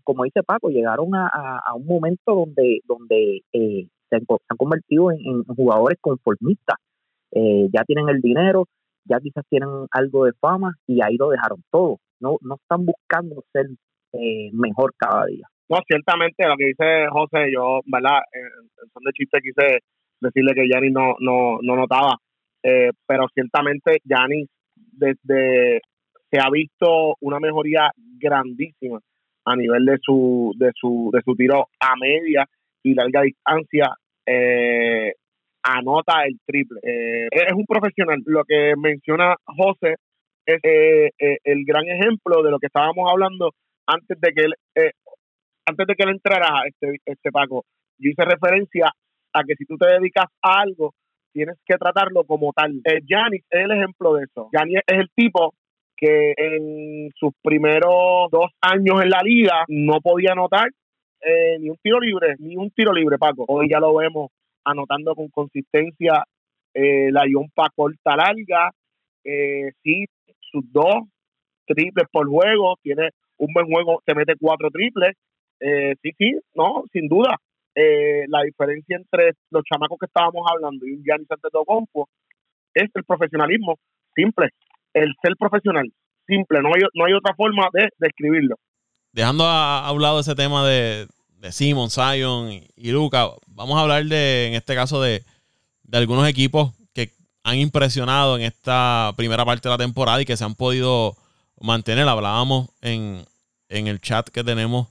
como 0.05 0.25
dice 0.25 0.43
Paco, 0.45 0.69
llegaron 0.69 1.15
a, 1.15 1.27
a, 1.27 1.75
un 1.75 1.87
momento 1.87 2.35
donde, 2.35 2.81
donde 2.87 3.43
eh, 3.53 3.89
se, 4.09 4.17
han, 4.17 4.57
convertido 4.57 5.11
en, 5.11 5.45
jugadores 5.45 5.99
conformistas. 6.01 6.77
Eh, 7.33 7.69
ya 7.73 7.83
tienen 7.85 8.09
el 8.11 8.21
dinero, 8.21 8.67
ya 9.05 9.19
quizás 9.19 9.45
tienen 9.49 9.69
algo 9.91 10.27
de 10.27 10.33
fama 10.35 10.75
y 10.87 11.03
ahí 11.03 11.17
lo 11.17 11.31
dejaron 11.31 11.63
todo. 11.71 11.99
No, 12.21 12.37
no 12.43 12.57
están 12.57 12.85
buscando 12.87 13.43
ser 13.53 13.67
eh, 14.13 14.51
mejor 14.53 14.93
cada 14.97 15.27
día. 15.27 15.47
No, 15.69 15.79
ciertamente 15.87 16.47
lo 16.47 16.57
que 16.57 16.67
dice 16.67 17.09
José, 17.11 17.51
yo, 17.53 17.81
¿verdad? 17.87 18.21
En, 18.33 18.89
son 18.93 19.03
de 19.05 19.13
chiste 19.13 19.39
quise 19.41 19.81
decirle 20.23 20.55
que 20.55 20.69
Yanis 20.69 20.93
no, 20.93 21.17
no, 21.21 21.59
no 21.63 21.77
notaba, 21.77 22.17
eh, 22.63 22.91
pero 23.07 23.27
ciertamente 23.35 23.99
Yanis 24.05 24.49
desde 24.75 25.81
se 26.31 26.39
ha 26.41 26.49
visto 26.51 27.17
una 27.21 27.39
mejoría 27.39 27.91
grandísima 27.97 29.01
a 29.45 29.57
nivel 29.57 29.85
de 29.85 29.99
su 30.01 30.53
de 30.57 30.71
su 30.75 31.11
de 31.13 31.21
su 31.23 31.35
tiro 31.35 31.67
a 31.81 31.97
media 32.01 32.47
y 32.83 32.95
larga 32.95 33.23
distancia 33.23 33.95
eh, 34.25 35.13
anota 35.63 36.25
el 36.25 36.39
triple. 36.47 36.81
Es 36.83 37.53
un 37.55 37.67
profesional. 37.67 38.23
Lo 38.27 38.45
que 38.45 38.75
menciona 38.77 39.35
José 39.45 39.97
es 40.47 40.61
el 41.45 41.65
gran 41.65 41.87
ejemplo 41.89 42.43
de 42.43 42.51
lo 42.51 42.59
que 42.59 42.67
estábamos 42.67 43.09
hablando 43.11 43.53
antes 43.87 44.21
de 44.21 44.33
que 44.33 44.43
él, 44.43 44.55
eh, 44.75 44.93
antes 45.67 45.87
de 45.87 45.95
que 45.95 46.03
él 46.05 46.11
entrara, 46.11 46.63
este, 46.67 46.99
este 47.05 47.31
Paco, 47.31 47.65
yo 47.99 48.11
hice 48.11 48.25
referencia 48.25 48.91
a 49.33 49.43
que 49.45 49.55
si 49.57 49.65
tú 49.65 49.77
te 49.77 49.87
dedicas 49.87 50.27
a 50.43 50.61
algo, 50.61 50.95
tienes 51.33 51.57
que 51.65 51.77
tratarlo 51.77 52.25
como 52.25 52.53
tal. 52.53 52.81
Eh, 52.85 53.01
Giannis 53.07 53.45
es 53.51 53.65
el 53.65 53.73
ejemplo 53.73 54.15
de 54.15 54.25
eso. 54.25 54.49
Giannis 54.53 54.81
es 54.87 54.99
el 54.99 55.09
tipo 55.15 55.55
que 55.97 56.35
en 56.37 57.11
sus 57.15 57.33
primeros 57.43 58.31
dos 58.31 58.51
años 58.61 59.03
en 59.03 59.11
la 59.11 59.21
liga 59.23 59.65
no 59.69 60.01
podía 60.01 60.33
anotar 60.33 60.69
eh, 61.21 61.59
ni 61.61 61.71
un 61.71 61.77
tiro 61.83 62.01
libre, 62.01 62.35
ni 62.39 62.57
un 62.57 62.71
tiro 62.71 62.93
libre, 62.93 63.19
Paco. 63.19 63.45
Hoy 63.49 63.69
ya 63.71 63.79
lo 63.79 63.95
vemos 63.95 64.31
anotando 64.65 65.15
con 65.15 65.29
consistencia 65.29 66.25
eh, 66.75 67.11
la 67.13 67.25
yompa 67.27 67.69
corta 67.75 68.17
larga, 68.17 68.71
eh, 69.25 69.73
sí, 69.83 70.07
sus 70.41 70.65
dos 70.73 71.05
triples 71.67 72.07
por 72.11 72.29
juego, 72.29 72.77
tiene 72.83 73.11
un 73.39 73.53
buen 73.53 73.67
juego 73.67 74.03
te 74.05 74.15
mete 74.15 74.35
cuatro 74.41 74.71
triples. 74.71 75.15
Eh, 75.61 75.95
sí, 76.03 76.11
sí, 76.19 76.39
no, 76.55 76.85
sin 76.93 77.09
duda. 77.09 77.37
Eh, 77.75 78.25
la 78.29 78.43
diferencia 78.43 78.97
entre 78.97 79.33
los 79.51 79.63
chamacos 79.65 79.99
que 79.99 80.07
estábamos 80.07 80.45
hablando 80.51 80.87
y 80.87 80.93
un 80.93 81.03
Giannis 81.05 81.31
Antetokounmpo 81.31 82.09
es 82.75 82.91
el 82.95 83.05
profesionalismo, 83.05 83.79
simple, 84.15 84.51
el 84.93 85.15
ser 85.23 85.37
profesional, 85.39 85.91
simple, 86.27 86.61
no 86.61 86.69
hay, 86.69 86.83
no 86.95 87.05
hay 87.05 87.15
otra 87.15 87.35
forma 87.35 87.69
de 87.73 87.89
describirlo. 87.99 88.57
Dejando 89.13 89.45
a, 89.47 89.91
un 89.93 90.03
lado 90.03 90.21
ese 90.21 90.35
tema 90.35 90.67
de, 90.67 91.07
de 91.39 91.53
Simon, 91.53 91.91
Zion 91.91 92.51
y, 92.77 92.91
Luca, 92.93 93.29
vamos 93.47 93.79
a 93.79 93.83
hablar 93.83 94.05
de, 94.05 94.49
en 94.49 94.55
este 94.55 94.75
caso, 94.75 95.01
de, 95.03 95.23
de 95.83 95.99
algunos 95.99 96.29
equipos 96.29 96.73
que 96.95 97.11
han 97.43 97.57
impresionado 97.57 98.37
en 98.37 98.43
esta 98.43 99.13
primera 99.17 99.45
parte 99.45 99.69
de 99.69 99.75
la 99.75 99.79
temporada 99.79 100.21
y 100.21 100.25
que 100.25 100.37
se 100.37 100.45
han 100.45 100.55
podido 100.55 101.15
mantener. 101.61 102.09
Hablábamos 102.09 102.71
en, 102.81 103.25
en 103.69 103.87
el 103.87 104.01
chat 104.01 104.29
que 104.29 104.45
tenemos 104.45 104.89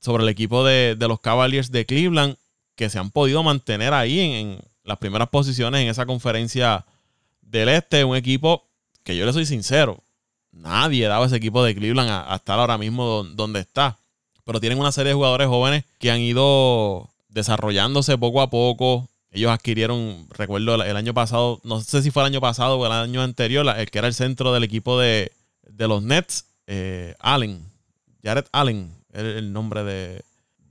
sobre 0.00 0.22
el 0.22 0.28
equipo 0.28 0.64
de, 0.64 0.96
los 1.00 1.20
Cavaliers 1.20 1.70
de 1.70 1.86
Cleveland, 1.86 2.36
que 2.74 2.90
se 2.90 2.98
han 2.98 3.10
podido 3.10 3.42
mantener 3.42 3.94
ahí 3.94 4.20
en, 4.20 4.58
las 4.84 4.98
primeras 4.98 5.28
posiciones 5.28 5.80
en 5.80 5.88
esa 5.88 6.06
conferencia 6.06 6.86
del 7.40 7.68
este. 7.68 8.04
Un 8.04 8.16
equipo 8.16 8.64
que 9.02 9.16
yo 9.16 9.26
le 9.26 9.32
soy 9.32 9.44
sincero, 9.44 10.00
nadie 10.52 11.08
daba 11.08 11.26
ese 11.26 11.36
equipo 11.36 11.64
de 11.64 11.74
Cleveland 11.74 12.08
a, 12.08 12.36
estar 12.36 12.58
ahora 12.58 12.78
mismo 12.78 13.24
donde 13.24 13.60
está. 13.60 13.98
Pero 14.44 14.60
tienen 14.60 14.78
una 14.78 14.92
serie 14.92 15.10
de 15.10 15.14
jugadores 15.14 15.48
jóvenes 15.48 15.84
que 15.98 16.10
han 16.10 16.20
ido 16.20 17.10
desarrollándose 17.28 18.16
poco 18.16 18.40
a 18.40 18.48
poco. 18.48 19.08
Ellos 19.30 19.50
adquirieron, 19.50 20.26
recuerdo 20.30 20.82
el 20.82 20.96
año 20.96 21.12
pasado, 21.12 21.60
no 21.64 21.80
sé 21.80 22.02
si 22.02 22.10
fue 22.10 22.22
el 22.22 22.28
año 22.28 22.40
pasado 22.40 22.78
o 22.78 22.86
el 22.86 22.92
año 22.92 23.22
anterior, 23.22 23.66
el 23.76 23.90
que 23.90 23.98
era 23.98 24.06
el 24.06 24.14
centro 24.14 24.52
del 24.52 24.62
equipo 24.62 24.98
de, 24.98 25.32
los 25.78 26.02
Nets, 26.02 26.46
eh, 26.68 27.14
Allen, 27.18 27.60
Jared 28.22 28.46
Allen, 28.52 28.90
el, 29.16 29.26
el 29.26 29.52
nombre 29.52 29.82
de. 29.84 30.22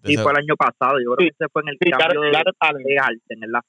sí, 0.03 0.17
fue 0.17 0.31
el 0.31 0.37
año 0.37 0.55
pasado. 0.55 0.97
Yo 1.03 1.15
creo 1.15 1.29
que 1.29 1.33
ese 1.37 1.49
fue 1.51 1.61
en 1.63 1.69
el 1.69 1.91
cambio 1.91 2.21
de. 2.21 2.31
¿verdad? 3.39 3.61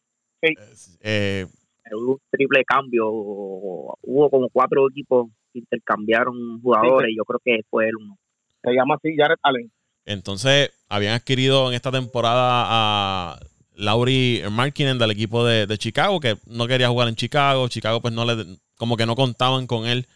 Sí. 0.43 0.55
Eh, 1.01 1.47
hubo 1.93 2.13
un 2.13 2.21
triple 2.31 2.65
cambio. 2.65 3.09
Hubo 3.09 4.31
como 4.31 4.49
cuatro 4.51 4.89
equipos 4.89 5.29
que 5.53 5.61
intercambiaron 5.61 6.61
jugadores. 6.61 7.11
y 7.11 7.17
Yo 7.17 7.25
creo 7.25 7.41
que 7.45 7.63
fue 7.71 7.89
el 7.89 7.97
uno. 7.97 8.19
Se 8.63 8.73
llama 8.73 8.97
así 8.97 9.17
Jared 9.17 9.39
Allen. 9.43 9.71
Entonces, 10.05 10.71
habían 10.89 11.15
adquirido 11.15 11.69
en 11.69 11.75
esta 11.75 11.91
temporada 11.91 12.65
a 12.69 13.41
Laurie 13.75 14.49
Markinen 14.51 14.99
del 14.99 15.11
equipo 15.11 15.45
de, 15.45 15.67
de, 15.67 15.79
Chicago, 15.79 16.21
que 16.21 16.37
no 16.47 16.67
quería 16.67 16.89
jugar 16.89 17.09
en 17.09 17.17
Chicago. 17.17 17.69
Chicago, 17.69 18.01
pues 18.01 18.15
no 18.15 18.25
le, 18.25 18.59
como 18.77 18.97
que 18.97 19.07
no 19.07 19.17
contaban 19.17 19.67
con 19.67 19.87
él 19.87 20.07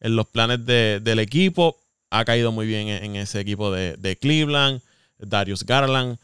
en 0.00 0.16
los 0.16 0.26
planes 0.26 0.64
de, 0.66 1.00
del 1.00 1.18
equipo 1.18 1.76
ha 2.12 2.24
caído 2.26 2.52
muy 2.52 2.66
bien 2.66 2.88
en, 2.88 3.16
ese 3.16 3.40
equipo 3.40 3.72
de, 3.72 4.18
Cleveland. 4.20 4.82
Darius 5.18 5.64
Garland 5.64 6.18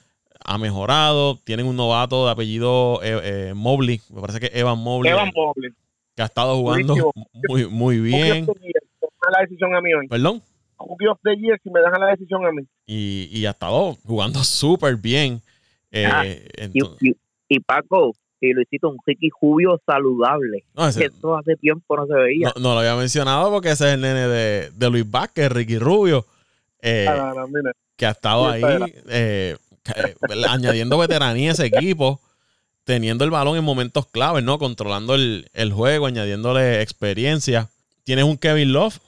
ha 0.45 0.59
mejorado. 0.59 1.39
Tienen 1.45 1.67
un 1.67 1.77
novato 1.77 2.27
de 2.27 2.33
apellido 2.33 3.01
eh, 3.03 3.21
eh, 3.23 3.53
Mobley, 3.55 4.01
me 4.11 4.21
parece 4.21 4.41
que 4.41 4.59
Evan 4.59 4.79
Mobley. 4.79 5.13
Evan 5.13 5.31
Mobley. 5.35 5.73
Que 6.15 6.23
ha 6.23 6.27
estado 6.27 6.57
jugando 6.57 7.13
muy, 7.49 7.67
muy 7.69 8.01
bien. 8.01 8.47
la 9.33 9.41
decisión 9.41 9.75
a 9.75 9.81
mí 9.81 9.95
hoy. 9.95 10.09
¿Perdón? 10.09 10.43
Rookie 10.79 11.07
of 11.07 11.19
the 11.23 11.35
Year 11.37 11.59
si 11.63 11.71
me 11.71 11.81
dejan 11.81 12.01
la 12.01 12.09
decisión 12.09 12.45
a 12.45 12.53
mí. 12.53 12.63
Y, 12.87 13.29
y 13.33 13.47
ha 13.47 13.51
estado 13.51 13.97
jugando 14.05 14.41
súper 14.45 14.97
bien. 14.97 15.41
Eh, 15.91 16.07
ah, 16.07 16.25
y, 17.49 17.61
Paco, 17.61 18.13
y 18.41 18.53
Luisito, 18.53 18.89
un 18.89 18.99
Ricky 19.05 19.31
Jubio 19.31 19.81
saludable. 19.85 20.65
No, 20.75 20.89
Esto 20.89 21.37
hace 21.37 21.57
tiempo 21.57 21.97
no 21.97 22.07
se 22.07 22.15
veía. 22.15 22.53
No, 22.57 22.75
lo 22.75 22.81
había 22.81 22.97
mencionado 22.97 23.51
porque 23.51 23.71
ese 23.71 23.89
es 23.89 23.95
el 23.95 24.01
nene 24.01 24.29
de, 24.29 24.71
de 24.71 24.91
Luis 24.91 25.11
Vázquez, 25.11 25.51
Ricky 25.51 25.79
Rubio. 25.79 26.25
Eh, 26.81 27.07
ah, 27.09 27.33
que 27.97 28.07
ha 28.07 28.11
estado 28.11 28.49
ahí 28.49 28.63
eh, 29.09 29.57
eh, 29.97 30.15
añadiendo 30.49 30.97
veteranía 30.99 31.51
a 31.51 31.53
ese 31.55 31.67
equipo, 31.67 32.21
teniendo 32.85 33.25
el 33.25 33.31
balón 33.31 33.57
en 33.57 33.65
momentos 33.65 34.07
claves, 34.07 34.45
¿no? 34.45 34.59
Controlando 34.59 35.15
el, 35.15 35.51
el 35.53 35.73
juego, 35.73 36.07
añadiéndole 36.07 36.81
experiencia. 36.81 37.69
Tienes 38.05 38.25
un 38.25 38.39
Kevin 38.39 38.73
Love 38.73 38.99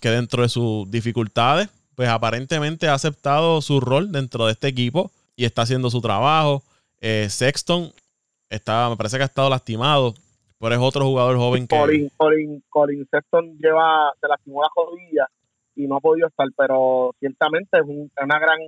que 0.00 0.10
dentro 0.10 0.42
de 0.42 0.48
sus 0.50 0.90
dificultades, 0.90 1.68
pues 1.94 2.08
aparentemente 2.08 2.88
ha 2.88 2.94
aceptado 2.94 3.62
su 3.62 3.80
rol 3.80 4.12
dentro 4.12 4.46
de 4.46 4.52
este 4.52 4.68
equipo 4.68 5.10
y 5.36 5.44
está 5.46 5.62
haciendo 5.62 5.90
su 5.90 6.00
trabajo. 6.00 6.62
Sexton 7.00 7.92
me 8.50 8.96
parece 8.96 9.16
que 9.16 9.22
ha 9.22 9.26
estado 9.26 9.48
lastimado, 9.48 10.14
pero 10.58 10.74
es 10.74 10.80
otro 10.80 11.04
jugador 11.04 11.36
joven 11.36 11.66
que... 11.66 11.76
Colin, 11.76 12.10
Colin, 12.16 12.62
Colin 12.68 13.08
Sexton 13.10 13.56
lleva, 13.58 14.12
se 14.20 14.28
lastimó 14.28 14.62
la 14.62 14.68
rodilla 14.74 15.28
y 15.76 15.86
no 15.86 15.96
ha 15.96 16.00
podido 16.00 16.28
estar, 16.28 16.46
pero 16.56 17.14
ciertamente 17.18 17.78
es, 17.78 17.84
una 17.84 18.38
gran, 18.38 18.58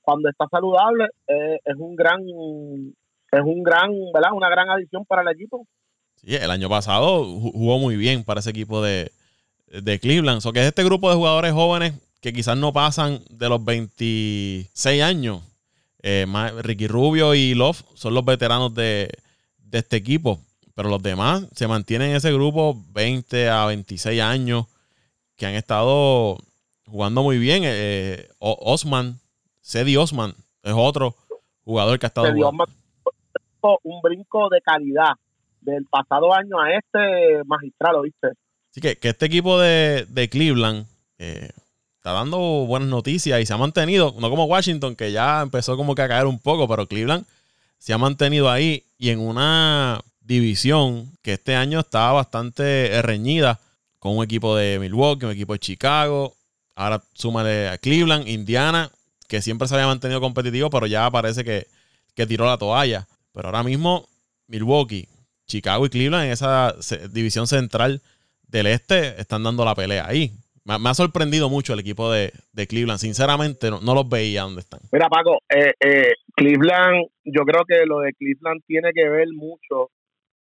cuando 0.00 0.28
está 0.28 0.46
saludable, 0.50 1.08
es 1.26 1.76
un 1.76 1.96
gran, 1.96 2.20
es 2.22 3.42
un 3.42 3.62
gran, 3.62 3.90
¿verdad? 4.12 4.32
Una 4.32 4.48
gran 4.48 4.70
adición 4.70 5.04
para 5.04 5.22
el 5.22 5.28
equipo. 5.28 5.66
Sí, 6.16 6.34
el 6.34 6.50
año 6.50 6.68
pasado 6.68 7.24
jugó 7.24 7.78
muy 7.78 7.96
bien 7.96 8.24
para 8.24 8.40
ese 8.40 8.50
equipo 8.50 8.82
de, 8.82 9.10
de 9.66 9.98
Cleveland. 9.98 10.40
O 10.44 10.52
que 10.52 10.60
es 10.60 10.66
este 10.66 10.84
grupo 10.84 11.10
de 11.10 11.16
jugadores 11.16 11.52
jóvenes 11.52 11.94
que 12.20 12.32
quizás 12.32 12.56
no 12.56 12.72
pasan 12.72 13.20
de 13.28 13.48
los 13.48 13.62
26 13.64 15.02
años. 15.02 15.42
Eh, 16.02 16.26
Ricky 16.62 16.86
Rubio 16.86 17.34
y 17.34 17.54
Love 17.54 17.82
son 17.94 18.14
los 18.14 18.24
veteranos 18.24 18.74
de, 18.74 19.10
de 19.74 19.80
este 19.80 19.96
equipo. 19.96 20.40
Pero 20.76 20.88
los 20.88 21.02
demás 21.02 21.46
se 21.52 21.66
mantienen 21.66 22.10
en 22.10 22.16
ese 22.16 22.32
grupo 22.32 22.80
20 22.92 23.50
a 23.50 23.66
26 23.66 24.22
años 24.22 24.66
que 25.36 25.46
han 25.46 25.54
estado 25.54 26.38
jugando 26.86 27.24
muy 27.24 27.38
bien. 27.38 27.62
Eh, 27.64 28.28
Osman, 28.38 29.18
Cedi 29.60 29.96
Osman, 29.96 30.32
es 30.62 30.72
otro 30.76 31.16
jugador 31.64 31.98
que 31.98 32.06
ha 32.06 32.08
estado 32.08 32.32
jugando. 32.32 32.66
un 33.82 34.00
brinco 34.00 34.48
de 34.48 34.60
calidad 34.60 35.14
del 35.60 35.84
pasado 35.86 36.32
año 36.32 36.60
a 36.60 36.72
este 36.72 37.42
magistral, 37.46 37.96
¿viste? 38.02 38.28
Así 38.70 38.80
que, 38.80 38.96
que 38.96 39.08
este 39.08 39.26
equipo 39.26 39.58
de, 39.58 40.28
Cleveland, 40.30 40.86
eh, 41.18 41.50
está 41.96 42.12
dando 42.12 42.38
buenas 42.66 42.88
noticias 42.88 43.40
y 43.40 43.46
se 43.46 43.54
ha 43.54 43.56
mantenido, 43.56 44.14
no 44.20 44.30
como 44.30 44.44
Washington, 44.44 44.94
que 44.94 45.10
ya 45.10 45.42
empezó 45.42 45.76
como 45.76 45.96
que 45.96 46.02
a 46.02 46.08
caer 46.08 46.26
un 46.26 46.38
poco, 46.38 46.68
pero 46.68 46.86
Cleveland 46.86 47.24
se 47.84 47.92
ha 47.92 47.98
mantenido 47.98 48.50
ahí 48.50 48.82
y 48.96 49.10
en 49.10 49.20
una 49.20 50.00
división 50.22 51.12
que 51.20 51.34
este 51.34 51.54
año 51.54 51.80
estaba 51.80 52.12
bastante 52.12 53.02
reñida 53.02 53.60
con 53.98 54.16
un 54.16 54.24
equipo 54.24 54.56
de 54.56 54.78
Milwaukee, 54.78 55.26
un 55.26 55.32
equipo 55.32 55.52
de 55.52 55.58
Chicago, 55.58 56.34
ahora 56.74 57.02
súmale 57.12 57.68
a 57.68 57.76
Cleveland, 57.76 58.26
Indiana, 58.26 58.90
que 59.28 59.42
siempre 59.42 59.68
se 59.68 59.74
había 59.74 59.86
mantenido 59.86 60.22
competitivo, 60.22 60.70
pero 60.70 60.86
ya 60.86 61.10
parece 61.10 61.44
que, 61.44 61.66
que 62.14 62.26
tiró 62.26 62.46
la 62.46 62.56
toalla. 62.56 63.06
Pero 63.34 63.48
ahora 63.48 63.62
mismo 63.62 64.08
Milwaukee, 64.46 65.06
Chicago 65.46 65.84
y 65.84 65.90
Cleveland 65.90 66.24
en 66.24 66.32
esa 66.32 66.74
división 67.10 67.46
central 67.46 68.00
del 68.48 68.66
este 68.66 69.20
están 69.20 69.42
dando 69.42 69.62
la 69.62 69.74
pelea 69.74 70.06
ahí. 70.06 70.32
Me, 70.64 70.88
ha 70.88 70.94
sorprendido 70.94 71.50
mucho 71.50 71.74
el 71.74 71.80
equipo 71.80 72.10
de, 72.10 72.32
Cleveland. 72.66 72.98
Sinceramente, 72.98 73.70
no, 73.70 73.94
los 73.94 74.08
veía 74.08 74.42
donde 74.42 74.62
están. 74.62 74.80
Mira, 74.90 75.10
Paco, 75.10 75.42
eh, 75.50 75.74
eh, 75.78 76.14
Cleveland, 76.36 77.06
yo 77.24 77.44
creo 77.44 77.64
que 77.64 77.86
lo 77.86 78.00
de 78.00 78.12
Cleveland 78.12 78.62
tiene 78.66 78.92
que 78.92 79.08
ver 79.08 79.28
mucho 79.34 79.90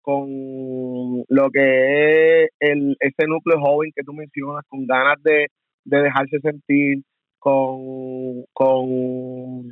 con 0.01 1.23
lo 1.29 1.49
que 1.51 2.43
es 2.43 2.49
el, 2.59 2.97
ese 2.99 3.27
núcleo 3.27 3.59
joven 3.59 3.91
que 3.95 4.03
tú 4.03 4.13
mencionas, 4.13 4.65
con 4.67 4.85
ganas 4.85 5.21
de, 5.23 5.47
dejarse 5.85 6.39
sentir, 6.39 7.03
con, 7.39 8.43
con, 8.53 9.71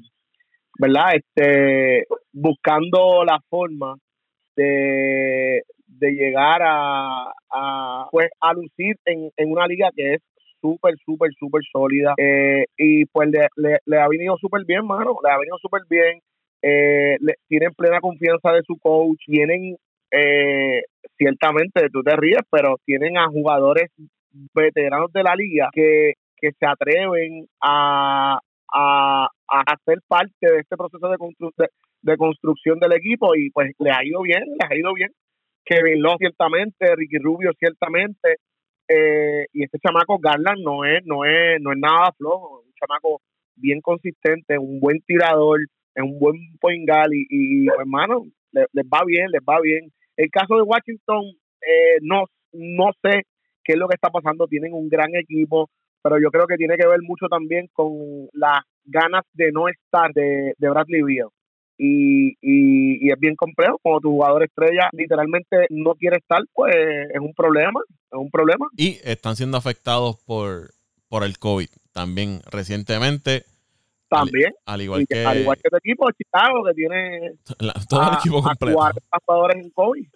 ¿verdad? 0.79 1.15
Este, 1.15 2.05
buscando 2.31 3.25
la 3.25 3.39
forma 3.49 3.95
de, 4.55 5.63
de 5.87 6.11
llegar 6.11 6.61
a, 6.63 7.33
a, 7.49 8.07
pues, 8.11 8.29
a 8.39 8.53
lucir 8.53 8.95
en, 9.05 9.31
en 9.35 9.51
una 9.51 9.67
liga 9.67 9.89
que 9.95 10.13
es 10.13 10.21
súper, 10.61 10.95
súper, 11.03 11.31
súper 11.37 11.61
sólida. 11.71 12.13
Eh, 12.17 12.65
y 12.77 13.05
pues 13.05 13.29
le, 13.29 13.79
le, 13.85 13.97
ha 13.99 14.07
venido 14.07 14.37
súper 14.37 14.63
bien, 14.65 14.85
mano. 14.85 15.17
Le 15.23 15.31
ha 15.31 15.37
venido 15.37 15.57
súper 15.57 15.81
bien. 15.89 16.19
Eh, 16.61 17.17
tienen 17.47 17.73
plena 17.73 17.99
confianza 17.99 18.51
de 18.53 18.61
su 18.65 18.77
coach. 18.77 19.19
Tienen, 19.25 19.75
eh, 20.11 20.83
ciertamente, 21.17 21.89
tú 21.91 22.03
te 22.03 22.15
ríes, 22.15 22.41
pero 22.49 22.77
tienen 22.85 23.17
a 23.17 23.27
jugadores 23.27 23.89
veteranos 24.53 25.11
de 25.11 25.23
la 25.23 25.35
liga 25.35 25.69
que, 25.73 26.13
que 26.37 26.51
se 26.57 26.65
atreven 26.65 27.47
a, 27.61 28.39
a, 28.73 29.27
a 29.47 29.61
hacer 29.73 29.99
parte 30.07 30.31
de 30.39 30.59
este 30.59 30.77
proceso 30.77 31.09
de, 31.09 31.67
de, 32.01 32.17
construcción 32.17 32.79
del 32.79 32.93
equipo 32.93 33.35
y 33.35 33.49
pues 33.49 33.71
le 33.79 33.91
ha 33.91 34.03
ido 34.03 34.21
bien, 34.21 34.43
les 34.59 34.69
ha 34.69 34.75
ido 34.75 34.93
bien. 34.93 35.11
Kevin 35.65 36.01
Love 36.01 36.17
ciertamente, 36.19 36.95
Ricky 36.95 37.17
Rubio 37.17 37.51
ciertamente, 37.59 38.37
eh, 38.91 39.45
y 39.53 39.63
este 39.63 39.79
chamaco 39.79 40.19
Garland 40.19 40.61
no 40.63 40.83
es, 40.83 41.01
no 41.05 41.23
es, 41.23 41.61
no 41.61 41.71
es 41.71 41.77
nada 41.79 42.11
flojo, 42.17 42.63
un 42.65 42.73
chamaco 42.73 43.21
bien 43.55 43.79
consistente, 43.81 44.57
un 44.57 44.79
buen 44.79 44.99
tirador, 45.01 45.61
es 45.95 46.03
un 46.03 46.19
buen 46.19 46.35
point 46.59 46.89
y, 47.11 47.27
y 47.29 47.67
hermano, 47.67 48.25
les, 48.51 48.85
va 48.85 49.03
bien, 49.05 49.29
les 49.31 49.41
va 49.41 49.61
bien. 49.61 49.91
El 50.17 50.29
caso 50.29 50.55
de 50.55 50.63
Washington, 50.63 51.23
eh, 51.61 51.99
no, 52.01 52.25
no 52.51 52.91
sé 53.01 53.23
qué 53.63 53.73
es 53.73 53.77
lo 53.77 53.87
que 53.87 53.95
está 53.95 54.09
pasando, 54.09 54.47
tienen 54.47 54.73
un 54.73 54.89
gran 54.89 55.15
equipo, 55.15 55.69
pero 56.03 56.19
yo 56.19 56.29
creo 56.29 56.47
que 56.47 56.57
tiene 56.57 56.75
que 56.75 56.87
ver 56.87 57.01
mucho 57.01 57.27
también 57.27 57.67
con 57.71 58.27
las 58.33 58.59
ganas 58.83 59.23
de 59.33 59.51
no 59.51 59.69
estar 59.69 60.11
de, 60.13 60.53
de 60.57 60.69
Bradley 60.69 61.01
Beal 61.01 61.29
y, 61.83 62.37
y, 62.41 63.11
es 63.11 63.19
bien 63.19 63.35
complejo. 63.35 63.79
Cuando 63.81 64.01
tu 64.01 64.11
jugador 64.11 64.43
estrella 64.43 64.87
literalmente 64.91 65.65
no 65.71 65.95
quiere 65.95 66.17
estar, 66.17 66.39
pues 66.53 66.75
es 66.75 67.19
un 67.19 67.33
problema, 67.33 67.81
es 67.89 68.19
un 68.19 68.29
problema. 68.29 68.67
Y 68.77 68.99
están 69.03 69.35
siendo 69.35 69.57
afectados 69.57 70.17
por, 70.27 70.69
por 71.09 71.23
el 71.23 71.39
COVID 71.39 71.69
también 71.91 72.41
recientemente. 72.51 73.45
También. 74.09 74.53
Al, 74.65 74.81
igual 74.81 75.07
que... 75.09 75.25
Al 75.25 75.39
igual 75.39 75.57
que 75.57 75.69
tu 75.69 75.77
equipo, 75.77 76.07
Chicago, 76.11 76.63
que 76.65 76.73
tiene... 76.73 77.31
todo 77.89 78.11
el 78.11 78.17
equipo 78.19 78.43
completo. 78.43 78.79
jugadores 79.25 79.63
en 79.63 79.69
COVID. 79.71 80.07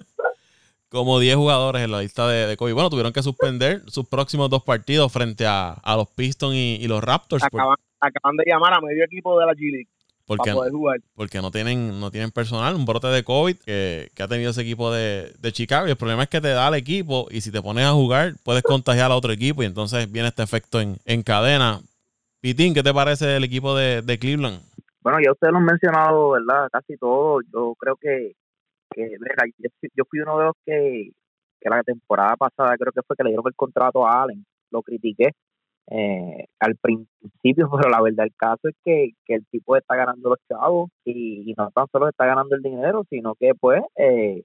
Como 0.90 1.20
10 1.20 1.36
jugadores 1.36 1.82
en 1.84 1.92
la 1.92 2.02
lista 2.02 2.28
de, 2.28 2.56
COVID. 2.58 2.74
Bueno, 2.74 2.90
tuvieron 2.92 3.12
que 3.12 3.24
suspender 3.24 3.82
sus 3.88 4.08
próximos 4.08 4.52
dos 4.52 4.64
partidos 4.64 5.12
frente 5.12 5.46
a, 5.48 5.82
los 5.96 6.10
Pistons 6.10 6.54
y, 6.54 6.88
los 6.88 7.04
Raptors. 7.04 7.44
Acaban, 7.44 7.78
acaban 8.00 8.38
de 8.38 8.44
llamar 8.46 8.74
a 8.76 8.82
medio 8.82 9.04
equipo 9.04 9.40
de 9.40 9.46
la 9.48 9.54
G-League 9.54 9.90
porque, 10.26 10.52
Porque 11.14 11.42
no 11.42 11.52
tienen, 11.52 12.00
no 12.00 12.10
tienen 12.10 12.32
personal, 12.32 12.76
un 12.76 12.86
brote 12.86 13.08
de 13.08 13.24
COVID 13.24 13.58
que, 13.58 14.12
ha 14.20 14.28
tenido 14.28 14.52
ese 14.52 14.62
equipo 14.62 14.92
de, 14.92 15.32
Chicago. 15.52 15.88
Y 15.88 15.92
el 15.92 15.98
problema 15.98 16.24
es 16.24 16.30
que 16.30 16.42
te 16.42 16.50
da 16.50 16.68
el 16.68 16.74
equipo 16.74 17.28
y 17.30 17.42
si 17.42 17.52
te 17.52 17.62
pones 17.62 17.86
a 17.86 17.92
jugar, 17.92 18.34
puedes 18.44 18.64
contagiar 18.64 19.12
a 19.12 19.16
otro 19.16 19.32
equipo 19.32 19.62
y 19.62 19.68
entonces 19.68 20.12
viene 20.12 20.30
este 20.30 20.42
efecto 20.42 20.82
en, 20.82 20.98
en 21.06 21.22
cadena. 21.22 21.80
Pitín, 22.42 22.74
¿qué 22.74 22.82
te 22.82 22.94
parece 22.94 23.38
el 23.38 23.44
equipo 23.44 23.76
de, 23.76 24.18
Cleveland? 24.20 24.62
Bueno, 25.02 25.20
ya 25.24 25.32
ustedes 25.32 25.52
lo 25.52 25.60
han 25.60 25.66
mencionado, 25.66 26.32
¿verdad? 26.32 26.70
Casi 26.72 26.98
todo. 26.98 27.42
Yo 27.54 27.76
creo 27.78 27.96
que, 27.96 28.34
que 28.96 29.18
yo, 29.96 30.04
fui 30.10 30.22
uno 30.22 30.40
de 30.40 30.46
los 30.46 30.56
que, 30.66 31.12
que 31.62 31.70
la 31.70 31.84
temporada 31.84 32.36
pasada 32.36 32.76
creo 32.78 32.92
que 32.92 33.04
fue 33.04 33.16
que 33.16 33.24
le 33.24 33.30
dieron 33.30 33.46
el 33.48 33.56
contrato 33.56 34.08
a 34.08 34.24
Allen. 34.24 34.44
Lo 34.72 34.82
critiqué 34.82 35.34
eh, 35.92 36.46
al 36.60 36.76
principio, 36.78 37.70
pero 37.80 37.90
la 37.90 38.02
verdad 38.02 38.26
el 38.26 38.36
caso 38.36 38.68
es 38.68 38.76
que, 38.84 39.12
el 39.28 39.46
tipo 39.48 39.76
está 39.76 39.96
ganando 39.96 40.30
los 40.30 40.40
chavos 40.50 40.90
y, 41.06 41.54
no 41.58 41.72
tan 41.72 41.88
solo 41.92 42.10
está 42.10 42.26
ganando 42.26 42.56
el 42.56 42.62
dinero, 42.62 43.04
sino 43.10 43.36
que 43.36 43.54
pues 43.56 43.82
eh, 43.98 44.44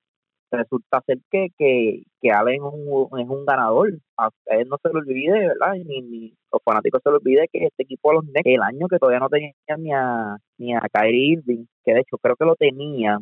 resulta 0.51 1.01
ser 1.07 1.18
que, 1.30 1.49
que, 1.57 2.03
que 2.20 2.30
Allen 2.30 2.57
es 2.57 2.61
un, 2.61 3.20
es 3.20 3.28
un 3.28 3.45
ganador. 3.47 3.93
A 4.16 4.30
él 4.47 4.68
no 4.68 4.76
se 4.82 4.91
lo 4.93 4.99
olvide, 5.01 5.49
¿verdad? 5.49 5.74
Ni, 5.86 6.03
ni 6.03 6.34
los 6.53 6.62
fanáticos 6.64 7.01
se 7.03 7.11
lo 7.11 7.16
olvide 7.16 7.49
que 7.53 7.66
este 7.66 7.84
equipo 7.84 8.11
de 8.11 8.14
los 8.16 8.24
Nets, 8.26 8.43
el 8.45 8.62
año 8.62 8.88
que 8.88 8.99
todavía 8.99 9.20
no 9.20 9.28
tenía 9.28 9.53
ni 9.78 9.93
a, 9.93 10.36
ni 10.59 10.74
a 10.74 10.80
Kyrie 10.93 11.32
Irving, 11.34 11.64
que 11.84 11.95
de 11.95 12.01
hecho 12.01 12.18
creo 12.18 12.36
que 12.36 12.45
lo 12.45 12.57
tenía, 12.57 13.18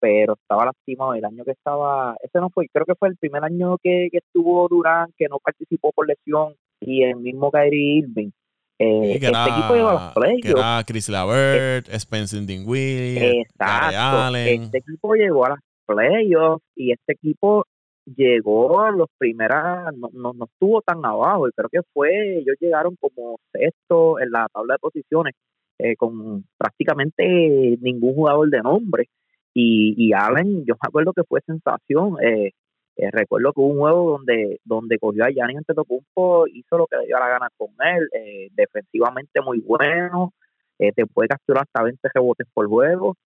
pero 0.00 0.34
estaba 0.34 0.66
lastimado 0.66 1.14
el 1.14 1.24
año 1.24 1.44
que 1.44 1.52
estaba, 1.52 2.16
ese 2.22 2.38
no 2.40 2.50
fue, 2.50 2.68
creo 2.72 2.84
que 2.86 2.94
fue 2.94 3.08
el 3.08 3.16
primer 3.16 3.44
año 3.44 3.78
que, 3.82 4.08
que 4.10 4.18
estuvo 4.18 4.68
Durán, 4.68 5.10
que 5.16 5.28
no 5.28 5.38
participó 5.38 5.92
por 5.92 6.06
lesión, 6.06 6.54
y 6.86 7.02
el 7.02 7.16
mismo 7.16 7.50
Kyrie 7.50 7.98
Irving. 7.98 8.30
Eh, 8.78 9.12
este 9.14 9.28
equipo 9.28 9.74
llegó 9.74 9.88
a 9.88 9.92
los 9.94 10.14
playoffs. 10.14 10.84
Chris 10.86 11.08
Lavert, 11.08 11.88
Spencer 11.88 12.40
Dinwiddie, 12.40 13.42
Exacto. 13.42 14.36
Este 14.36 14.78
equipo 14.78 15.14
llegó 15.14 15.46
a 15.46 15.50
las 15.50 15.60
playoffs 15.86 16.64
y 16.74 16.92
este 16.92 17.12
equipo 17.12 17.64
llegó 18.04 18.80
a 18.80 18.90
los 18.90 19.08
primeras, 19.16 19.94
no, 19.96 20.10
no, 20.12 20.32
no, 20.32 20.44
estuvo 20.44 20.82
tan 20.82 21.04
abajo, 21.04 21.48
y 21.48 21.52
creo 21.52 21.68
que 21.70 21.80
fue, 21.92 22.38
ellos 22.38 22.56
llegaron 22.60 22.96
como 22.96 23.38
sexto 23.52 24.20
en 24.20 24.30
la 24.30 24.46
tabla 24.52 24.74
de 24.74 24.78
posiciones, 24.78 25.34
eh, 25.78 25.96
con 25.96 26.44
prácticamente 26.58 27.78
ningún 27.80 28.14
jugador 28.14 28.50
de 28.50 28.60
nombre. 28.60 29.08
Y, 29.54 29.94
y 29.96 30.12
Allen, 30.12 30.64
yo 30.66 30.74
me 30.74 30.88
acuerdo 30.88 31.12
que 31.12 31.22
fue 31.24 31.40
sensación. 31.46 32.16
Eh, 32.22 32.50
eh, 32.96 33.10
recuerdo 33.10 33.52
que 33.52 33.60
hubo 33.60 33.68
un 33.72 33.78
juego 33.78 34.10
donde 34.12 34.60
donde 34.64 34.98
cogió 34.98 35.24
a 35.24 35.30
Giannis 35.30 35.58
Antetokounmpo, 35.58 36.46
hizo 36.46 36.78
lo 36.78 36.86
que 36.86 36.96
le 36.98 37.06
dio 37.06 37.18
la 37.18 37.28
gana 37.28 37.48
con 37.56 37.70
él, 37.84 38.08
eh, 38.12 38.48
defensivamente 38.54 39.40
muy 39.40 39.60
bueno, 39.60 40.32
eh, 40.78 40.92
te 40.92 41.06
puede 41.06 41.28
capturar 41.28 41.64
hasta 41.64 41.82
20 41.82 42.08
rebotes 42.14 42.46
por 42.52 42.68
juego, 42.68 43.16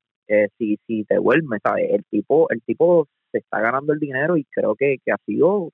si 0.59 0.79
si 0.87 1.05
te 1.05 1.19
vuelve, 1.19 1.59
¿sabes? 1.63 1.91
El 1.91 2.05
tipo 2.11 2.51
el 2.51 2.63
tipo 2.63 3.07
se 3.33 3.39
está 3.39 3.61
ganando 3.61 3.93
el 3.93 3.99
dinero 4.01 4.37
y 4.37 4.45
creo 4.45 4.75
que, 4.75 4.97
que 5.05 5.13
ha 5.13 5.19
sido 5.27 5.71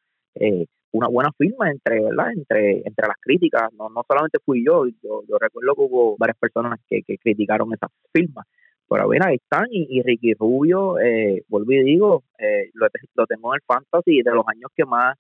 una 0.93 1.09
buena 1.09 1.31
firma 1.39 1.71
entre 1.71 2.01
verdad 2.03 2.33
entre 2.33 2.83
entre 2.85 3.07
las 3.07 3.17
críticas 3.21 3.73
no 3.79 3.89
no 3.89 4.03
solamente 4.09 4.39
fui 4.45 4.65
yo 4.65 4.87
yo, 5.03 5.23
yo 5.29 5.39
recuerdo 5.39 5.75
que 5.75 5.83
hubo 5.83 6.17
varias 6.19 6.39
personas 6.39 6.81
que, 6.89 7.03
que 7.03 7.19
criticaron 7.19 7.73
esa 7.73 7.89
firma 8.13 8.45
pero 8.89 9.07
bueno, 9.07 9.27
ahí 9.27 9.37
están. 9.37 9.67
Y, 9.71 10.03
Ricky 10.03 10.35
Rubio, 10.35 10.99
eh, 10.99 11.43
vuelvo 11.49 11.73
y 11.73 11.83
digo, 11.83 12.23
eh, 12.39 12.71
lo, 12.75 12.89
tengo 13.27 13.55
en 13.55 13.57
el 13.57 13.63
fantasy 13.67 14.23
de 14.23 14.33
los 14.33 14.45
años 14.49 14.71
que 14.75 14.85
más 14.85 15.17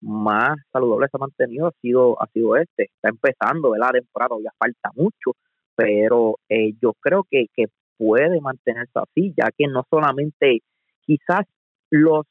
más 0.00 0.58
saludable 0.72 1.08
se 1.10 1.16
ha 1.16 1.20
mantenido 1.20 1.66
ha 1.68 1.72
sido 1.80 2.22
ha 2.22 2.26
sido 2.28 2.56
este 2.56 2.84
está 2.84 3.08
empezando 3.08 3.74
la 3.76 3.90
temporada 3.90 4.36
ya 4.44 4.50
falta 4.58 4.90
mucho 4.94 5.32
pero 5.74 6.36
eh, 6.48 6.74
yo 6.82 6.92
creo 7.00 7.24
que, 7.30 7.46
que 7.54 7.66
puede 7.96 8.40
mantenerse 8.40 8.92
así 8.94 9.32
ya 9.36 9.48
que 9.56 9.66
no 9.68 9.84
solamente 9.88 10.60
quizás 11.00 11.46
los 11.90 12.26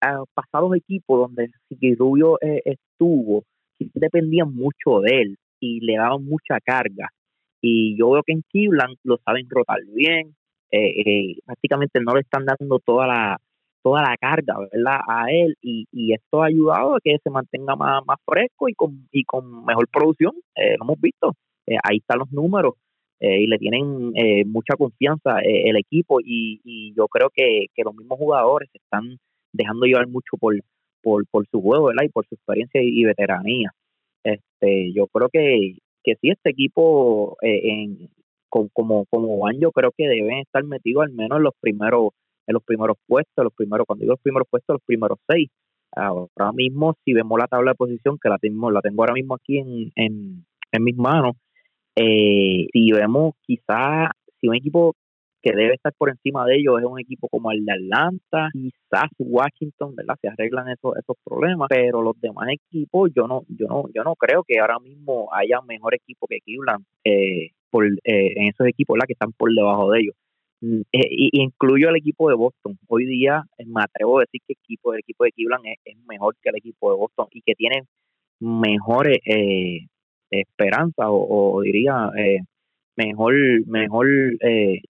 ah, 0.00 0.24
pasados 0.34 0.74
equipos 0.76 1.20
donde 1.20 1.50
Ricky 1.68 1.94
Rubio 1.94 2.38
eh, 2.40 2.62
estuvo 2.64 3.44
dependían 3.78 4.54
mucho 4.54 5.00
de 5.02 5.22
él 5.22 5.36
y 5.60 5.80
le 5.80 5.96
daban 5.96 6.24
mucha 6.24 6.58
carga 6.64 7.10
y 7.60 7.96
yo 7.96 8.10
veo 8.10 8.22
que 8.22 8.32
en 8.32 8.42
Cleveland 8.50 8.96
lo 9.04 9.18
saben 9.24 9.46
rotar 9.48 9.80
bien, 9.94 10.34
eh, 10.70 11.00
eh, 11.00 11.36
prácticamente 11.44 12.00
no 12.00 12.14
le 12.14 12.20
están 12.20 12.44
dando 12.44 12.78
toda 12.78 13.06
la 13.06 13.40
toda 13.82 14.02
la 14.02 14.16
carga 14.18 14.56
¿verdad? 14.58 15.00
a 15.08 15.30
él 15.30 15.56
y, 15.62 15.86
y 15.90 16.12
esto 16.12 16.42
ha 16.42 16.46
ayudado 16.46 16.96
a 16.96 17.00
que 17.02 17.16
se 17.22 17.30
mantenga 17.30 17.76
más, 17.76 18.04
más 18.06 18.18
fresco 18.26 18.68
y 18.68 18.74
con, 18.74 19.08
y 19.10 19.24
con 19.24 19.64
mejor 19.64 19.88
producción, 19.88 20.34
eh, 20.54 20.76
lo 20.78 20.84
hemos 20.84 21.00
visto, 21.00 21.32
eh, 21.66 21.76
ahí 21.82 21.96
están 21.96 22.18
los 22.18 22.30
números 22.30 22.74
y 23.22 23.46
le 23.46 23.58
tienen 23.58 24.14
mucha 24.50 24.76
confianza 24.78 25.40
el 25.44 25.76
equipo 25.76 26.20
y, 26.22 26.58
y 26.64 26.94
yo 26.96 27.06
creo 27.06 27.28
que, 27.28 27.66
que 27.74 27.82
los 27.82 27.94
mismos 27.94 28.18
jugadores 28.18 28.70
se 28.72 28.78
están 28.78 29.18
dejando 29.52 29.84
llevar 29.84 30.08
mucho 30.08 30.38
por, 30.38 30.54
por, 31.02 31.26
por 31.26 31.46
su 31.48 31.60
juego 31.60 31.86
¿verdad? 31.86 32.04
y 32.04 32.08
por 32.08 32.26
su 32.26 32.34
experiencia 32.34 32.80
y, 32.82 33.04
veteranía. 33.04 33.72
Este, 34.24 34.92
yo 34.92 35.06
creo 35.08 35.28
que 35.28 35.76
que 36.02 36.14
sí, 36.16 36.30
este 36.30 36.50
equipo 36.50 37.36
eh, 37.42 37.60
en, 37.64 38.10
como, 38.48 39.04
como 39.06 39.36
Juan, 39.38 39.58
yo 39.60 39.70
creo 39.72 39.92
que 39.96 40.08
deben 40.08 40.38
estar 40.38 40.64
metidos 40.64 41.04
al 41.04 41.12
menos 41.12 41.38
en 41.38 41.44
los 41.44 41.54
primeros 41.60 42.10
en 42.46 42.54
los 42.54 42.64
primeros 42.64 42.96
puestos, 43.06 43.44
los 43.44 43.54
primeros, 43.54 43.86
cuando 43.86 44.02
digo 44.02 44.14
los 44.14 44.20
primeros 44.20 44.48
puestos, 44.50 44.74
los 44.74 44.82
primeros 44.84 45.18
seis. 45.28 45.48
Ahora 45.94 46.52
mismo, 46.52 46.94
si 47.04 47.12
vemos 47.12 47.38
la 47.38 47.46
tabla 47.46 47.72
de 47.72 47.76
posición, 47.76 48.18
que 48.20 48.28
la 48.28 48.38
tengo, 48.38 48.70
la 48.70 48.80
tengo 48.80 49.02
ahora 49.02 49.14
mismo 49.14 49.36
aquí 49.36 49.58
en, 49.58 49.92
en, 49.94 50.44
en 50.72 50.84
mis 50.84 50.96
manos, 50.96 51.36
eh, 51.94 52.66
si 52.72 52.92
vemos 52.92 53.34
quizás 53.42 54.10
si 54.40 54.48
un 54.48 54.56
equipo 54.56 54.94
que 55.42 55.52
debe 55.52 55.74
estar 55.74 55.92
por 55.96 56.10
encima 56.10 56.44
de 56.46 56.56
ellos 56.56 56.80
es 56.80 56.86
un 56.86 57.00
equipo 57.00 57.28
como 57.28 57.50
el 57.50 57.64
de 57.64 57.72
Atlanta, 57.72 58.48
quizás 58.52 59.10
Washington, 59.18 59.94
¿verdad? 59.96 60.16
Se 60.20 60.28
arreglan 60.28 60.68
esos 60.68 60.96
esos 60.96 61.16
problemas, 61.24 61.68
pero 61.68 62.02
los 62.02 62.20
demás 62.20 62.48
equipos 62.50 63.10
yo 63.14 63.26
no 63.26 63.42
yo 63.48 63.66
no 63.68 63.84
yo 63.94 64.04
no 64.04 64.14
creo 64.16 64.44
que 64.46 64.58
ahora 64.60 64.78
mismo 64.78 65.28
haya 65.32 65.60
mejor 65.66 65.94
equipo 65.94 66.26
que 66.26 66.40
Cleveland 66.40 66.84
eh, 67.04 67.50
por 67.70 67.86
eh, 67.86 68.32
en 68.36 68.48
esos 68.48 68.66
equipos 68.66 68.94
¿verdad? 68.94 69.06
que 69.06 69.14
están 69.14 69.32
por 69.32 69.52
debajo 69.54 69.90
de 69.90 70.00
ellos. 70.00 70.14
Mm, 70.62 70.80
eh, 70.92 71.08
y 71.10 71.42
incluyo 71.42 71.88
el 71.88 71.96
equipo 71.96 72.28
de 72.28 72.36
Boston. 72.36 72.78
Hoy 72.88 73.06
día 73.06 73.44
me 73.66 73.82
atrevo 73.82 74.18
a 74.18 74.22
decir 74.22 74.40
que 74.46 74.52
el 74.52 74.58
equipo, 74.62 74.92
el 74.92 75.00
equipo 75.00 75.24
de 75.24 75.32
Cleveland 75.32 75.64
es, 75.84 75.96
mejor 76.06 76.36
que 76.42 76.50
el 76.50 76.56
equipo 76.56 76.90
de 76.90 76.98
Boston 76.98 77.28
y 77.32 77.42
que 77.42 77.54
tiene 77.54 77.82
mejores 78.40 79.18
eh, 79.24 79.86
esperanzas 80.30 81.06
o, 81.08 81.60
diría 81.62 82.10
eh, 82.16 82.40
mejor 82.96 83.34
mejor 83.66 84.06
eh, 84.40 84.80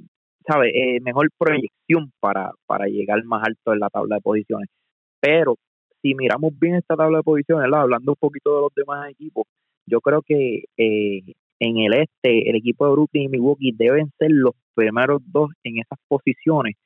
sabe 0.51 0.71
eh, 0.75 1.01
mejor 1.01 1.29
proyección 1.39 2.13
para 2.21 2.53
para 2.67 2.87
llegar 2.87 3.23
más 3.25 3.43
alto 3.47 3.73
en 3.73 3.81
la 3.81 3.91
tabla 3.91 4.17
de 4.17 4.23
posiciones. 4.23 4.69
Pero 5.21 5.57
si 6.03 6.15
miramos 6.15 6.59
bien 6.59 6.77
esta 6.77 6.97
tabla 6.97 7.19
de 7.19 7.25
posiciones 7.25 7.71
hablando 7.73 8.13
un 8.13 8.17
poquito 8.19 8.55
de 8.57 8.61
los 8.63 8.75
demás 8.75 9.11
equipos 9.11 9.45
yo 9.87 10.01
creo 10.01 10.23
que 10.23 10.65
eh, 10.77 11.23
en 11.59 11.79
el 11.79 11.95
este 11.95 12.51
el 12.51 12.57
equipo 12.57 12.87
de 12.87 12.93
Brooklyn 12.93 13.25
y 13.25 13.29
Milwaukee 13.29 13.73
deben 13.77 14.11
ser 14.19 14.31
los 14.33 14.55
primeros 14.75 15.21
dos 15.27 15.51
en 15.65 15.79
esas 15.79 15.99
posiciones. 16.09 16.77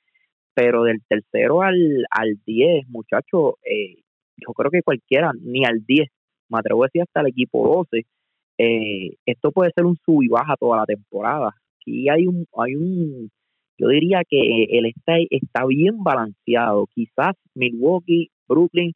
Pero 0.55 0.85
del 0.85 1.03
tercero 1.09 1.63
al 1.63 2.07
al 2.11 2.39
10 2.47 2.89
muchachos 2.89 3.55
eh, 3.65 4.03
yo 4.37 4.53
creo 4.55 4.71
que 4.71 4.83
cualquiera 4.83 5.33
ni 5.41 5.65
al 5.65 5.85
10 5.87 6.09
me 6.49 6.59
atrevo 6.59 6.85
a 6.85 6.87
decir 6.87 7.03
hasta 7.03 7.21
el 7.21 7.29
equipo 7.29 7.87
12 7.91 8.07
eh, 8.59 9.17
esto 9.27 9.51
puede 9.53 9.73
ser 9.75 9.85
un 9.85 9.97
sub 10.05 10.23
y 10.23 10.29
baja 10.29 10.57
toda 10.59 10.79
la 10.79 10.87
temporada. 10.87 11.51
Aquí 11.81 12.09
hay 12.09 12.27
un, 12.27 12.47
hay 12.57 12.75
un, 12.77 13.31
yo 13.79 13.89
diría 13.89 14.23
que 14.29 14.65
el 14.71 14.87
está, 14.87 15.15
está 15.31 15.67
bien 15.67 16.03
balanceado. 16.03 16.87
Quizás 16.95 17.35
Milwaukee, 17.55 18.31
Brooklyn 18.49 18.93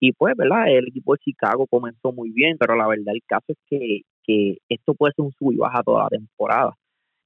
y 0.00 0.12
pues, 0.12 0.34
¿verdad? 0.36 0.68
El 0.68 0.88
equipo 0.88 1.14
de 1.14 1.20
Chicago 1.24 1.66
comenzó 1.66 2.12
muy 2.12 2.30
bien, 2.30 2.56
pero 2.58 2.76
la 2.76 2.86
verdad 2.86 3.14
el 3.14 3.22
caso 3.26 3.44
es 3.48 3.58
que, 3.68 4.02
que 4.24 4.58
esto 4.68 4.94
puede 4.94 5.12
ser 5.14 5.24
un 5.24 5.32
sub 5.32 5.52
y 5.52 5.56
baja 5.56 5.82
toda 5.82 6.04
la 6.04 6.08
temporada. 6.08 6.74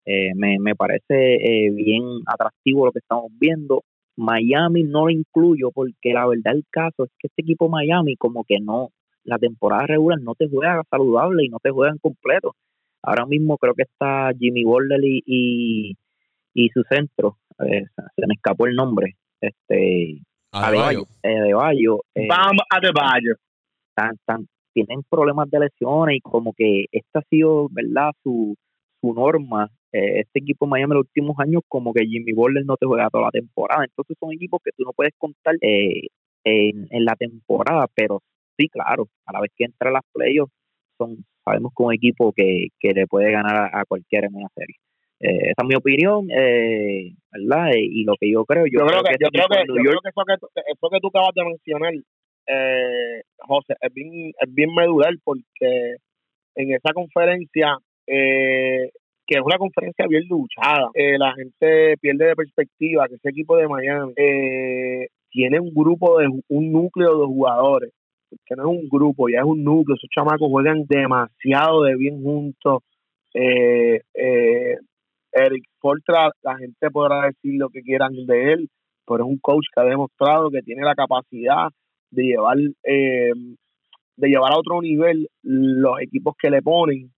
Eh, 0.05 0.33
me, 0.35 0.59
me 0.59 0.75
parece 0.75 1.35
eh, 1.35 1.71
bien 1.71 2.03
atractivo 2.27 2.87
lo 2.87 2.93
que 2.93 3.01
estamos 3.01 3.31
viendo. 3.39 3.83
Miami 4.17 4.83
no 4.83 5.05
lo 5.05 5.11
incluyo 5.11 5.71
porque 5.73 6.13
la 6.13 6.27
verdad 6.27 6.55
el 6.55 6.65
caso 6.71 7.05
es 7.05 7.11
que 7.19 7.29
este 7.29 7.43
equipo 7.43 7.69
Miami 7.69 8.17
como 8.17 8.45
que 8.45 8.59
no, 8.61 8.91
la 9.25 9.39
temporada 9.39 9.87
regular 9.87 10.21
no 10.21 10.35
te 10.35 10.49
juega 10.49 10.83
saludable 10.91 11.45
y 11.45 11.49
no 11.49 11.59
te 11.63 11.71
juegan 11.71 11.99
completo. 11.99 12.55
Ahora 13.03 13.27
mismo 13.27 13.59
creo 13.59 13.75
que 13.75 13.83
está 13.83 14.31
Jimmy 14.39 14.65
Butler 14.65 15.01
y, 15.05 15.23
y, 15.27 15.97
su 16.73 16.83
centro, 16.89 17.39
eh, 17.61 17.85
se 18.17 18.27
me 18.27 18.35
escapó 18.35 18.67
el 18.67 18.75
nombre, 18.75 19.17
este 19.41 20.21
Adebayo. 20.53 21.05
Adebayo 21.23 22.01
eh, 22.15 22.27
Vamos 22.29 22.63
Adebayo. 22.71 23.37
Tan, 23.95 24.17
tan, 24.25 24.47
tienen 24.73 25.03
problemas 25.09 25.51
de 25.51 25.61
lesiones 25.61 26.17
y 26.17 26.21
como 26.21 26.53
que 26.53 26.87
esta 26.93 27.21
ha 27.21 27.23
sido, 27.31 27.69
¿verdad? 27.71 28.11
Su, 28.23 28.57
su 29.01 29.15
norma. 29.15 29.69
Eh, 29.93 30.21
este 30.21 30.41
equipo 30.41 30.67
Miami 30.67 30.93
en 30.93 30.97
los 30.99 31.07
últimos 31.07 31.37
años 31.39 31.63
como 31.69 31.93
que 31.93 32.07
Jimmy 32.07 32.33
Butler 32.33 32.65
no 32.65 32.77
te 32.77 32.87
juega 32.87 33.09
toda 33.11 33.25
la 33.25 33.31
temporada. 33.31 33.85
Entonces 33.85 34.17
son 34.21 34.33
equipos 34.33 34.61
que 34.65 34.71
tú 34.77 34.85
no 34.85 34.93
puedes 34.93 35.15
contar 35.19 35.55
en, 35.61 36.09
en 36.45 37.05
la 37.05 37.15
temporada, 37.17 37.87
pero 37.95 38.23
sí, 38.59 38.69
claro, 38.69 39.09
a 39.27 39.33
la 39.33 39.41
vez 39.41 39.51
que 39.57 39.65
entra 39.65 39.91
a 39.91 39.95
las 39.95 40.03
playoffs, 40.13 40.53
son, 40.99 41.25
sabemos 41.45 41.73
que 41.77 41.83
un 41.83 41.95
equipo 41.95 42.33
que, 42.33 42.69
que 42.79 42.93
le 42.93 43.07
puede 43.07 43.31
ganar 43.31 43.71
a, 43.73 43.85
cualquiera 43.85 44.27
en 44.27 44.35
una 44.35 44.49
serie. 44.55 44.77
Eh, 45.21 45.51
esa 45.51 45.63
es 45.63 45.69
mi 45.69 45.75
opinión, 45.75 46.29
eh, 46.31 47.13
¿verdad? 47.33 47.73
Y, 47.75 48.05
lo 48.05 48.15
que 48.21 48.31
yo 48.31 48.45
creo, 48.45 48.65
yo, 48.67 48.87
creo, 48.87 49.03
que, 49.03 49.17
yo 49.21 49.29
creo 49.31 49.47
que, 49.49 49.61
eso, 50.09 50.25
que 50.25 50.63
eso 50.73 50.91
que 50.91 51.01
tú 51.01 51.09
acabas 51.09 51.35
de 51.35 51.45
mencionar, 51.45 51.93
eh, 52.47 53.23
José, 53.39 53.75
es 53.81 53.93
bien, 53.93 54.33
es 54.41 54.55
bien 54.55 54.75
medular 54.75 55.13
porque 55.25 55.97
en 56.55 56.73
esa 56.73 56.93
conferencia, 56.93 57.77
eh, 58.07 58.91
que 59.27 59.39
es 59.39 59.43
una 59.45 59.59
conferencia 59.59 60.07
bien 60.09 60.25
luchada, 60.29 60.91
eh, 60.95 61.19
la 61.19 61.35
gente 61.35 61.97
pierde 62.01 62.27
de 62.27 62.37
perspectiva 62.37 63.09
que 63.09 63.17
ese 63.17 63.31
equipo 63.31 63.57
de 63.57 63.69
Miami 63.69 64.13
eh, 64.17 65.09
tiene 65.31 65.61
un 65.61 65.75
grupo 65.75 66.19
de 66.19 66.29
un 66.29 66.73
núcleo 66.73 67.21
de 67.21 67.27
jugadores 67.27 67.93
que 68.47 68.57
no 68.57 68.63
es 68.63 68.81
un 68.81 68.89
grupo, 68.89 69.29
ya 69.29 69.39
es 69.39 69.45
un 69.45 69.65
núcleo, 69.65 69.97
esos 69.97 70.11
chamacos 70.11 70.49
juegan 70.51 70.85
demasiado 70.87 71.85
de 71.85 71.97
bien 71.97 72.23
juntos. 72.23 72.83
Eh, 73.35 74.01
eh, 74.15 74.77
Eric 75.47 75.65
Fortra, 75.81 76.31
la 76.43 76.57
gente 76.59 76.91
podrá 76.91 77.27
decir 77.27 77.59
lo 77.59 77.69
que 77.69 77.83
quieran 77.83 78.13
de 78.27 78.53
él, 78.53 78.69
pero 79.07 79.25
es 79.25 79.31
un 79.31 79.39
coach 79.39 79.67
que 79.75 79.81
ha 79.81 79.85
demostrado 79.85 80.51
que 80.51 80.63
tiene 80.63 80.83
la 80.83 80.95
capacidad 80.95 81.69
de 82.11 82.23
llevar 82.23 82.57
eh, 82.85 83.33
de 84.17 84.29
llevar 84.29 84.53
a 84.53 84.59
otro 84.59 84.81
nivel 84.81 85.29
los 85.43 86.01
equipos 86.01 86.35
que 86.41 86.51
le 86.51 86.63
ponen 86.63 87.13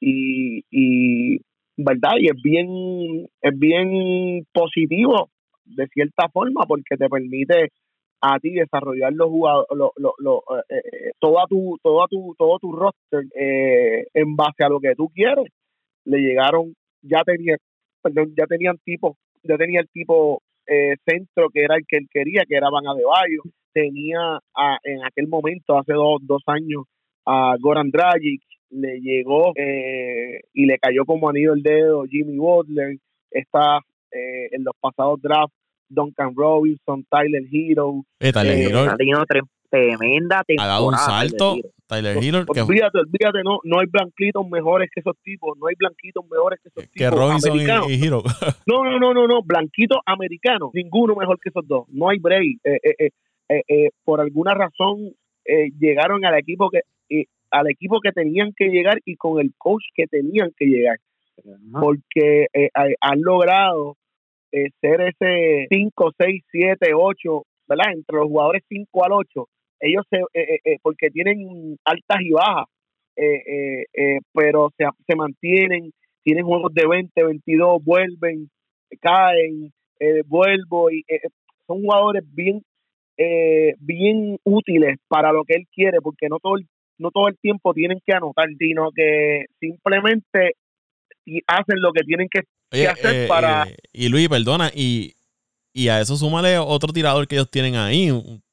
y, 0.00 0.64
y 0.70 1.38
verdad 1.76 2.14
y 2.18 2.26
es 2.26 2.42
bien 2.42 3.28
es 3.40 3.58
bien 3.58 4.46
positivo 4.52 5.28
de 5.64 5.86
cierta 5.88 6.28
forma 6.28 6.64
porque 6.66 6.96
te 6.96 7.08
permite 7.08 7.68
a 8.20 8.38
ti 8.38 8.50
desarrollar 8.50 9.12
los 9.12 9.28
jugadores, 9.28 9.68
lo, 9.74 9.92
lo, 10.18 10.38
eh, 10.68 10.76
eh, 10.76 11.10
toda 11.18 11.46
tu, 11.48 11.78
toda 11.82 12.06
tu, 12.08 12.34
todo 12.36 12.58
tu 12.58 12.72
roster 12.72 13.24
eh, 13.34 14.06
en 14.12 14.36
base 14.36 14.62
a 14.64 14.68
lo 14.68 14.78
que 14.80 14.94
tú 14.94 15.08
quieres. 15.08 15.46
Le 16.04 16.18
llegaron, 16.18 16.74
ya 17.02 17.22
tenía, 17.24 17.56
perdón, 18.02 18.34
ya 18.36 18.46
tenían 18.46 18.78
tipo, 18.84 19.16
ya 19.42 19.56
tenía 19.56 19.80
el 19.80 19.88
tipo 19.88 20.42
centro 21.04 21.50
que 21.52 21.64
era 21.64 21.74
el 21.74 21.84
que 21.84 21.96
él 21.96 22.06
quería, 22.08 22.44
que 22.48 22.54
era 22.54 22.70
Van 22.70 22.86
Adebayo. 22.86 23.42
Tenía 23.72 24.38
a, 24.54 24.78
en 24.84 25.04
aquel 25.04 25.26
momento, 25.26 25.76
hace 25.76 25.92
dos, 25.92 26.20
dos 26.22 26.42
años, 26.46 26.84
a 27.26 27.56
Goran 27.58 27.90
Dragic, 27.90 28.42
le 28.70 29.00
llegó 29.00 29.52
y 29.56 30.66
le 30.66 30.78
cayó 30.78 31.04
como 31.04 31.28
anillo 31.28 31.54
el 31.54 31.62
dedo 31.62 32.04
Jimmy 32.04 32.36
Butler. 32.36 32.96
Está 33.32 33.80
en 34.12 34.62
los 34.62 34.74
pasados 34.80 35.20
drafts 35.20 35.60
Duncan 35.90 36.34
Robinson, 36.34 37.04
Tyler 37.10 37.42
Hero. 37.52 38.04
Eh, 38.20 38.32
Tyler 38.32 38.56
eh, 38.56 38.64
Hero. 38.64 38.86
Tremenda 39.70 40.42
temporada. 40.44 40.72
Ha 40.72 40.78
dado 40.78 40.88
un 40.88 40.96
salto. 40.96 41.56
Tyler 41.86 42.18
Hero. 42.22 42.46
Que... 42.46 42.60
Olvídate, 42.60 42.98
olvídate, 42.98 43.42
no, 43.42 43.58
no 43.64 43.80
hay 43.80 43.86
blanquitos 43.86 44.48
mejores 44.48 44.90
que 44.92 45.00
esos 45.00 45.16
tipos. 45.22 45.56
No 45.58 45.66
hay 45.66 45.74
blanquitos 45.78 46.24
mejores 46.30 46.60
que 46.62 46.68
esos 46.68 46.90
tipos. 46.90 46.94
Que 46.94 47.10
Robinson 47.10 47.56
y, 47.90 48.04
Hero. 48.04 48.22
no, 48.66 48.84
no, 48.84 48.98
no, 48.98 49.14
no, 49.14 49.26
no. 49.26 49.42
Blanquitos 49.42 49.98
americanos. 50.06 50.70
Ninguno 50.74 51.14
mejor 51.16 51.38
que 51.40 51.48
esos 51.48 51.66
dos. 51.66 51.88
No 51.88 52.08
hay 52.08 52.18
break. 52.18 52.58
Eh, 52.64 53.10
eh, 53.48 53.90
por 54.04 54.20
alguna 54.20 54.54
razón 54.54 55.14
llegaron 55.80 56.24
al 56.24 56.38
equipo 56.38 56.70
que 56.70 56.82
al 57.50 57.68
equipo 57.68 57.98
que 58.00 58.12
tenían 58.12 58.52
que 58.56 58.68
llegar 58.68 59.00
y 59.04 59.16
con 59.16 59.40
el 59.40 59.52
coach 59.58 59.82
que 59.94 60.06
tenían 60.06 60.52
que 60.56 60.66
llegar. 60.66 60.98
Porque 61.72 62.46
han 63.00 63.22
logrado 63.22 63.96
eh, 64.52 64.70
ser 64.80 65.00
ese 65.02 65.68
5, 65.70 66.12
6, 66.18 66.44
7, 66.50 66.90
8, 66.92 67.42
¿verdad? 67.68 67.92
Entre 67.92 68.16
los 68.16 68.26
jugadores 68.26 68.64
5 68.68 69.04
al 69.04 69.12
8, 69.12 69.48
ellos 69.80 70.04
se, 70.10 70.18
eh, 70.34 70.60
eh, 70.64 70.76
porque 70.82 71.10
tienen 71.10 71.76
altas 71.84 72.18
y 72.20 72.30
bajas, 72.30 72.66
pero 74.32 74.72
se, 74.76 74.84
se 75.06 75.16
mantienen, 75.16 75.92
tienen 76.22 76.44
juegos 76.44 76.72
de 76.72 76.86
20, 76.86 77.24
22, 77.24 77.84
vuelven, 77.84 78.50
caen, 79.00 79.72
vuelvo, 80.26 80.90
y 80.90 81.04
son 81.66 81.82
jugadores 81.82 82.24
bien 82.34 82.62
bien 83.78 84.38
útiles 84.44 84.96
para 85.06 85.32
lo 85.32 85.44
que 85.44 85.54
él 85.56 85.66
quiere, 85.70 86.00
porque 86.00 86.28
no 86.30 86.38
todo 86.38 86.56
el, 86.56 86.66
no 87.00 87.10
todo 87.10 87.28
el 87.28 87.36
tiempo 87.38 87.74
tienen 87.74 88.00
que 88.04 88.14
anotar, 88.14 88.48
sino 88.58 88.90
que 88.92 89.46
simplemente 89.58 90.54
hacen 91.46 91.80
lo 91.80 91.92
que 91.92 92.02
tienen 92.02 92.28
que 92.28 92.40
hacer 92.86 93.24
eh, 93.24 93.26
para... 93.26 93.64
Eh, 93.64 93.76
y 93.92 94.08
Luis, 94.08 94.28
perdona, 94.28 94.70
y, 94.74 95.14
y 95.72 95.88
a 95.88 96.00
eso 96.00 96.16
súmale 96.16 96.58
otro 96.58 96.92
tirador 96.92 97.26
que 97.26 97.36
ellos 97.36 97.50
tienen 97.50 97.76
ahí, 97.76 98.10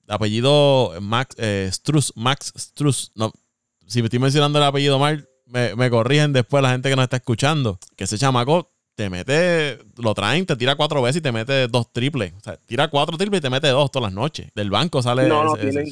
apellido 0.08 0.93
Max 1.01 1.36
eh, 1.39 1.70
Struss, 1.72 2.14
Max 2.16 2.53
Struss. 2.58 3.12
No, 3.16 3.32
si 3.86 4.01
me 4.01 4.05
estoy 4.08 4.20
mencionando 4.20 4.60
el 4.60 4.66
apellido 4.66 4.99
mal, 4.99 5.28
me, 5.45 5.76
me, 5.76 5.89
corrigen 5.89 6.34
después 6.34 6.62
la 6.64 6.72
gente 6.72 6.89
que 6.89 6.95
nos 6.95 7.03
está 7.03 7.18
escuchando. 7.18 7.80
Que 7.95 8.03
ese 8.05 8.18
chamaco 8.18 8.72
te 8.95 9.10
mete, 9.10 9.78
lo 10.01 10.14
traen, 10.14 10.45
te 10.45 10.55
tira 10.55 10.76
cuatro 10.76 11.01
veces 11.01 11.18
y 11.18 11.22
te 11.22 11.32
mete 11.32 11.68
dos 11.68 11.91
triples. 11.93 12.34
O 12.34 12.39
sea, 12.39 12.58
tira 12.66 12.88
cuatro 12.89 13.16
triples 13.18 13.39
y 13.39 13.43
te 13.43 13.49
mete 13.49 13.68
dos 13.70 13.91
todas 13.91 14.10
las 14.12 14.14
noches. 14.14 14.49
Del 14.55 14.70
banco 14.72 15.01
sale. 15.01 15.24
tienen, 15.60 15.86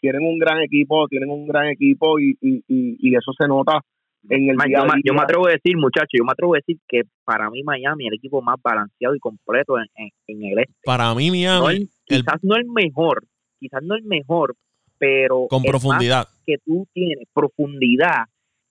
tienen 0.00 0.22
un 0.22 0.38
gran 0.38 0.60
equipo, 0.62 1.06
tienen 1.08 1.30
un 1.30 1.46
gran 1.46 1.68
equipo 1.68 2.18
y, 2.18 2.36
y, 2.40 2.56
y, 2.68 2.96
y 2.98 3.14
eso 3.14 3.32
se 3.38 3.46
nota 3.46 3.80
en 4.28 4.50
el 4.50 4.56
Man, 4.56 4.66
yo, 4.70 4.82
me- 4.84 4.94
día. 4.96 5.02
yo 5.06 5.14
me 5.14 5.20
atrevo 5.22 5.46
a 5.46 5.52
decir, 5.52 5.76
muchachos, 5.76 6.10
yo 6.18 6.24
me 6.24 6.32
atrevo 6.32 6.54
a 6.54 6.58
decir 6.58 6.76
que 6.88 7.02
para 7.24 7.48
mí 7.50 7.62
Miami 7.62 8.04
es 8.06 8.12
el 8.12 8.18
equipo 8.18 8.42
más 8.42 8.56
balanceado 8.62 9.14
y 9.14 9.18
completo 9.18 9.78
en, 9.78 9.86
en- 9.94 10.10
en 10.26 10.44
el 10.52 10.58
este. 10.58 10.74
Para 10.84 11.14
mí, 11.14 11.28
No 11.28 11.32
Miami, 11.32 11.68
el- 11.76 11.88
el- 12.08 12.22
quizás 12.24 12.40
no 12.42 12.56
el 12.56 12.66
mejor, 12.66 13.24
quizás 13.60 13.82
no 13.82 13.94
el 13.94 14.02
mejor, 14.02 14.56
pero 14.98 15.46
con 15.48 15.62
profundidad. 15.62 16.26
que 16.44 16.56
tú 16.64 16.86
tienes, 16.92 17.28
profundidad, 17.32 18.24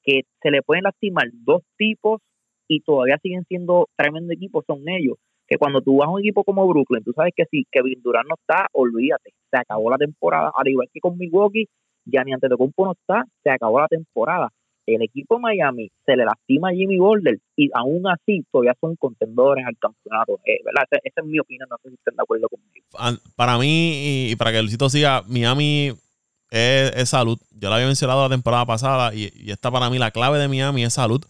que 0.04 0.22
se 0.42 0.52
le 0.52 0.62
pueden 0.62 0.84
lastimar 0.84 1.28
dos 1.32 1.62
tipos 1.78 2.22
y 2.68 2.82
todavía 2.82 3.18
siguen 3.22 3.46
siendo 3.46 3.88
tremendo 3.96 4.34
equipo, 4.34 4.64
son 4.66 4.88
ellos. 4.88 5.16
Que 5.48 5.58
cuando 5.58 5.82
tú 5.82 5.98
vas 5.98 6.08
a 6.08 6.12
un 6.12 6.20
equipo 6.20 6.44
como 6.44 6.68
Brooklyn, 6.68 7.04
tú 7.04 7.12
sabes 7.14 7.34
que 7.36 7.46
si 7.50 7.66
Kevin 7.72 8.02
Durant 8.04 8.28
no 8.28 8.36
está, 8.36 8.68
olvídate, 8.74 9.32
se 9.50 9.58
acabó 9.58 9.90
la 9.90 9.98
temporada. 9.98 10.52
Al 10.56 10.68
igual 10.68 10.88
que 10.94 11.00
con 11.00 11.18
Milwaukee, 11.18 11.66
ya 12.06 12.24
ni 12.24 12.34
Antetokounmpo 12.34 12.86
no 12.86 12.92
está, 12.92 13.24
se 13.42 13.50
acabó 13.50 13.80
la 13.80 13.88
temporada. 13.88 14.50
El 14.96 15.02
equipo 15.02 15.36
de 15.36 15.42
Miami 15.42 15.92
se 16.06 16.16
le 16.16 16.26
lastima 16.26 16.70
a 16.70 16.74
Jimmy 16.74 16.98
Butler 16.98 17.40
y 17.56 17.70
aún 17.74 18.08
así 18.08 18.46
todavía 18.52 18.76
son 18.80 18.96
contendores 18.96 19.66
al 19.66 19.78
campeonato. 19.78 20.40
Eh, 20.46 20.60
¿verdad? 20.64 20.86
Esa, 21.04 21.22
es 21.22 21.28
mi 21.28 21.40
opinión, 21.40 21.68
no 21.70 21.78
sé 21.84 21.90
si 21.90 21.96
estén 21.96 22.16
de 22.16 22.24
acuerdo 22.24 22.48
conmigo. 22.50 22.86
Para 23.36 23.58
mí, 23.58 24.30
y 24.32 24.36
para 24.36 24.52
que 24.52 24.62
Luisito 24.62 24.90
siga, 24.90 25.24
Miami 25.28 25.94
es, 26.52 26.92
es 26.96 27.10
salud. 27.10 27.38
Yo 27.52 27.70
lo 27.70 27.76
había 27.76 27.88
mencionado 27.88 28.24
la 28.24 28.30
temporada 28.30 28.66
pasada 28.66 29.14
y, 29.14 29.32
y 29.36 29.52
esta 29.52 29.72
para 29.72 29.90
mí 29.90 30.00
la 30.00 30.12
clave 30.12 30.40
de 30.40 30.48
Miami 30.48 30.84
es 30.84 30.94
salud. 30.94 31.24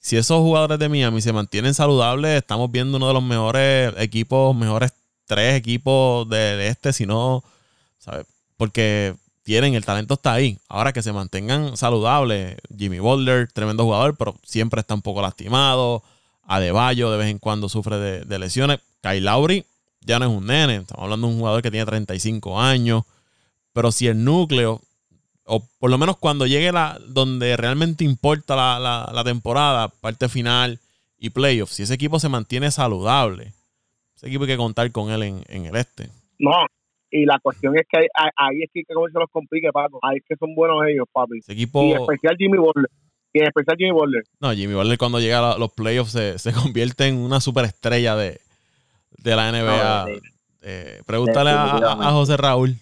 Si 0.00 0.16
esos 0.16 0.38
jugadores 0.38 0.78
de 0.78 0.88
Miami 0.88 1.20
se 1.20 1.32
mantienen 1.32 1.74
saludables, 1.74 2.38
estamos 2.38 2.70
viendo 2.72 2.96
uno 2.96 3.08
de 3.08 3.14
los 3.14 3.22
mejores 3.22 3.92
equipos, 3.98 4.56
mejores 4.56 4.92
tres 5.26 5.54
equipos 5.54 6.28
del 6.28 6.60
este, 6.62 6.92
si 6.92 7.06
no, 7.06 7.44
¿sabes? 7.98 8.26
Porque 8.56 9.14
tienen, 9.42 9.74
el 9.74 9.84
talento 9.84 10.14
está 10.14 10.32
ahí. 10.34 10.58
Ahora 10.68 10.92
que 10.92 11.02
se 11.02 11.12
mantengan 11.12 11.76
saludables, 11.76 12.56
Jimmy 12.76 12.98
Butler, 12.98 13.50
tremendo 13.52 13.84
jugador, 13.84 14.16
pero 14.16 14.36
siempre 14.44 14.80
está 14.80 14.94
un 14.94 15.02
poco 15.02 15.22
lastimado. 15.22 16.02
Adebayo 16.42 17.10
de 17.10 17.18
vez 17.18 17.28
en 17.28 17.38
cuando 17.38 17.68
sufre 17.68 17.98
de, 17.98 18.38
lesiones. 18.38 18.80
Kyle 19.02 19.24
Lowry 19.24 19.64
ya 20.00 20.18
no 20.18 20.26
es 20.26 20.30
un 20.30 20.46
nene, 20.46 20.76
estamos 20.76 21.04
hablando 21.04 21.26
de 21.28 21.32
un 21.34 21.38
jugador 21.40 21.62
que 21.62 21.70
tiene 21.70 21.86
35 21.86 22.60
años. 22.60 23.04
Pero 23.72 23.92
si 23.92 24.08
el 24.08 24.22
núcleo, 24.24 24.80
o 25.44 25.64
por 25.78 25.90
lo 25.90 25.98
menos 25.98 26.16
cuando 26.18 26.46
llegue 26.46 26.72
la 26.72 26.98
donde 27.06 27.56
realmente 27.56 28.04
importa 28.04 28.56
la, 28.56 28.78
la- 28.80 29.10
la 29.12 29.24
temporada, 29.24 29.88
parte 29.88 30.28
final 30.28 30.80
y 31.18 31.30
playoffs, 31.30 31.74
si 31.74 31.82
ese 31.84 31.94
equipo 31.94 32.18
se 32.18 32.28
mantiene 32.28 32.70
saludable, 32.70 33.52
ese 34.16 34.26
equipo 34.26 34.44
hay 34.44 34.48
que 34.50 34.56
contar 34.56 34.90
con 34.92 35.10
él 35.10 35.22
en, 35.22 35.44
en 35.48 35.66
el 35.66 35.76
este. 35.76 36.10
No, 36.38 36.50
y 37.10 37.24
la 37.24 37.38
cuestión 37.40 37.76
es 37.76 37.86
que 37.88 37.98
ahí, 37.98 38.28
ahí 38.36 38.62
es 38.62 38.70
que 38.72 38.82
como 38.84 39.08
se 39.08 39.18
los 39.18 39.30
complique, 39.30 39.70
Paco. 39.72 39.98
Ahí 40.02 40.18
es 40.18 40.24
que 40.28 40.36
son 40.36 40.54
buenos 40.54 40.78
ellos, 40.88 41.06
papi. 41.12 41.38
Ese 41.38 41.52
equipo, 41.52 41.82
Y 41.84 41.92
en 41.92 42.00
especial 42.02 42.36
Jimmy 42.38 42.58
Butler. 42.58 42.90
Y 43.32 43.40
en 43.40 43.46
especial 43.46 43.76
Jimmy 43.76 43.92
Butler. 43.92 44.22
no, 44.40 44.52
Jimmy 44.52 44.74
Butler 44.74 44.98
cuando 44.98 45.20
llega 45.20 45.52
a 45.52 45.58
los 45.58 45.72
playoffs 45.72 46.12
se, 46.12 46.38
se 46.38 46.52
convierte 46.52 47.06
en 47.06 47.16
una 47.18 47.40
superestrella 47.40 48.16
de, 48.16 48.40
de 49.18 49.36
la 49.36 49.50
NBA. 49.52 50.06
No, 50.06 50.18
Eh, 50.62 51.00
pregúntale 51.06 51.50
a, 51.50 52.10
José 52.12 52.36
Raúl 52.36 52.74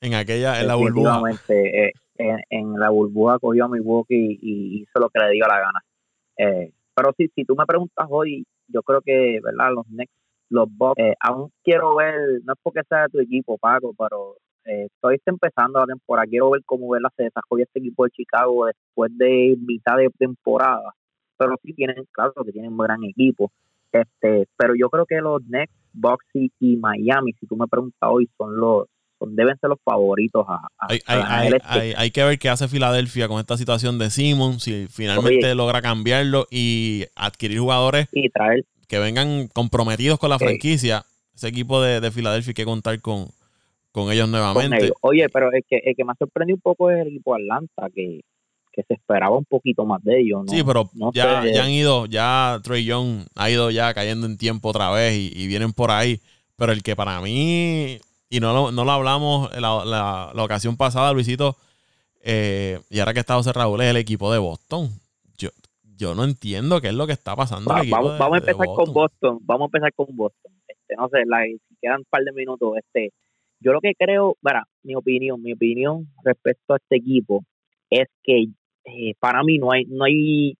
en 0.00 0.14
aquella, 0.14 0.60
en 0.60 0.68
la 0.68 0.76
burbuja. 0.76 1.20
Eh, 1.48 1.92
en, 2.18 2.38
en 2.50 2.72
la 2.78 2.90
burbuja 2.90 3.38
cogió 3.40 3.64
a 3.64 3.68
Milwaukee 3.68 4.38
y, 4.40 4.78
y 4.78 4.82
hizo 4.82 5.00
lo 5.00 5.08
que 5.10 5.18
le 5.18 5.32
dio 5.32 5.44
la 5.46 5.58
gana. 5.58 5.84
Eh, 6.38 6.70
pero 6.94 7.12
sí, 7.16 7.28
si 7.34 7.44
tú 7.44 7.56
me 7.56 7.66
preguntas 7.66 8.06
hoy, 8.08 8.46
yo 8.68 8.82
creo 8.82 9.00
que, 9.00 9.40
¿verdad? 9.42 9.72
Los 9.74 9.86
Knicks, 9.86 10.12
los 10.48 10.68
Bucks, 10.70 10.98
eh, 11.00 11.14
aún 11.20 11.50
quiero 11.64 11.96
ver, 11.96 12.14
no 12.44 12.52
es 12.52 12.58
porque 12.62 12.80
sea 12.88 13.02
de 13.02 13.08
tu 13.08 13.18
equipo, 13.20 13.58
Paco, 13.58 13.94
pero 13.98 14.36
eh, 14.64 14.86
estoy 14.86 15.20
empezando 15.26 15.78
la 15.80 15.86
temporada. 15.86 16.26
Quiero 16.26 16.50
ver 16.50 16.62
cómo 16.64 16.88
¿verdad? 16.88 17.10
se 17.16 17.24
desarrolla 17.24 17.64
este 17.64 17.78
equipo 17.80 18.04
de 18.04 18.10
Chicago 18.10 18.66
después 18.66 19.10
de 19.16 19.56
mitad 19.60 19.96
de 19.96 20.10
temporada. 20.18 20.94
Pero 21.38 21.54
sí 21.62 21.72
tienen, 21.74 22.04
claro, 22.12 22.32
que 22.44 22.52
tienen 22.52 22.72
un 22.72 22.78
gran 22.78 23.02
equipo. 23.04 23.50
Este, 23.92 24.46
pero 24.56 24.74
yo 24.74 24.88
creo 24.88 25.06
que 25.06 25.16
los 25.16 25.42
Knicks, 25.42 25.72
Bucks 25.92 26.26
y, 26.34 26.50
y 26.60 26.76
Miami, 26.76 27.32
si 27.38 27.46
tú 27.46 27.56
me 27.56 27.66
preguntas 27.66 28.08
hoy, 28.10 28.28
son 28.36 28.56
los 28.58 28.86
deben 29.18 29.56
ser 29.58 29.70
los 29.70 29.78
favoritos 29.82 30.44
a, 30.46 30.56
a- 30.56 30.86
Hay, 30.88 31.00
a 31.06 31.38
hay- 31.40 31.48
este. 31.48 31.62
hay- 31.68 31.92
hay 31.96 32.10
que 32.10 32.22
ver 32.22 32.38
qué 32.38 32.50
hace 32.50 32.68
Filadelfia 32.68 33.28
con 33.28 33.38
esta 33.40 33.56
situación 33.56 33.98
de 33.98 34.10
Simon, 34.10 34.60
si 34.60 34.88
finalmente 34.88 35.46
Oye. 35.46 35.54
logra 35.54 35.80
cambiarlo 35.80 36.46
y 36.50 37.04
adquirir 37.16 37.58
jugadores 37.60 38.08
y 38.12 38.28
traer 38.28 38.64
que 38.88 38.98
vengan 38.98 39.48
comprometidos 39.48 40.18
con 40.18 40.30
la 40.30 40.38
franquicia. 40.38 41.04
Ese 41.34 41.48
equipo 41.48 41.80
de, 41.82 42.00
de 42.00 42.10
Filadelfia 42.10 42.50
hay 42.50 42.54
que 42.54 42.64
contar 42.64 43.00
con, 43.00 43.28
con 43.92 44.10
ellos 44.12 44.24
con 44.24 44.30
nuevamente. 44.32 44.84
ellos. 44.86 44.96
Oye, 45.02 45.28
pero 45.28 45.52
el 45.52 45.64
que, 45.68 45.76
el 45.84 45.94
que 45.96 46.04
me 46.04 46.12
ha 46.12 46.16
sorprendido 46.16 46.56
un 46.56 46.62
poco 46.62 46.90
es 46.90 47.00
el 47.02 47.08
equipo 47.08 47.34
de 47.36 47.42
Atlanta, 47.42 47.88
que, 47.94 48.20
que 48.72 48.82
se 48.84 48.94
esperaba 48.94 49.36
un 49.36 49.44
poquito 49.44 49.84
más 49.84 50.02
de 50.02 50.20
ellos. 50.20 50.44
¿no? 50.46 50.52
sí, 50.52 50.62
pero 50.64 50.88
no 50.94 51.12
ya, 51.12 51.42
sé. 51.42 51.52
ya 51.54 51.64
han 51.64 51.70
ido, 51.70 52.06
ya 52.06 52.60
Trey 52.62 52.84
Young 52.84 53.26
ha 53.34 53.50
ido 53.50 53.70
ya 53.70 53.92
cayendo 53.94 54.26
en 54.26 54.38
tiempo 54.38 54.68
otra 54.70 54.90
vez 54.90 55.14
y, 55.14 55.32
y 55.34 55.46
vienen 55.46 55.72
por 55.72 55.90
ahí. 55.90 56.20
Pero 56.56 56.72
el 56.72 56.82
que 56.82 56.96
para 56.96 57.20
mí, 57.20 57.98
y 58.30 58.40
no 58.40 58.54
lo, 58.54 58.72
no 58.72 58.84
lo 58.84 58.92
hablamos 58.92 59.50
la, 59.60 59.84
la- 59.84 60.30
la 60.34 60.42
ocasión 60.42 60.76
pasada, 60.78 61.12
Luisito, 61.12 61.56
eh, 62.22 62.80
y 62.90 62.98
ahora 62.98 63.12
que 63.14 63.20
está 63.20 63.34
José 63.34 63.52
Raúl, 63.52 63.80
es 63.82 63.88
el 63.90 63.96
equipo 63.98 64.32
de 64.32 64.38
Boston. 64.38 64.90
Yo, 65.96 66.14
no 66.14 66.24
entiendo 66.24 66.80
qué 66.80 66.88
es 66.88 66.94
lo 66.94 67.06
que 67.06 67.12
está 67.14 67.34
pasando. 67.34 67.70
Va- 67.70 67.82
vamos, 67.90 68.12
de- 68.12 68.18
vamos 68.18 68.34
a 68.34 68.38
empezar 68.38 68.66
con 68.66 68.92
Boston. 68.92 69.38
Vamos 69.42 69.62
a 69.62 69.66
empezar 69.66 69.92
con 69.94 70.16
Boston. 70.16 70.52
Este, 70.68 70.94
no 70.96 71.08
sé, 71.08 71.18
la, 71.26 71.44
si 71.44 71.76
quedan 71.80 71.98
un 72.00 72.04
par 72.10 72.22
de 72.22 72.32
minutos. 72.32 72.76
Este, 72.78 73.10
yo 73.60 73.72
lo 73.72 73.80
que 73.80 73.94
creo, 73.98 74.36
para 74.42 74.64
mi 74.82 74.94
opinión, 74.94 75.42
mi 75.42 75.52
opinión 75.54 76.06
respecto 76.24 76.74
a 76.74 76.76
este 76.76 76.96
equipo 76.96 77.44
es 77.90 78.08
que 78.22 78.46
eh, 78.84 79.14
para 79.18 79.42
mí 79.42 79.58
no 79.58 79.72
hay, 79.72 79.84
no 79.86 80.04
hay, 80.04 80.54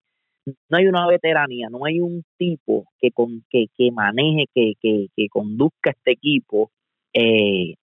no 0.69 0.79
hay 0.79 0.87
una 0.87 1.07
veteranía, 1.07 1.69
no 1.71 1.85
hay 1.85 2.01
un 2.01 2.25
tipo 2.39 2.87
que 2.99 3.11
con, 3.11 3.45
que, 3.51 3.67
que 3.77 3.91
maneje, 3.93 4.47
que, 4.55 4.73
que, 4.81 5.09
que 5.15 5.29
conduzca 5.29 5.91
este 5.91 6.13
equipo. 6.13 6.71
Eh, 7.13 7.75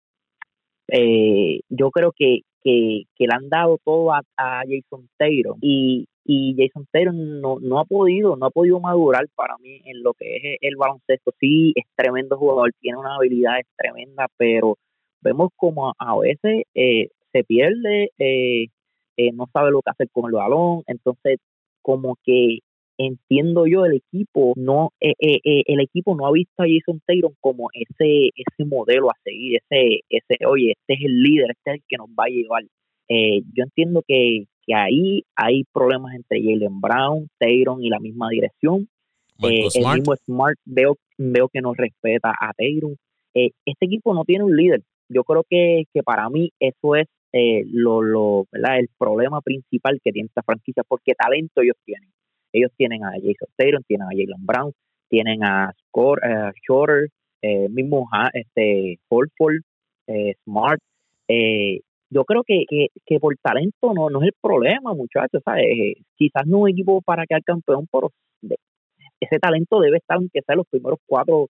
eh, 0.88 1.62
yo 1.70 1.92
creo 1.92 2.12
que, 2.16 2.42
que, 2.64 3.04
que 3.16 3.26
le 3.28 3.34
han 3.34 3.50
dado 3.50 3.80
todo 3.84 4.12
a, 4.14 4.22
a 4.38 4.62
Jason 4.68 5.08
Taylor 5.18 5.56
y, 5.62 6.06
y 6.26 6.56
Jason 6.58 6.88
Taylor 6.92 7.14
no, 7.14 7.60
no 7.60 7.80
ha 7.80 7.86
podido, 7.86 8.36
no 8.36 8.46
ha 8.46 8.50
podido 8.50 8.80
madurar 8.80 9.28
para 9.36 9.58
mí 9.58 9.82
en 9.86 10.04
lo 10.04 10.14
que 10.14 10.38
es 10.38 10.58
el 10.62 10.76
baloncesto. 10.78 11.34
Sí, 11.40 11.74
es 11.76 11.86
tremendo 11.96 12.38
jugador, 12.38 12.72
tiene 12.80 12.98
una 12.98 13.16
habilidad 13.16 13.60
es 13.60 13.68
tremenda, 13.78 14.28
pero 14.38 14.78
vemos 15.22 15.50
como 15.56 15.94
a, 15.98 16.20
veces 16.20 16.64
eh, 16.76 17.10
se 17.32 17.44
pierde, 17.44 18.12
eh, 18.18 18.68
eh, 19.18 19.32
no 19.34 19.48
sabe 19.54 19.72
lo 19.72 19.82
que 19.82 19.92
hacer 19.92 20.10
con 20.12 20.26
el 20.28 20.34
balón, 20.34 20.84
entonces 20.88 21.40
como 21.82 22.18
que 22.24 22.60
entiendo 22.98 23.66
yo 23.68 23.86
el 23.86 23.96
equipo 23.96 24.54
no 24.56 24.92
eh, 25.02 25.14
eh, 25.20 25.40
eh, 25.44 25.64
el 25.66 25.82
equipo 25.82 26.16
no 26.16 26.28
ha 26.28 26.32
visto 26.32 26.62
a 26.62 26.68
Jason 26.68 27.02
Taylor 27.06 27.32
como 27.42 27.70
ese 27.74 28.30
ese 28.36 28.66
modelo 28.66 29.10
a 29.10 29.16
seguir 29.24 29.58
ese 29.58 30.02
ese 30.10 30.46
oye 30.46 30.74
este 30.74 30.94
es 30.94 31.00
el 31.06 31.24
líder 31.24 31.52
este 31.52 31.72
es 31.72 31.76
el 31.78 31.84
que 31.88 31.98
nos 31.98 32.10
va 32.10 32.26
a 32.26 32.30
llevar 32.30 32.64
eh, 33.10 33.42
yo 33.54 33.64
entiendo 33.64 34.02
que, 34.08 34.46
que 34.66 34.74
ahí 34.74 35.24
hay 35.36 35.64
problemas 35.72 36.16
entre 36.16 36.42
Jalen 36.42 36.82
Brown 36.82 37.30
Taylor 37.38 37.78
y 37.82 37.90
la 37.90 38.00
misma 38.00 38.30
dirección. 38.30 38.88
Eh, 39.40 39.68
el 39.74 39.96
mismo 39.96 40.16
Smart 40.16 40.58
veo 40.66 40.96
veo 41.18 41.50
que 41.50 41.62
no 41.62 41.74
respeta 41.74 42.34
a 42.40 42.54
Taylor 42.54 42.96
eh, 43.34 43.52
este 43.66 43.86
equipo 43.86 44.14
no 44.14 44.26
tiene 44.26 44.44
un 44.44 44.56
líder. 44.56 44.82
Yo 45.10 45.24
creo 45.24 45.44
que, 45.50 45.84
que 45.94 46.04
para 46.04 46.30
mí 46.30 46.52
eso 46.60 46.96
es 46.96 47.08
eh, 47.32 47.64
lo, 47.72 48.02
lo 48.02 48.46
¿verdad? 48.52 48.80
el 48.80 48.90
problema 48.98 49.42
principal 49.42 50.00
que 50.04 50.12
tiene 50.12 50.28
esta 50.28 50.44
franquicia 50.44 50.84
porque 50.88 51.14
talento 51.16 51.62
ellos 51.62 51.78
tienen. 51.84 52.10
Ellos 52.52 52.72
tienen 52.78 53.04
a 53.04 53.12
Jason 53.14 53.50
Taylor, 53.56 53.82
tienen 53.88 54.08
a 54.08 54.12
Jalen 54.12 54.46
Brown, 54.46 54.72
tienen 55.10 55.44
a 55.44 55.74
Score, 55.88 56.22
eh, 56.24 56.52
Shorter, 56.68 57.10
eh, 57.42 57.68
mismo 57.70 58.08
este 58.34 59.00
Holford, 59.10 59.62
Smart. 60.44 60.80
Eh, 61.28 61.80
yo 62.14 62.24
creo 62.26 62.44
que, 62.44 62.66
que, 62.68 62.88
que 63.06 63.20
por 63.20 63.36
talento 63.38 63.94
no, 63.94 64.10
no 64.10 64.22
es 64.22 64.28
el 64.28 64.34
problema, 64.42 64.94
muchachos. 64.94 65.42
¿sabes? 65.44 65.66
Eh, 65.66 65.96
quizás 66.16 66.46
no 66.46 66.60
un 66.60 66.70
equipo 66.70 67.02
para 67.02 67.26
quedar 67.26 67.44
campeón, 67.44 67.88
pero 67.92 68.12
ese 69.20 69.40
talento 69.40 69.80
debe 69.80 69.98
estar, 69.98 70.18
aunque 70.18 70.42
sea 70.42 70.54
en 70.54 70.58
los 70.58 70.68
primeros 70.68 71.00
cuatro, 71.06 71.48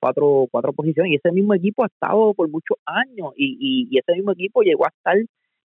cuatro, 0.00 0.46
cuatro 0.50 0.72
posiciones. 0.72 1.12
Y 1.12 1.16
ese 1.16 1.32
mismo 1.32 1.54
equipo 1.54 1.82
ha 1.84 1.86
estado 1.86 2.34
por 2.34 2.48
muchos 2.48 2.78
años 2.86 3.32
y, 3.36 3.88
y, 3.90 3.98
ese 3.98 4.14
mismo 4.14 4.32
equipo 4.32 4.62
llegó 4.62 4.86
a 4.86 4.92
estar 4.96 5.16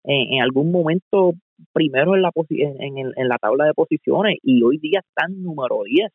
en, 0.03 0.41
algún 0.41 0.71
momento 0.71 1.33
primero 1.73 2.15
en 2.15 2.23
la, 2.23 2.31
en, 2.49 2.97
en 2.97 3.11
en 3.15 3.27
la 3.27 3.37
tabla 3.37 3.65
de 3.65 3.73
posiciones 3.73 4.37
y 4.41 4.63
hoy 4.63 4.79
día 4.79 4.99
están 4.99 5.43
número 5.43 5.83
10 5.85 6.09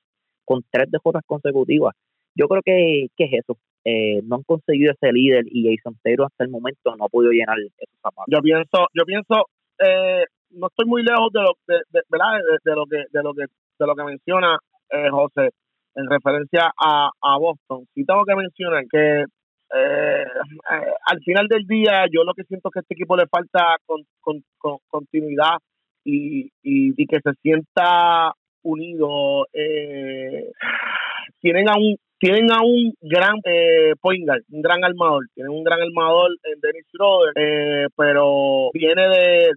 con 0.44 0.64
tres 0.70 0.90
derrotas 0.90 1.22
consecutivas. 1.26 1.94
Yo 2.34 2.48
creo 2.48 2.62
que, 2.62 3.06
que 3.16 3.24
es 3.24 3.32
eso. 3.44 3.56
Eh, 3.88 4.20
no 4.24 4.36
han 4.36 4.42
conseguido 4.42 4.92
ese 4.92 5.12
líder 5.12 5.44
y 5.46 5.58
Jason 5.76 5.94
Taylor 6.02 6.26
hasta 6.26 6.42
el 6.44 6.50
momento 6.50 6.96
no 6.96 7.04
ha 7.04 7.08
podido 7.08 7.30
llenar 7.30 7.56
esos 7.60 8.00
zapatos. 8.02 8.24
yo 8.34 8.40
pienso 8.42 8.78
yo 8.98 9.04
pienso 9.04 9.34
eh, 9.78 10.24
no 10.50 10.66
estoy 10.66 10.86
muy 10.86 11.02
lejos 11.04 11.30
de 11.32 11.40
lo 11.42 11.52
de, 11.68 12.00
¿verdad? 12.10 12.32
De, 12.64 12.74
lo 12.74 12.84
que 12.86 12.96
de 13.12 13.22
lo 13.22 13.32
que 13.32 13.44
de 13.78 13.86
lo 13.86 13.94
que 13.94 14.04
menciona 14.04 14.58
eh, 14.90 15.08
José 15.10 15.50
en 15.94 16.10
referencia 16.10 16.72
a, 16.76 17.10
a 17.22 17.38
Boston 17.38 17.86
sí 17.94 18.04
tengo 18.04 18.24
que 18.24 18.34
mencionar 18.34 18.82
que 18.90 19.20
eh, 19.22 20.24
eh, 20.24 20.92
al 21.12 21.20
final 21.24 21.46
del 21.48 21.64
día 21.66 22.06
yo 22.12 22.24
lo 22.24 22.34
que 22.34 22.42
siento 22.44 22.68
es 22.68 22.72
que 22.72 22.78
a 22.80 22.82
este 22.82 22.94
equipo 22.94 23.16
le 23.16 23.26
falta 23.28 23.76
con, 23.86 24.00
con- 24.20 24.42
con- 24.58 24.78
continuidad 24.88 25.58
y, 26.04 26.50
y, 26.62 27.06
que 27.06 27.18
se 27.22 27.32
sienta 27.42 28.32
unido. 28.62 29.46
Eh, 29.52 30.50
tienen 31.40 31.68
a 31.68 31.74
un 31.76 31.96
tienen 32.18 32.50
a 32.50 32.62
un 32.62 32.94
gran 33.00 33.36
eh, 33.44 33.92
point 34.00 34.28
un 34.50 34.62
gran 34.62 34.84
armador, 34.84 35.24
tienen 35.34 35.52
un 35.52 35.64
gran 35.64 35.80
armador 35.80 36.30
en 36.44 36.60
Dennis 36.60 36.86
Schroeder, 36.90 37.32
eh, 37.36 37.86
pero 37.96 38.70
viene 38.72 39.08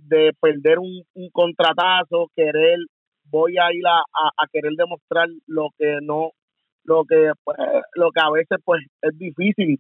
de, 0.04 0.32
perder 0.40 0.80
un, 0.80 1.04
contratazo, 1.32 2.30
querer, 2.36 2.80
voy 3.26 3.58
a 3.58 3.72
ir 3.74 3.84
a, 3.88 4.48
querer 4.52 4.74
demostrar 4.78 5.28
lo 5.48 5.70
que 5.78 6.00
no, 6.02 6.32
lo 6.84 7.04
que 7.06 7.32
pues, 7.44 7.58
lo 7.96 8.12
que 8.12 8.22
a 8.22 8.32
veces 8.32 8.58
pues 8.64 8.84
es 9.02 9.18
difícil 9.18 9.80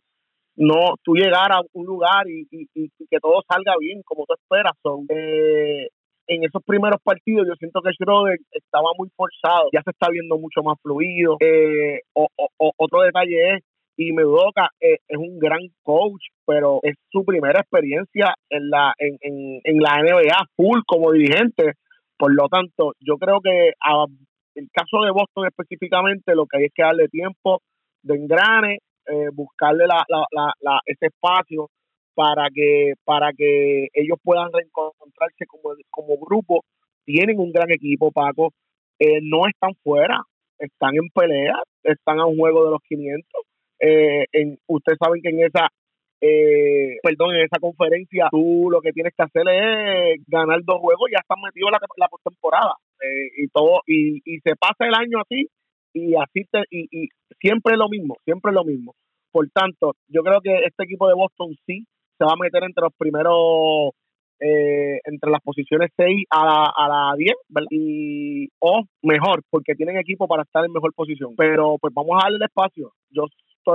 no 0.55 0.95
tú 1.03 1.13
llegar 1.13 1.51
a 1.53 1.61
un 1.71 1.85
lugar 1.85 2.27
y, 2.27 2.45
que 2.75 3.19
todo 3.21 3.41
salga 3.47 3.73
bien 3.79 4.01
como 4.03 4.25
tú 4.25 4.33
esperas. 4.33 4.73
Son, 4.83 5.05
eh, 5.09 5.87
en 6.29 6.43
esos 6.43 6.63
primeros 6.63 7.01
partidos 7.03 7.47
yo 7.47 7.55
siento 7.55 7.81
que 7.81 7.91
Schroeder 7.91 8.37
estaba 8.51 8.91
muy 8.97 9.09
forzado, 9.15 9.69
ya 9.73 9.81
se 9.83 9.89
está 9.89 10.09
viendo 10.11 10.37
mucho 10.37 10.61
más 10.61 10.77
fluido. 10.81 11.37
Eh, 11.39 12.01
otro 12.13 13.01
detalle 13.01 13.55
es, 13.55 13.63
y 13.97 14.13
Medoka 14.13 14.69
eh, 14.79 14.99
es 15.07 15.17
un 15.17 15.39
gran 15.39 15.59
coach, 15.81 16.21
pero 16.45 16.79
es 16.83 16.95
su 17.11 17.25
primera 17.25 17.59
experiencia 17.59 18.35
en 18.49 18.69
la, 18.69 18.93
en, 18.97 19.17
en, 19.63 19.77
la 19.79 20.01
NBA 20.01 20.37
full 20.55 20.81
como 20.85 21.11
dirigente. 21.11 21.73
Por 22.17 22.33
lo 22.33 22.47
tanto, 22.47 22.93
yo 22.99 23.17
creo 23.17 23.41
que 23.41 23.73
a, 23.81 24.05
el 24.55 24.69
caso 24.71 25.03
de 25.03 25.11
Boston 25.11 25.47
específicamente, 25.47 26.35
lo 26.35 26.45
que 26.45 26.57
hay 26.57 26.65
es 26.65 26.73
que 26.73 26.83
darle 26.83 27.07
tiempo 27.07 27.61
de 28.03 28.15
engrane, 28.15 28.77
eh, 29.07 29.29
buscarle 29.33 29.85
la, 29.87 30.05
ese 30.85 31.07
espacio 31.07 31.69
para 32.13 32.49
que 32.53 32.93
para 33.05 33.31
que 33.33 33.87
ellos 33.93 34.17
puedan 34.23 34.51
reencontrarse 34.51 35.45
como, 35.47 35.75
como 35.89 36.17
grupo. 36.17 36.63
Tienen 37.05 37.39
un 37.39 37.51
gran 37.51 37.71
equipo, 37.71 38.11
Paco. 38.11 38.53
Eh, 38.99 39.19
no 39.21 39.47
están 39.47 39.73
fuera, 39.83 40.21
están 40.59 40.95
en 40.95 41.09
pelea, 41.09 41.55
están 41.83 42.19
a 42.19 42.25
un 42.25 42.37
juego 42.37 42.65
de 42.65 42.71
los 42.71 42.81
500. 42.87 43.41
Eh, 43.79 44.25
en, 44.33 44.57
ustedes 44.67 44.97
saben 45.01 45.21
que 45.21 45.29
en 45.29 45.43
esa 45.43 45.69
eh, 46.21 46.97
perdón, 47.01 47.35
en 47.35 47.45
esa 47.45 47.59
conferencia 47.59 48.27
tú 48.29 48.67
lo 48.69 48.81
que 48.81 48.91
tienes 48.91 49.13
que 49.15 49.23
hacer 49.23 49.43
es 49.47 50.21
ganar 50.27 50.59
dos 50.65 50.79
juegos 50.79 51.09
y 51.09 51.13
ya 51.13 51.19
están 51.19 51.41
metidos 51.41 51.69
en 51.69 51.79
la, 51.79 51.79
la 51.95 52.07
postemporada 52.09 52.73
eh, 53.01 53.29
y 53.37 53.47
todo 53.47 53.81
y, 53.87 54.17
y 54.25 54.39
se 54.39 54.55
pasa 54.57 54.85
el 54.85 54.95
año 54.95 55.21
así 55.21 55.47
y 55.93 56.15
así 56.15 56.43
te, 56.51 56.63
y, 56.69 56.87
y 56.91 57.07
siempre 57.39 57.73
es 57.73 57.79
lo 57.79 57.87
mismo, 57.87 58.17
siempre 58.25 58.51
es 58.51 58.55
lo 58.55 58.65
mismo. 58.65 58.95
Por 59.31 59.49
tanto, 59.51 59.95
yo 60.07 60.21
creo 60.23 60.41
que 60.41 60.53
este 60.65 60.83
equipo 60.83 61.07
de 61.07 61.13
Boston 61.13 61.55
sí 61.65 61.85
se 62.19 62.25
va 62.25 62.33
a 62.33 62.43
meter 62.43 62.63
entre 62.63 62.83
los 62.83 62.93
primeros, 62.97 63.91
eh, 64.39 64.99
entre 65.05 65.31
las 65.31 65.41
posiciones 65.41 65.89
6 65.95 66.25
a 66.29 66.45
la, 66.45 66.73
a 66.75 66.87
la 66.89 67.15
10, 67.17 67.33
Y, 67.71 68.49
o 68.59 68.83
mejor, 69.01 69.41
porque 69.49 69.73
tienen 69.75 69.97
equipo 69.97 70.27
para 70.27 70.43
estar 70.43 70.65
en 70.65 70.73
mejor 70.73 70.93
posición. 70.93 71.33
Pero 71.37 71.77
pues 71.79 71.93
vamos 71.93 72.11
a 72.15 72.25
darle 72.25 72.37
el 72.37 72.43
espacio. 72.43 72.91
Yo 73.09 73.23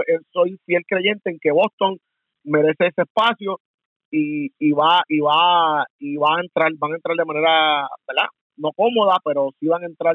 eh, 0.06 0.18
soy, 0.30 0.58
fiel 0.66 0.82
creyente 0.86 1.30
en 1.30 1.38
que 1.40 1.50
Boston 1.52 1.96
merece 2.44 2.88
ese 2.88 3.02
espacio 3.02 3.58
y, 4.10 4.52
y 4.58 4.72
va 4.72 5.02
y 5.08 5.20
va 5.20 5.86
y 5.98 6.16
va 6.16 6.36
a 6.36 6.40
entrar 6.42 6.70
van 6.78 6.92
a 6.92 6.96
entrar 6.96 7.16
de 7.16 7.24
manera 7.24 7.88
verdad 8.06 8.28
no 8.58 8.70
cómoda 8.76 9.16
pero 9.24 9.48
sí 9.58 9.66
van 9.66 9.82
a 9.82 9.86
entrar 9.86 10.14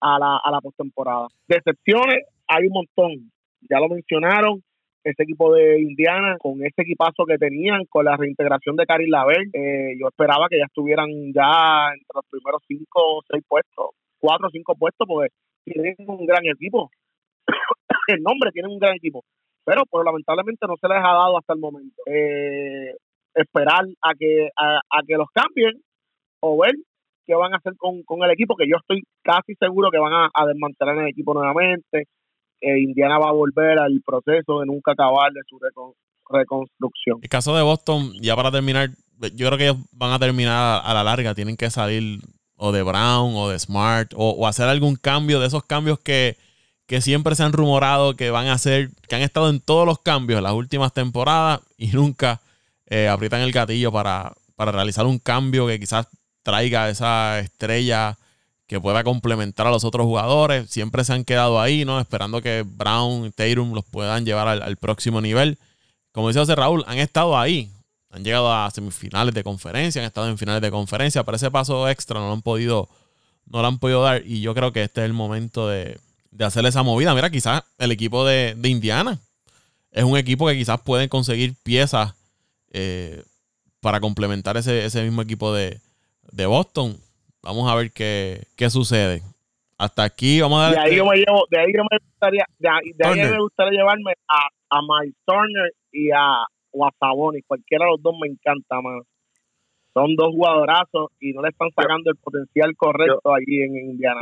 a 0.00 0.18
la 0.18 0.40
a 0.42 0.50
la 0.50 0.60
postemporada. 0.60 1.28
Decepciones 1.46 2.24
hay 2.48 2.66
un 2.66 2.72
montón. 2.72 3.30
Ya 3.68 3.78
lo 3.80 3.88
mencionaron 3.88 4.62
ese 5.10 5.22
equipo 5.22 5.54
de 5.54 5.80
Indiana, 5.80 6.36
con 6.38 6.60
ese 6.64 6.82
equipazo 6.82 7.24
que 7.26 7.38
tenían, 7.38 7.84
con 7.88 8.04
la 8.04 8.16
reintegración 8.16 8.76
de 8.76 8.86
Karim 8.86 9.10
Laver, 9.10 9.42
eh, 9.52 9.96
yo 9.98 10.08
esperaba 10.08 10.48
que 10.48 10.58
ya 10.58 10.64
estuvieran 10.64 11.08
ya 11.34 11.90
entre 11.92 12.14
los 12.14 12.24
primeros 12.30 12.62
cinco 12.66 13.18
o 13.18 13.22
seis 13.28 13.42
puestos, 13.46 13.90
cuatro 14.18 14.48
o 14.48 14.50
cinco 14.50 14.74
puestos, 14.74 15.06
porque 15.06 15.30
tienen 15.64 15.94
un 16.06 16.26
gran 16.26 16.44
equipo. 16.46 16.90
el 18.08 18.22
nombre 18.22 18.50
tienen 18.52 18.72
un 18.72 18.78
gran 18.78 18.94
equipo, 18.94 19.24
pero 19.64 19.82
pues 19.88 20.04
lamentablemente 20.04 20.66
no 20.66 20.76
se 20.80 20.88
les 20.88 20.98
ha 20.98 21.14
dado 21.14 21.38
hasta 21.38 21.54
el 21.54 21.60
momento. 21.60 22.02
Eh, 22.06 22.94
esperar 23.34 23.84
a 24.02 24.14
que 24.18 24.48
a, 24.56 24.80
que 25.06 25.14
los 25.14 25.28
cambien 25.32 25.80
o 26.40 26.58
ver 26.58 26.74
qué 27.26 27.34
van 27.34 27.52
a 27.52 27.58
hacer 27.58 27.74
con, 27.76 28.02
con 28.02 28.22
el 28.22 28.30
equipo, 28.30 28.56
que 28.56 28.68
yo 28.68 28.76
estoy 28.76 29.02
casi 29.22 29.54
seguro 29.54 29.90
que 29.90 29.98
van 29.98 30.12
a, 30.12 30.28
a 30.32 30.46
desmantelar 30.46 30.98
el 30.98 31.08
equipo 31.08 31.34
nuevamente, 31.34 32.06
Indiana 32.60 33.18
va 33.18 33.28
a 33.28 33.32
volver 33.32 33.78
al 33.78 34.02
proceso 34.04 34.60
de 34.60 34.66
nunca 34.66 34.92
acabar 34.92 35.32
de 35.32 35.40
su 35.48 35.58
reconstrucción. 36.28 37.18
El 37.22 37.28
caso 37.28 37.56
de 37.56 37.62
Boston, 37.62 38.12
ya 38.20 38.36
para 38.36 38.50
terminar, 38.50 38.90
yo 39.34 39.46
creo 39.46 39.58
que 39.58 39.64
ellos 39.64 39.78
van 39.92 40.12
a 40.12 40.18
terminar 40.18 40.82
a 40.84 40.94
la 40.94 41.04
larga, 41.04 41.34
tienen 41.34 41.56
que 41.56 41.70
salir 41.70 42.20
o 42.56 42.72
de 42.72 42.82
Brown 42.82 43.34
o 43.36 43.48
de 43.48 43.58
Smart 43.58 44.12
o, 44.16 44.46
hacer 44.46 44.68
algún 44.68 44.96
cambio 44.96 45.40
de 45.40 45.46
esos 45.46 45.64
cambios 45.64 45.98
que, 46.00 46.36
siempre 47.00 47.34
se 47.34 47.42
han 47.42 47.52
rumorado 47.52 48.16
que 48.16 48.30
van 48.30 48.46
a 48.48 48.54
hacer, 48.54 48.90
que 49.08 49.14
han 49.14 49.22
estado 49.22 49.50
en 49.50 49.60
todos 49.60 49.86
los 49.86 50.00
cambios 50.00 50.38
en 50.38 50.44
las 50.44 50.54
últimas 50.54 50.92
temporadas 50.92 51.60
y 51.76 51.88
nunca 51.88 52.40
eh, 52.86 53.08
aprietan 53.08 53.42
el 53.42 53.52
gatillo 53.52 53.92
para, 53.92 54.32
para 54.56 54.72
realizar 54.72 55.06
un 55.06 55.18
cambio 55.18 55.66
que 55.66 55.78
quizás 55.78 56.08
traiga 56.42 56.88
esa 56.88 57.38
estrella 57.38 58.16
que 58.68 58.78
pueda 58.78 59.02
complementar 59.02 59.66
a 59.66 59.70
los 59.70 59.82
otros 59.82 60.04
jugadores. 60.04 60.70
Siempre 60.70 61.02
se 61.02 61.14
han 61.14 61.24
quedado 61.24 61.58
ahí, 61.60 61.86
¿no? 61.86 61.98
Esperando 61.98 62.42
que 62.42 62.64
Brown 62.66 63.32
Tatum 63.32 63.72
los 63.72 63.84
puedan 63.86 64.26
llevar 64.26 64.46
al, 64.46 64.76
próximo 64.76 65.22
nivel. 65.22 65.58
Como 66.12 66.28
dice 66.28 66.40
José 66.40 66.54
Raúl, 66.54 66.84
han 66.86 66.98
estado 66.98 67.36
ahí. 67.36 67.70
Han 68.10 68.24
llegado 68.24 68.52
a 68.52 68.70
semifinales 68.70 69.34
de 69.34 69.42
conferencia, 69.42 70.02
han 70.02 70.06
estado 70.06 70.28
en 70.28 70.36
finales 70.36 70.60
de 70.60 70.70
conferencia, 70.70 71.24
pero 71.24 71.36
ese 71.36 71.50
paso 71.50 71.88
extra 71.88 72.20
no 72.20 72.26
lo 72.26 72.32
han 72.34 72.42
podido, 72.42 72.88
no 73.46 73.62
lo 73.62 73.68
han 73.68 73.78
podido 73.78 74.02
dar. 74.02 74.22
Y 74.26 74.42
yo 74.42 74.54
creo 74.54 74.70
que 74.70 74.82
este 74.82 75.00
es 75.00 75.06
el 75.06 75.14
momento 75.14 75.66
de, 75.66 75.98
hacer 76.38 76.66
esa 76.66 76.82
movida. 76.82 77.14
Mira, 77.14 77.30
quizás 77.30 77.62
el 77.78 77.90
equipo 77.90 78.26
de, 78.26 78.54
Indiana 78.64 79.18
es 79.92 80.04
un 80.04 80.18
equipo 80.18 80.46
que 80.46 80.56
quizás 80.56 80.78
pueden 80.82 81.08
conseguir 81.08 81.54
piezas 81.62 82.12
eh, 82.70 83.24
para 83.80 83.98
complementar 84.00 84.58
ese, 84.58 84.84
ese 84.84 85.02
mismo 85.02 85.22
equipo 85.22 85.54
de, 85.54 85.80
de 86.32 86.44
Boston 86.44 86.98
Vamos 87.48 87.64
a 87.72 87.74
ver 87.76 87.90
qué, 87.90 88.42
qué 88.58 88.68
sucede. 88.68 89.22
Hasta 89.78 90.04
aquí 90.04 90.38
vamos 90.42 90.60
a 90.60 90.62
dar. 90.64 90.72
De 90.72 90.78
ahí, 90.80 90.84
este 90.84 90.96
yo 90.98 91.06
me 91.06 91.16
llevo, 91.16 91.46
de 91.50 91.58
ahí 91.58 91.72
yo 91.74 91.82
me 91.90 91.96
gustaría, 91.96 92.44
de 92.58 92.68
ahí, 92.68 92.92
de 92.92 93.08
ahí 93.08 93.32
me 93.32 93.40
gustaría 93.40 93.78
llevarme 93.78 94.12
a, 94.28 94.76
a 94.76 94.80
Mike 94.82 95.16
Turner 95.24 95.72
y 95.90 96.10
a, 96.10 96.44
o 96.72 96.84
a 96.84 96.90
Sabonis. 97.00 97.42
Cualquiera 97.46 97.86
de 97.86 97.92
los 97.92 98.02
dos 98.02 98.14
me 98.20 98.28
encanta, 98.28 98.82
más. 98.82 99.02
Son 99.94 100.14
dos 100.14 100.28
jugadorazos 100.34 101.08
y 101.20 101.32
no 101.32 101.40
le 101.40 101.48
están 101.48 101.70
sacando 101.74 102.10
el 102.10 102.18
potencial 102.18 102.76
correcto 102.76 103.34
allí 103.34 103.62
en 103.62 103.76
Indiana. 103.76 104.20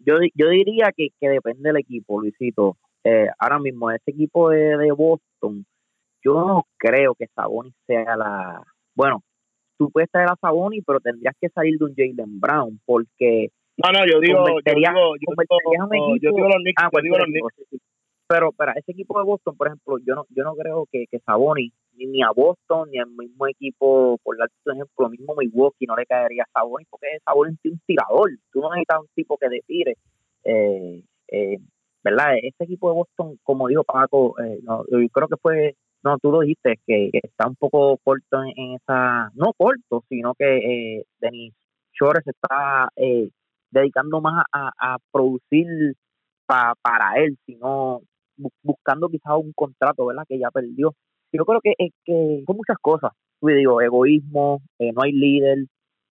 Yo, 0.00 0.18
yo, 0.34 0.48
diría 0.50 0.92
que, 0.94 1.08
que 1.18 1.28
depende 1.30 1.70
del 1.70 1.78
equipo, 1.78 2.20
Luisito. 2.20 2.76
Eh, 3.02 3.28
ahora 3.38 3.60
mismo, 3.60 3.90
este 3.90 4.10
equipo 4.10 4.50
de, 4.50 4.76
de 4.76 4.92
Boston, 4.92 5.64
yo 6.22 6.34
no 6.34 6.66
creo 6.76 7.14
que 7.14 7.28
Sabonis 7.28 7.72
sea 7.86 8.14
la. 8.14 8.62
Bueno, 8.94 9.22
tú 9.78 9.90
puedes 9.90 10.10
traer 10.10 10.28
a 10.28 10.36
Saboni, 10.40 10.82
pero 10.82 11.00
tendrías 11.00 11.34
que 11.40 11.48
salir 11.48 11.78
de 11.78 11.84
un 11.84 11.94
Jalen 11.94 12.40
Brown, 12.40 12.80
porque... 12.84 13.48
No, 13.76 13.92
no, 13.92 14.04
yo 14.04 14.18
digo, 14.18 14.44
yo 14.44 14.74
digo, 14.74 15.14
yo 16.20 16.30
digo, 16.34 16.48
los 16.48 16.62
Knicks, 16.62 16.82
ah, 16.82 16.88
pues 16.90 17.04
digo 17.04 17.16
los 17.16 17.26
Knicks. 17.26 17.80
Pero, 18.28 18.52
para 18.52 18.72
ese 18.72 18.92
equipo 18.92 19.18
de 19.18 19.24
Boston, 19.24 19.56
por 19.56 19.68
ejemplo, 19.68 19.98
yo 20.04 20.14
no 20.14 20.26
yo 20.28 20.44
no 20.44 20.54
creo 20.54 20.86
que, 20.92 21.06
que 21.10 21.18
Saboni, 21.20 21.72
ni, 21.94 22.22
a 22.22 22.30
Boston, 22.30 22.90
ni 22.90 22.98
al 22.98 23.08
mismo 23.08 23.46
equipo, 23.46 24.18
por 24.22 24.36
dar 24.36 24.50
por 24.62 24.74
ejemplo, 24.74 24.94
lo 24.98 25.08
mismo 25.08 25.34
Milwaukee, 25.34 25.86
no 25.86 25.96
le 25.96 26.04
caería 26.04 26.42
a 26.42 26.60
Saboni, 26.60 26.84
porque 26.90 27.06
Saboni 27.24 27.54
es 27.64 27.72
un 27.72 27.80
tirador. 27.86 28.30
Tú 28.52 28.60
no 28.60 28.70
necesitas 28.70 29.00
un 29.00 29.08
tipo 29.14 29.38
que 29.38 29.48
te 29.48 29.60
tire. 29.66 29.96
Eh, 30.44 31.02
eh, 31.28 31.58
¿Verdad? 32.04 32.34
Este 32.42 32.64
equipo 32.64 32.90
de 32.90 32.96
Boston, 32.96 33.38
como 33.42 33.68
dijo 33.68 33.84
Paco, 33.84 34.34
eh, 34.40 34.60
no, 34.62 34.84
yo 34.90 34.98
creo 35.10 35.28
que 35.28 35.36
fue 35.40 35.74
no, 36.02 36.18
tú 36.18 36.30
lo 36.30 36.40
dijiste, 36.40 36.78
que, 36.86 37.10
está 37.12 37.48
un 37.48 37.56
poco 37.56 37.98
corto 38.04 38.42
en, 38.42 38.74
esa, 38.74 39.30
no 39.34 39.52
corto, 39.56 40.04
sino 40.08 40.34
que 40.34 40.98
eh, 40.98 41.04
Denis 41.20 41.54
Chores 41.92 42.26
está 42.26 42.90
eh, 42.96 43.30
dedicando 43.70 44.20
más 44.20 44.44
a, 44.52 44.96
producir 45.10 45.94
para 46.46 47.14
él, 47.16 47.36
sino 47.44 48.00
buscando 48.62 49.08
quizás 49.08 49.34
un 49.36 49.52
contrato, 49.52 50.06
¿verdad? 50.06 50.24
Que 50.26 50.38
ya 50.38 50.50
perdió. 50.50 50.94
Yo 51.32 51.44
creo 51.44 51.60
que, 51.60 51.74
es 51.76 51.92
que 52.04 52.42
son 52.46 52.56
muchas 52.56 52.78
cosas. 52.80 53.12
Yo 53.42 53.48
digo, 53.48 53.80
egoísmo, 53.80 54.60
eh, 54.78 54.92
no 54.92 55.02
hay 55.02 55.12
líder, 55.12 55.58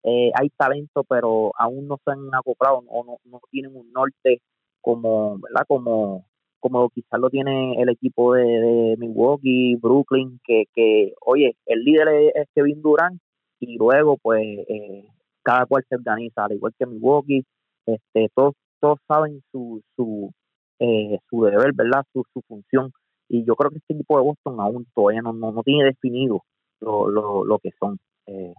eh, 0.03 0.31
hay 0.35 0.49
talento, 0.57 1.03
pero 1.07 1.51
aún 1.57 1.87
no 1.87 1.97
se 2.03 2.11
han 2.11 2.33
acoplado 2.33 2.83
o 2.87 3.03
no, 3.05 3.17
no 3.23 3.39
tienen 3.49 3.75
un 3.75 3.91
norte 3.91 4.41
como, 4.81 5.39
¿verdad? 5.39 5.65
Como 5.67 6.25
como 6.65 6.89
quizás 6.89 7.19
lo 7.19 7.29
tiene 7.29 7.79
el 7.79 7.89
equipo 7.89 8.33
de, 8.33 8.95
Milwaukee, 8.97 9.75
Brooklyn, 9.75 10.39
que, 10.43 10.63
que, 10.73 11.13
oye, 11.23 11.55
el 11.67 11.83
líder 11.83 12.31
es 12.33 12.47
Kevin 12.55 12.81
Durant 12.81 13.21
y 13.59 13.77
luego 13.77 14.17
pues 14.17 14.41
eh, 14.67 15.05
cada 15.43 15.67
cual 15.67 15.85
se 15.87 15.95
organiza, 15.95 16.45
al 16.45 16.53
igual 16.53 16.73
que 16.75 16.87
Milwaukee, 16.87 17.45
este, 17.85 18.29
todos, 18.33 18.55
todos 18.79 18.97
saben 19.07 19.43
su, 19.51 19.79
su, 19.95 20.31
eh, 20.79 21.19
su 21.29 21.43
deber, 21.43 21.71
¿verdad? 21.75 22.03
Su, 22.11 22.23
su 22.33 22.41
función. 22.47 22.91
Y 23.29 23.45
yo 23.45 23.55
creo 23.55 23.69
que 23.69 23.77
este 23.77 23.93
equipo 23.93 24.17
de 24.17 24.23
Boston 24.23 24.59
aún 24.59 24.87
todavía 24.95 25.21
no, 25.21 25.33
no, 25.33 25.61
tiene 25.61 25.83
definido 25.83 26.41
lo, 26.81 27.11
lo, 27.11 27.45
lo 27.45 27.59
que 27.59 27.69
son. 27.79 27.99
Eh, 28.25 28.55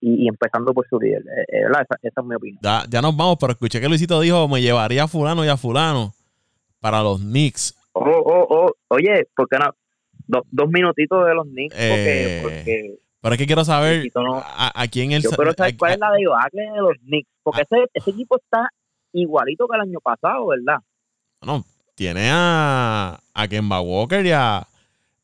y, 0.00 0.26
empezando 0.26 0.74
por 0.74 0.84
su 0.88 0.98
líder. 0.98 1.22
Eh, 1.22 1.58
eh, 1.58 1.66
esa, 1.70 1.96
es 2.02 2.24
mi 2.24 2.34
opinión. 2.34 2.58
Ya, 2.60 2.82
ya, 2.90 3.00
nos 3.00 3.16
vamos, 3.16 3.36
pero 3.38 3.52
escuché 3.52 3.80
que 3.80 3.88
Luisito 3.88 4.20
dijo, 4.20 4.48
me 4.48 4.60
llevaría 4.60 5.04
a 5.04 5.08
fulano 5.08 5.44
y 5.44 5.48
a 5.48 5.56
fulano 5.56 6.12
para 6.84 7.02
los 7.02 7.18
Knicks. 7.18 7.74
Oh, 7.92 8.02
oh, 8.04 8.46
oh, 8.50 8.72
oye, 8.88 9.26
¿por 9.34 9.48
qué 9.48 9.56
no? 9.56 9.74
dos 10.26 10.68
minutitos 10.68 11.26
de 11.26 11.34
los 11.34 11.46
Knicks, 11.46 11.74
porque, 11.74 12.40
porque 12.42 12.94
pero 13.22 13.34
es 13.34 13.38
que 13.38 13.46
quiero 13.46 13.64
saber 13.64 14.06
a, 14.14 14.86
quién 14.88 15.12
él... 15.12 15.22
Yo 15.22 15.30
quiero 15.30 15.54
saber 15.54 15.78
cuál 15.78 15.92
es 15.94 15.98
la 15.98 16.12
debacle 16.12 16.60
de 16.60 16.80
los 16.82 16.98
Knicks, 17.06 17.30
porque 17.42 17.62
ese, 17.62 17.86
ese 17.94 18.10
equipo 18.10 18.36
está 18.36 18.68
igualito 19.14 19.66
que 19.66 19.76
el 19.76 19.80
año 19.80 19.98
pasado, 20.00 20.48
¿verdad? 20.48 20.76
Bueno, 21.40 21.64
tiene 21.94 22.28
a, 22.30 23.18
a 23.32 23.48
Kemba 23.48 23.80
Walker 23.80 24.26
y 24.26 24.32
a, 24.32 24.66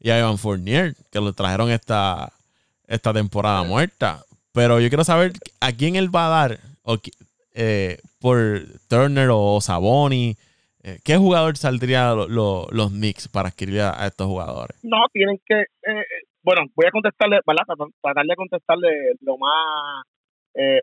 y 0.00 0.08
a 0.08 0.18
Evan 0.18 0.38
Fournier, 0.38 0.94
que 1.12 1.20
lo 1.20 1.34
trajeron 1.34 1.70
esta, 1.70 2.32
esta 2.86 3.12
temporada 3.12 3.64
muerta. 3.64 4.24
Pero 4.52 4.80
yo 4.80 4.88
quiero 4.88 5.04
saber 5.04 5.34
a 5.60 5.72
quién 5.72 5.96
él 5.96 6.14
va 6.14 6.26
a 6.26 6.48
dar 6.48 6.60
eh, 7.52 7.98
por 8.18 8.62
Turner 8.88 9.28
o 9.30 9.60
Saboni. 9.60 10.38
Eh, 10.82 10.98
¿Qué 11.04 11.16
jugador 11.16 11.56
saldría 11.56 12.14
los 12.14 12.90
Knicks 12.90 13.28
para 13.28 13.48
adquirir 13.48 13.80
a, 13.80 14.06
estos 14.06 14.26
jugadores? 14.26 14.78
No, 14.82 14.98
tienen 15.12 15.38
que. 15.44 15.60
Eh, 15.60 16.04
bueno, 16.42 16.62
voy 16.74 16.86
a 16.86 16.90
contestarle, 16.90 17.40
¿verdad? 17.46 17.64
Tratar 18.02 18.26
de 18.26 18.36
contestarle 18.36 18.88
lo 19.20 19.36
más 19.36 20.04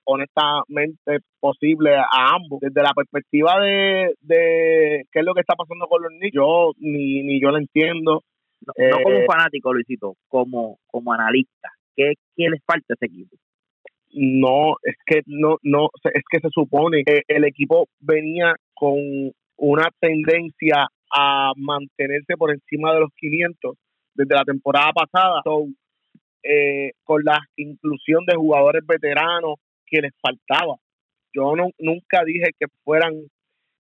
honestamente 0.06 1.20
posible 1.40 1.96
a 1.96 2.36
ambos. 2.36 2.60
Desde 2.62 2.82
la 2.82 2.94
perspectiva 2.96 3.60
de, 3.60 4.14
de 4.22 5.04
qué 5.12 5.20
es 5.20 5.26
lo 5.26 5.34
que 5.34 5.42
está 5.42 5.56
pasando 5.56 5.88
con 5.88 6.02
los 6.02 6.12
Knicks, 6.12 6.36
yo 6.36 6.72
ni, 6.78 7.24
ni 7.24 7.42
yo 7.42 7.50
lo 7.50 7.58
entiendo. 7.58 8.24
No, 8.62 9.04
como 9.04 9.26
fanático, 9.26 9.74
Luisito, 9.74 10.16
como, 10.28 10.80
como 10.88 11.14
analista. 11.14 11.70
¿Qué, 11.96 12.14
¿Qué 12.36 12.50
les 12.50 12.64
falta 12.66 12.86
a 12.90 12.96
ese 12.96 13.06
equipo? 13.06 13.36
no 14.14 14.76
es 14.84 14.96
que 15.06 15.22
no 15.26 15.58
no 15.64 15.90
es 16.14 16.24
que 16.30 16.40
se 16.40 16.50
supone 16.50 17.04
que 17.06 17.22
el 17.28 17.46
equipo 17.46 17.88
venía 18.00 18.56
con 18.74 18.98
una 19.58 19.90
tendencia 20.00 20.88
a 21.14 21.52
mantenerse 21.56 22.36
por 22.38 22.52
encima 22.52 22.94
de 22.94 23.02
los 23.02 23.10
500 23.16 23.76
desde 24.14 24.36
la 24.36 24.44
temporada 24.44 24.92
pasada. 24.94 25.42
Eh, 26.44 26.92
con 27.04 27.24
la 27.26 27.40
inclusión 27.58 28.26
de 28.26 28.36
jugadores 28.36 28.84
veteranos 28.86 29.56
que 29.86 30.02
les 30.02 30.14
faltaba. 30.22 30.76
Yo 31.34 31.56
no, 31.56 31.70
nunca 31.80 32.24
dije 32.26 32.52
que 32.58 32.68
fueran 32.84 33.14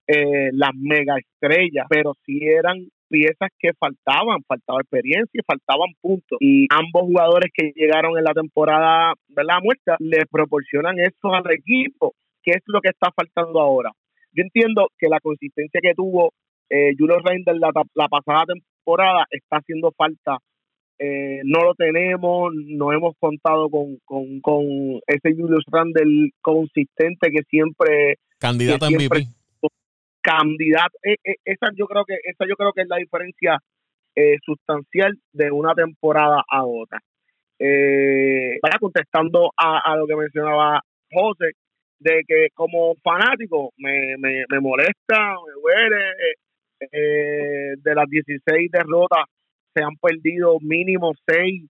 eh, 0.06 0.50
las 0.52 0.72
mega 0.76 1.16
estrellas 1.18 1.86
pero 1.90 2.14
sí 2.26 2.40
eran 2.44 2.88
piezas 3.10 3.50
que 3.58 3.72
faltaban, 3.80 4.44
faltaba 4.46 4.82
experiencia, 4.82 5.42
faltaban 5.48 5.94
puntos. 6.02 6.38
Y 6.42 6.68
ambos 6.70 7.04
jugadores 7.04 7.52
que 7.54 7.72
llegaron 7.76 8.18
en 8.18 8.26
la 8.26 8.34
temporada 8.34 9.14
de 9.28 9.44
la 9.44 9.60
muerta 9.62 9.96
le 10.00 10.26
proporcionan 10.30 11.00
eso 11.00 11.34
al 11.34 11.50
equipo, 11.52 12.14
que 12.44 12.52
es 12.52 12.64
lo 12.66 12.82
que 12.82 12.90
está 12.90 13.12
faltando 13.16 13.62
ahora. 13.62 13.92
Yo 14.38 14.44
entiendo 14.44 14.88
que 14.98 15.08
la 15.10 15.20
consistencia 15.20 15.82
que 15.82 15.94
tuvo 15.96 16.34
eh, 16.70 16.94
Julio 16.98 17.18
Reinders 17.20 17.60
la, 17.60 17.72
la 17.96 18.08
pasada 18.08 18.46
temporada 18.46 19.26
está 19.32 19.58
haciendo 19.58 19.92
falta. 19.92 20.38
Eh, 21.00 21.42
no 21.44 21.64
lo 21.64 21.74
tenemos, 21.76 22.54
no 22.54 22.94
hemos 22.94 23.16
contado 23.20 23.70
con, 23.70 23.98
con, 24.06 24.40
con 24.42 24.66
ese 25.08 25.36
Julius 25.36 25.64
Randle 25.72 26.32
consistente 26.42 27.30
que 27.32 27.44
siempre 27.50 28.18
candidato 28.40 28.86
a 28.86 28.90
MVP 28.90 29.28
candidato. 30.28 30.98
Eh, 31.04 31.16
eh, 31.24 31.36
esa 31.46 31.68
yo 31.76 31.88
creo 31.88 32.04
que 32.04 32.16
esa 32.24 32.46
yo 32.48 32.56
creo 32.56 32.74
que 32.74 32.82
es 32.82 32.88
la 32.90 32.98
diferencia 32.98 33.60
eh, 34.16 34.38
sustancial 34.44 35.18
de 35.32 35.52
una 35.52 35.74
temporada 35.74 36.44
a 36.50 36.66
otra. 36.66 37.00
Eh, 37.60 38.60
vaya 38.62 38.78
contestando 38.80 39.52
a, 39.56 39.96
lo 39.96 40.06
que 40.06 40.16
mencionaba 40.16 40.82
José, 41.12 41.52
de 42.00 42.24
que 42.28 42.48
como 42.54 42.96
fanático 43.04 43.72
me, 43.78 44.16
me, 44.18 44.46
me 44.50 44.60
molesta, 44.60 45.36
me 45.46 45.62
duele. 45.62 46.14
de 47.84 47.96
las 47.96 48.08
16 48.08 48.72
derrotas 48.72 49.26
se 49.74 49.84
han 49.84 49.96
perdido 49.96 50.60
mínimo 50.62 51.14
6 51.28 51.64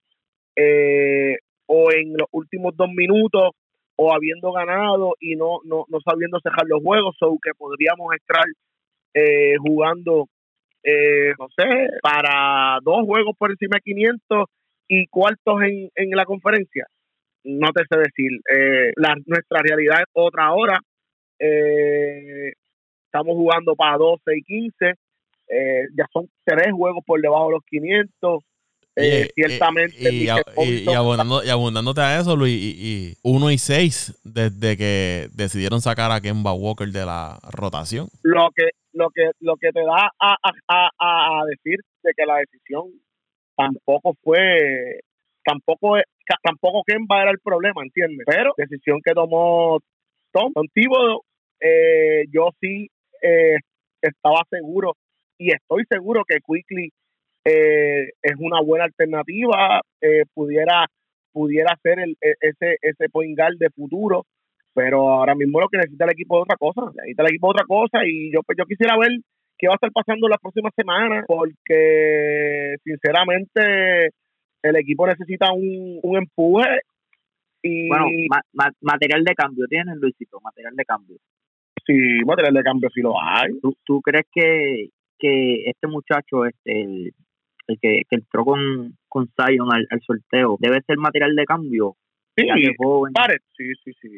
o 1.67 1.91
en 1.91 2.13
los 2.17 2.27
últimos 2.31 2.75
dos 2.75 2.89
minutos 2.89 3.51
o 3.97 4.13
habiendo 4.13 4.51
ganado 4.51 5.15
y 5.19 5.35
no, 5.35 5.59
no, 5.65 5.85
no 5.89 5.99
sabiendo 6.01 6.39
cerrar 6.39 6.65
los 6.67 6.81
juegos, 6.81 7.15
o 7.21 7.37
que 7.43 7.51
podríamos 7.57 8.13
estar 8.15 8.45
eh, 9.13 9.55
jugando, 9.59 10.27
eh, 10.83 11.33
no 11.37 11.47
sé, 11.57 11.89
para 12.01 12.77
dos 12.83 13.05
juegos 13.05 13.35
por 13.37 13.51
encima 13.51 13.77
de 13.77 13.91
500 13.91 14.45
y 14.87 15.07
cuartos 15.07 15.61
en, 15.63 15.89
en 15.95 16.09
la 16.11 16.25
conferencia. 16.25 16.85
No 17.47 17.71
te 17.71 17.83
sé 17.89 17.97
decir. 17.97 18.31
Eh, 18.53 18.91
la, 18.95 19.15
nuestra 19.25 19.61
realidad 19.61 20.01
es 20.01 20.07
otra 20.13 20.45
ahora. 20.45 20.79
estamos 21.39 23.35
jugando 23.35 23.75
para 23.75 23.97
12 23.97 24.21
y 24.35 24.43
15. 24.43 24.93
ya 25.95 26.05
son 26.11 26.29
tres 26.43 26.71
juegos 26.73 27.03
por 27.05 27.21
debajo 27.21 27.47
de 27.47 27.53
los 27.53 27.63
500. 27.65 28.43
Eh, 28.99 29.29
ciertamente. 29.35 30.11
Y, 30.11 30.27
abundándote 30.27 32.01
a 32.01 32.19
eso, 32.19 32.35
Luis, 32.35 32.59
y, 32.59 33.13
uno 33.21 33.51
y 33.51 33.59
seis 33.59 34.19
desde 34.23 34.75
que 34.75 35.29
decidieron 35.33 35.81
sacar 35.81 36.11
a 36.11 36.19
Kemba 36.19 36.53
Walker 36.53 36.87
de 36.87 37.05
la 37.05 37.37
rotación. 37.51 38.07
Lo 38.23 38.49
que, 38.55 38.69
lo 38.93 39.09
que, 39.11 39.29
lo 39.39 39.55
que 39.57 39.71
te 39.71 39.81
da 39.81 40.11
a, 40.19 40.35
a, 40.41 40.89
a, 40.99 41.45
decir 41.45 41.79
de 42.01 42.11
que 42.17 42.25
la 42.25 42.37
decisión 42.37 42.85
tampoco 43.55 44.15
fue, 44.23 45.01
tampoco, 45.47 45.95
tampoco 46.43 46.83
Kemba 46.85 47.21
era 47.21 47.31
el 47.31 47.39
problema, 47.39 47.81
¿entiendes? 47.81 48.25
Pero 48.25 48.53
decisión 48.57 48.99
que 49.03 49.13
tomó 49.13 49.79
Tom, 50.33 50.51
Tom 50.53 50.65
eh, 51.59 52.25
yo 52.29 52.49
sí 52.59 52.87
eh, 53.21 53.55
estaba 54.01 54.41
seguro 54.49 54.93
y 55.39 55.53
estoy 55.53 55.85
seguro 55.89 56.23
que 56.27 56.39
Quickly 56.45 56.89
eh, 57.45 58.09
es 58.21 58.35
una 58.39 58.61
buena 58.61 58.85
alternativa, 58.85 59.79
eh, 60.01 60.23
pudiera 60.33 60.85
pudiera 61.31 61.75
ser 61.81 61.99
el, 61.99 62.17
e, 62.21 62.33
ese 62.41 62.77
ese 62.81 63.09
point 63.09 63.37
guard 63.37 63.57
de 63.57 63.69
futuro, 63.69 64.25
pero 64.73 65.09
ahora 65.09 65.33
mismo 65.33 65.61
lo 65.61 65.69
que 65.69 65.77
necesita 65.77 66.05
el 66.05 66.11
equipo 66.11 66.37
es 66.37 66.43
otra 66.43 66.57
cosa, 66.57 66.91
necesita 66.93 67.23
el 67.23 67.29
equipo 67.29 67.49
otra 67.49 67.65
cosa 67.65 67.99
y 68.05 68.33
yo 68.33 68.41
pues 68.45 68.57
yo 68.57 68.65
quisiera 68.65 68.97
ver 68.97 69.11
qué 69.57 69.67
va 69.67 69.73
a 69.73 69.79
estar 69.79 69.91
pasando 69.91 70.27
las 70.27 70.39
próximas 70.39 70.73
semanas 70.75 71.23
porque 71.25 72.75
sinceramente 72.83 74.09
el 74.63 74.75
equipo 74.75 75.07
necesita 75.07 75.51
un, 75.53 75.99
un 76.01 76.17
empuje 76.17 76.81
y 77.61 77.87
bueno, 77.87 78.07
material 78.81 79.23
de 79.23 79.35
cambio 79.35 79.65
tienen 79.67 79.99
Luisito, 79.99 80.39
material 80.41 80.75
de 80.75 80.85
cambio. 80.85 81.17
Sí, 81.85 81.93
material 82.25 82.53
de 82.53 82.63
cambio 82.63 82.89
sí 82.93 83.01
lo 83.01 83.19
hay. 83.21 83.59
¿Tú, 83.61 83.75
tú 83.83 84.01
crees 84.01 84.25
que, 84.31 84.89
que 85.17 85.63
este 85.65 85.87
muchacho, 85.87 86.45
este, 86.45 87.13
el 87.67 87.79
que, 87.81 88.03
entró 88.09 88.45
con, 88.45 88.97
con 89.07 89.27
Zion 89.35 89.71
al, 89.71 89.87
sorteo, 90.05 90.57
debe 90.59 90.81
ser 90.85 90.97
material 90.97 91.35
de 91.35 91.45
cambio. 91.45 91.95
Sí, 92.35 92.45
sí, 93.57 93.73
sí, 93.83 93.91
sí. 94.01 94.09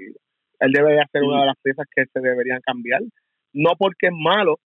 Él 0.60 0.72
debe 0.72 0.98
ser 1.12 1.24
una 1.24 1.42
de 1.42 1.48
las 1.48 1.58
piezas 1.62 1.88
que 1.96 2.06
se 2.06 2.20
deberían 2.20 2.60
cambiar. 2.62 3.02
No 3.54 3.72
porque 3.78 4.08
es 4.08 4.14
malo, 4.14 4.60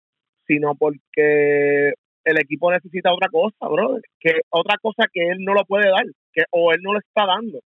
sino 0.48 0.74
porque 0.76 1.94
el 2.24 2.40
equipo 2.40 2.72
necesita 2.72 3.14
otra 3.14 3.30
cosa, 3.30 3.68
brother. 3.68 4.02
Que 4.20 4.42
otra 4.50 4.76
cosa 4.82 5.08
que 5.12 5.30
él 5.30 5.38
no 5.40 5.54
lo 5.54 5.66
puede 5.66 5.90
dar, 5.90 6.06
que 6.34 6.44
o 6.52 6.72
él 6.72 6.80
no 6.82 6.94
lo 6.94 7.00
está 7.00 7.26
dando. 7.26 7.60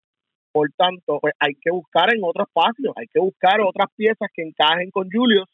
Por 0.52 0.70
tanto, 0.78 1.20
pues 1.20 1.34
hay 1.40 1.54
que 1.62 1.72
buscar 1.72 2.14
en 2.16 2.24
otros 2.24 2.48
espacios, 2.48 2.94
hay 2.96 3.08
que 3.08 3.20
buscar 3.20 3.60
otras 3.62 3.88
piezas 3.96 4.30
que 4.34 4.44
encajen 4.44 4.90
con 4.90 5.10
Julius, 5.12 5.50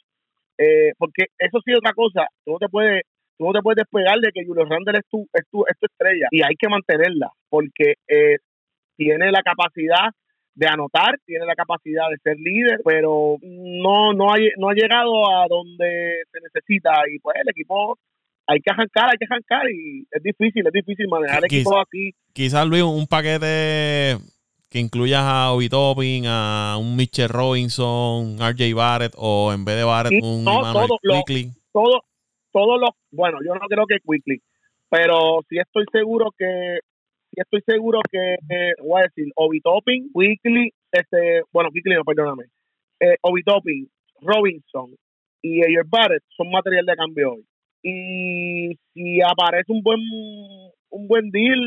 eh, 0.60 0.92
porque 0.98 1.26
eso 1.40 1.60
sí 1.66 1.72
es 1.72 1.78
otra 1.78 1.94
cosa. 1.94 2.28
Tú 2.46 2.52
no 2.52 2.58
te 2.60 2.70
puedes 2.70 3.02
tú 3.38 3.48
no 3.48 3.54
te 3.54 3.62
puedes 3.64 3.78
despegar 3.78 4.20
de 4.20 4.32
que 4.32 4.46
Julio 4.46 4.66
Randle 4.66 5.00
es 5.00 5.08
tu, 5.10 5.28
es 5.34 5.48
tu, 5.50 5.66
estrella 5.66 6.28
y 6.30 6.44
hay 6.44 6.54
que 6.56 6.70
mantenerla 6.70 7.32
porque 7.50 7.96
eh, 8.08 8.38
tiene 8.96 9.32
la 9.32 9.42
capacidad 9.42 10.14
de 10.54 10.68
anotar, 10.68 11.16
tiene 11.26 11.48
la 11.48 11.56
capacidad 11.56 12.08
de 12.12 12.18
ser 12.22 12.38
líder, 12.38 12.82
pero 12.86 13.38
no 13.42 14.14
no, 14.14 14.32
hay, 14.32 14.50
no 14.60 14.70
ha 14.70 14.76
llegado 14.76 15.28
a 15.28 15.48
donde 15.50 16.22
se 16.32 16.40
necesita 16.40 16.92
y 17.12 17.18
pues 17.18 17.36
el 17.42 17.50
equipo 17.50 17.98
hay 18.48 18.60
que 18.60 18.72
arrancar, 18.72 19.10
hay 19.12 19.18
que 19.18 19.26
arrancar 19.30 19.70
y 19.72 20.08
es 20.12 20.24
difícil, 20.24 20.66
es 20.66 20.74
difícil 20.74 21.08
manejar 21.08 21.40
el 21.40 21.46
equipo 21.46 21.78
así. 21.80 22.14
Quizás 22.34 22.68
Luis, 22.68 22.84
un 22.84 23.08
paquete 23.08 24.18
que 24.70 24.80
incluyas 24.80 25.22
a 25.22 25.52
Obi 25.52 25.68
Topping, 25.68 26.24
a 26.28 26.78
un 26.80 26.96
Mitchell 26.96 27.30
Robinson, 27.30 28.38
RJ 28.40 28.74
Barrett 28.74 29.14
o 29.18 29.52
en 29.54 29.66
vez 29.66 29.76
de 29.76 29.84
Barrett 29.84 30.24
un 30.24 30.46
no, 30.46 30.62
todo, 30.72 30.98
todo, 31.74 32.02
todos 32.52 32.80
los, 32.80 32.92
bueno, 33.12 33.40
yo 33.46 33.54
no 33.54 33.68
creo 33.68 33.86
que 33.86 34.00
Quickly, 34.00 34.42
pero 34.90 35.42
sí 35.50 35.58
estoy 35.58 35.86
seguro 35.92 36.32
que, 36.38 36.80
sí 37.32 37.42
estoy 37.42 37.62
seguro 37.66 38.00
que, 38.10 38.36
eh, 38.36 38.74
voy 38.82 39.02
a 39.02 39.04
decir, 39.04 39.32
Obi 39.36 39.60
Topping, 39.60 40.10
Quickly, 40.14 40.72
este, 40.92 41.44
bueno, 41.52 41.70
Quickly 41.72 41.96
no, 41.96 42.04
perdóname, 42.04 42.46
eh, 43.02 43.18
Obi 43.22 43.44
Topping, 43.44 43.88
Robinson 44.22 44.96
y 45.42 45.66
Ayer 45.66 45.84
Barrett 45.86 46.24
son 46.38 46.50
material 46.50 46.86
de 46.86 46.96
cambio 46.96 47.34
hoy. 47.34 47.46
Y 47.84 48.76
si 48.94 49.22
aparece 49.22 49.72
un 49.72 49.82
buen 49.82 50.00
un 50.92 51.08
buen 51.08 51.32
deal, 51.32 51.60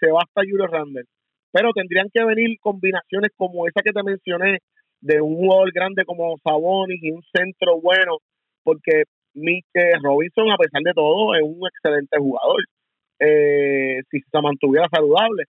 se 0.00 0.10
va 0.10 0.20
hasta 0.22 0.42
Julio 0.42 0.66
Randle. 0.66 1.04
pero 1.52 1.72
tendrían 1.72 2.08
que 2.12 2.24
venir 2.24 2.58
combinaciones 2.60 3.30
como 3.36 3.66
esa 3.68 3.80
que 3.82 3.92
te 3.92 4.02
mencioné, 4.02 4.58
de 5.00 5.20
un 5.20 5.36
jugador 5.36 5.70
grande 5.72 6.04
como 6.04 6.36
Sabonis 6.42 6.98
y 7.02 7.12
un 7.12 7.22
centro 7.32 7.80
bueno, 7.80 8.18
porque 8.64 9.04
Mitch 9.34 9.66
Robinson, 10.02 10.50
a 10.50 10.56
pesar 10.56 10.82
de 10.82 10.92
todo, 10.94 11.34
es 11.34 11.42
un 11.42 11.60
excelente 11.66 12.18
jugador. 12.18 12.64
Eh, 13.20 14.00
si 14.10 14.20
se 14.20 14.40
mantuviera 14.42 14.88
saludable. 14.90 15.44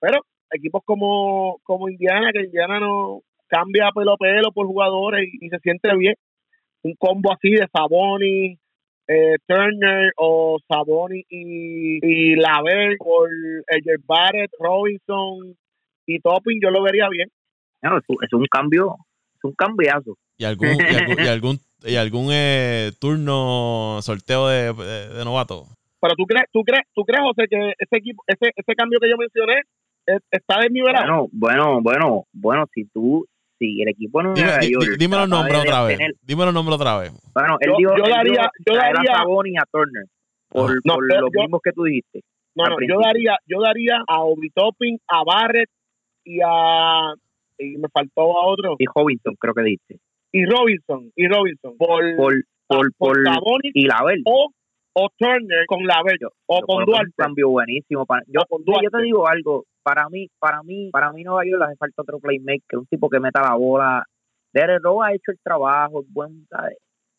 Pero 0.00 0.20
equipos 0.52 0.82
como, 0.84 1.58
como 1.64 1.88
Indiana, 1.88 2.30
que 2.32 2.44
Indiana 2.44 2.80
no 2.80 3.20
cambia 3.48 3.90
pelo 3.94 4.12
a 4.12 4.16
pelo 4.16 4.52
por 4.52 4.66
jugadores 4.66 5.28
y, 5.40 5.48
se 5.48 5.58
siente 5.58 5.94
bien. 5.96 6.14
Un 6.82 6.94
combo 6.98 7.32
así 7.32 7.50
de 7.50 7.66
Saboni, 7.72 8.58
eh, 9.10 9.36
Turner 9.46 10.12
o 10.16 10.58
Saboni 10.68 11.24
y, 11.28 11.98
y 12.00 12.36
Laver 12.36 12.96
por 12.98 13.28
Edger 13.66 13.98
Barrett, 14.06 14.52
Robinson 14.58 15.56
y 16.06 16.20
Topping, 16.20 16.60
yo 16.62 16.70
lo 16.70 16.82
vería 16.82 17.08
bien. 17.08 17.28
es 17.82 18.32
un 18.32 18.46
cambio, 18.46 18.94
es 19.34 19.42
un 19.42 19.52
cambiazo. 19.54 20.16
¿Y 20.38 20.44
algún, 20.44 20.68
y 20.68 21.26
algún, 21.26 21.58
y 21.82 21.96
algún, 21.96 22.28
eh, 22.32 22.92
turno 23.00 23.98
sorteo 24.00 24.46
de, 24.46 24.72
de, 24.72 25.24
novato? 25.24 25.64
Pero 26.00 26.14
tú 26.14 26.24
crees, 26.24 26.46
tú 26.52 26.62
crees, 26.62 26.84
tú 26.94 27.02
crees, 27.02 27.22
José, 27.22 27.48
que 27.50 27.72
ese 27.78 27.96
equipo, 27.96 28.22
ese, 28.28 28.52
ese 28.54 28.74
cambio 28.74 29.00
que 29.00 29.10
yo 29.10 29.16
mencioné 29.16 29.62
está 30.30 30.60
desnivelado. 30.60 31.28
Bueno, 31.32 31.80
bueno, 31.80 31.80
bueno, 31.82 32.24
bueno, 32.32 32.64
si 32.72 32.84
tú, 32.86 33.26
si 33.60 33.82
el 33.82 33.88
equipo 33.88 34.22
no 34.22 34.32
dime, 34.32 34.96
dime 34.98 35.16
los 35.18 35.28
nombres 35.28 35.60
otra 35.60 35.84
vez. 35.84 35.98
Dime 36.22 36.44
los 36.46 36.54
nombres 36.54 36.76
otra 36.76 36.98
vez. 36.98 37.12
Bueno, 37.34 37.56
él 37.60 37.72
yo, 37.78 37.94
yo 37.96 38.04
daría, 38.10 38.50
yo 38.66 38.74
daría 38.74 39.12
a 39.12 39.18
Saboni 39.18 39.56
a 39.58 39.64
Turner 39.70 40.04
por, 40.48 40.70
no, 40.84 40.94
por 40.94 41.20
los 41.20 41.30
mismos 41.32 41.60
que 41.62 41.72
tú 41.72 41.84
dijiste. 41.84 42.22
No, 42.56 42.64
no, 42.64 42.76
yo 42.80 42.98
daría, 43.00 43.36
yo 43.46 43.60
daría 43.60 44.02
a 44.08 44.22
Obi 44.22 44.50
Topping, 44.50 44.98
a 45.06 45.22
Barrett 45.24 45.68
y 46.24 46.40
a 46.44 47.14
y 47.58 47.76
me 47.76 47.88
faltó 47.92 48.22
a 48.22 48.46
otro. 48.46 48.76
Y 48.78 48.86
Robinson, 48.94 49.36
creo 49.38 49.54
que 49.54 49.62
dijiste. 49.62 50.00
Y 50.32 50.44
Robinson, 50.46 51.12
y 51.14 51.28
Robinson. 51.28 51.76
Por, 51.76 52.16
por, 52.16 52.34
por, 52.66 52.92
por, 52.96 53.18
y 53.62 53.86
Lavelle. 53.86 54.22
O, 54.24 54.50
o 54.94 55.08
Turner 55.16 55.66
con 55.66 55.86
Lavelle. 55.86 56.26
O 56.46 56.60
con 56.62 56.84
Duarte. 56.86 57.12
Un 57.18 57.24
cambio 57.24 57.50
buenísimo. 57.50 58.06
Para, 58.06 58.22
yo, 58.26 58.40
yo 58.50 58.90
te 58.90 59.02
digo 59.02 59.28
algo, 59.28 59.64
para 59.82 60.08
mí, 60.08 60.28
para 60.38 60.62
mí, 60.62 60.90
para 60.90 61.12
mí 61.12 61.24
Nueva 61.24 61.44
York 61.44 61.60
le 61.60 61.66
hace 61.66 61.76
falta 61.76 62.02
otro 62.02 62.20
playmaker, 62.20 62.78
un 62.78 62.86
tipo 62.86 63.08
que 63.08 63.20
meta 63.20 63.42
la 63.42 63.54
bola. 63.54 64.04
Derek 64.52 64.82
Rose 64.82 65.06
ha 65.06 65.14
hecho 65.14 65.30
el 65.30 65.38
trabajo, 65.42 66.04
buen, 66.08 66.46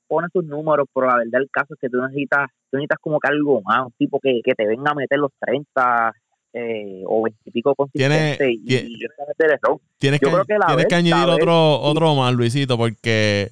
pone 0.08 0.28
sus 0.34 0.44
números, 0.44 0.88
pero 0.94 1.08
la 1.08 1.18
verdad 1.18 1.42
el 1.42 1.50
caso 1.50 1.74
es 1.74 1.80
que 1.80 1.90
tú 1.90 2.02
necesitas, 2.02 2.50
tú 2.70 2.78
necesitas 2.78 3.00
como 3.00 3.20
que 3.20 3.30
algo 3.30 3.62
más, 3.62 3.86
un 3.86 3.94
tipo 3.94 4.20
que, 4.20 4.42
que 4.44 4.54
te 4.54 4.68
venga 4.68 4.92
a 4.92 4.96
meter 4.96 5.18
los 5.18 5.32
30 5.40 6.14
eh, 6.54 7.04
o 7.06 7.24
20 7.24 7.40
y 7.46 7.52
pico 7.52 7.74
consistente 7.76 8.52
y, 8.52 8.60
y, 8.66 9.00
Tienes 9.98 10.20
que, 10.20 10.28
tienes 10.28 10.86
que 10.88 10.96
añadir 10.96 11.30
otro, 11.30 11.80
otro 11.80 12.16
más, 12.16 12.34
Luisito, 12.34 12.78
porque 12.78 13.52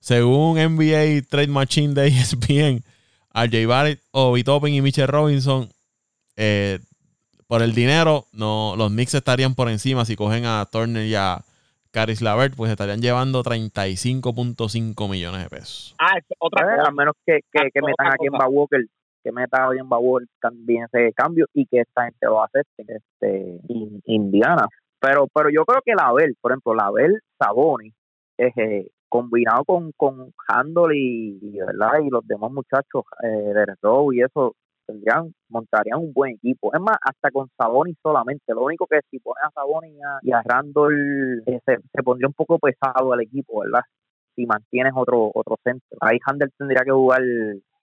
según 0.00 0.56
NBA 0.56 1.28
Trade 1.28 1.48
Machine 1.48 1.92
de 1.92 2.06
ESPN, 2.08 2.82
RJ 3.34 3.66
Barrett, 3.66 4.00
Obi 4.12 4.44
Toppin 4.44 4.72
y 4.72 4.80
Mitchell 4.80 5.08
Robinson 5.08 5.68
eh, 6.36 6.78
por 7.48 7.62
el 7.62 7.74
dinero, 7.74 8.26
no, 8.32 8.74
los 8.76 8.90
Knicks 8.90 9.14
estarían 9.14 9.54
por 9.54 9.68
encima 9.68 10.04
si 10.04 10.16
cogen 10.16 10.44
a 10.44 10.66
Turner 10.70 11.04
y 11.06 11.14
a 11.14 11.38
Caris 11.90 12.20
Lavert, 12.20 12.54
pues 12.54 12.70
estarían 12.70 13.00
llevando 13.00 13.42
35.5 13.42 15.10
millones 15.10 15.42
de 15.42 15.48
pesos. 15.48 15.96
Ah, 15.98 16.18
es 16.18 16.24
otra 16.38 16.76
cosa. 16.76 16.88
A 16.88 16.92
menos 16.92 17.14
que, 17.24 17.40
que, 17.50 17.70
que 17.72 17.80
metan 17.80 18.08
aquí 18.08 18.26
en 18.26 18.52
Walker, 18.52 18.84
que 19.24 19.32
meta 19.32 19.66
hoy 19.66 19.78
en 19.78 19.86
Walker 19.88 20.28
también 20.40 20.84
ese 20.84 21.12
cambio 21.14 21.46
y 21.54 21.66
que 21.66 21.80
esta 21.80 22.04
gente 22.04 22.26
lo 22.26 22.44
acepte, 22.44 22.84
este, 22.86 23.60
Indiana. 24.04 24.68
Pero, 25.00 25.26
pero 25.32 25.48
yo 25.48 25.64
creo 25.64 25.80
que 25.84 25.94
Lavert, 25.94 26.36
por 26.40 26.52
ejemplo, 26.52 26.74
Lavert, 26.74 27.16
Saboni, 27.38 27.94
eh, 28.36 28.88
combinado 29.08 29.64
con, 29.64 29.92
con 29.92 30.34
Handel 30.48 30.92
y, 30.94 31.58
¿verdad? 31.58 32.00
y 32.04 32.10
los 32.10 32.26
demás 32.26 32.50
muchachos 32.52 33.04
eh, 33.22 33.26
de 33.54 33.74
Row 33.80 34.12
y 34.12 34.20
eso, 34.20 34.54
tendrían, 34.88 35.34
montarían 35.50 36.00
un 36.00 36.12
buen 36.12 36.34
equipo. 36.34 36.74
Es 36.74 36.80
más, 36.80 36.96
hasta 37.02 37.30
con 37.30 37.48
Saboni 37.56 37.94
solamente. 38.02 38.54
Lo 38.54 38.64
único 38.64 38.86
que 38.86 39.00
si 39.10 39.18
pones 39.18 39.44
a 39.44 39.50
Saboni 39.50 39.92
y 40.22 40.32
a, 40.32 40.42
Randall, 40.42 41.42
eh, 41.46 41.60
se, 41.64 42.02
pondría 42.02 42.28
un 42.28 42.34
poco 42.34 42.58
pesado 42.58 43.12
el 43.14 43.20
equipo, 43.20 43.60
¿verdad? 43.60 43.82
Si 44.34 44.46
mantienes 44.46 44.92
otro 44.96 45.30
otro 45.34 45.56
centro. 45.62 45.98
Ahí 46.00 46.18
Handel 46.24 46.50
tendría 46.56 46.82
que 46.84 46.92
jugar, 46.92 47.20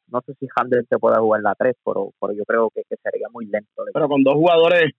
no 0.07 0.21
sé 0.25 0.33
si 0.39 0.47
Handel 0.55 0.87
te 0.89 0.97
puede 0.97 1.17
jugar 1.19 1.41
la 1.41 1.53
3, 1.53 1.75
pero, 1.85 2.11
pero 2.19 2.33
yo 2.33 2.43
creo 2.45 2.69
que, 2.73 2.83
sería 3.03 3.27
muy 3.31 3.45
lento. 3.45 3.83
Pero 3.93 4.07
con 4.07 4.23
dos 4.23 4.33
jugadores 4.33 4.91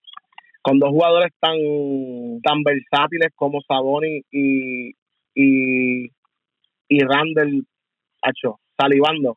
con 0.63 0.79
dos 0.81 0.91
jugadores 0.91 1.33
tan 1.41 1.57
tan 2.43 2.63
versátiles 2.63 3.33
como 3.37 3.61
Saboni 3.67 4.23
y 4.31 4.93
y, 5.37 6.07
y 6.89 6.99
Randall, 7.01 7.67
hecho, 8.27 8.59
salivando 8.79 9.37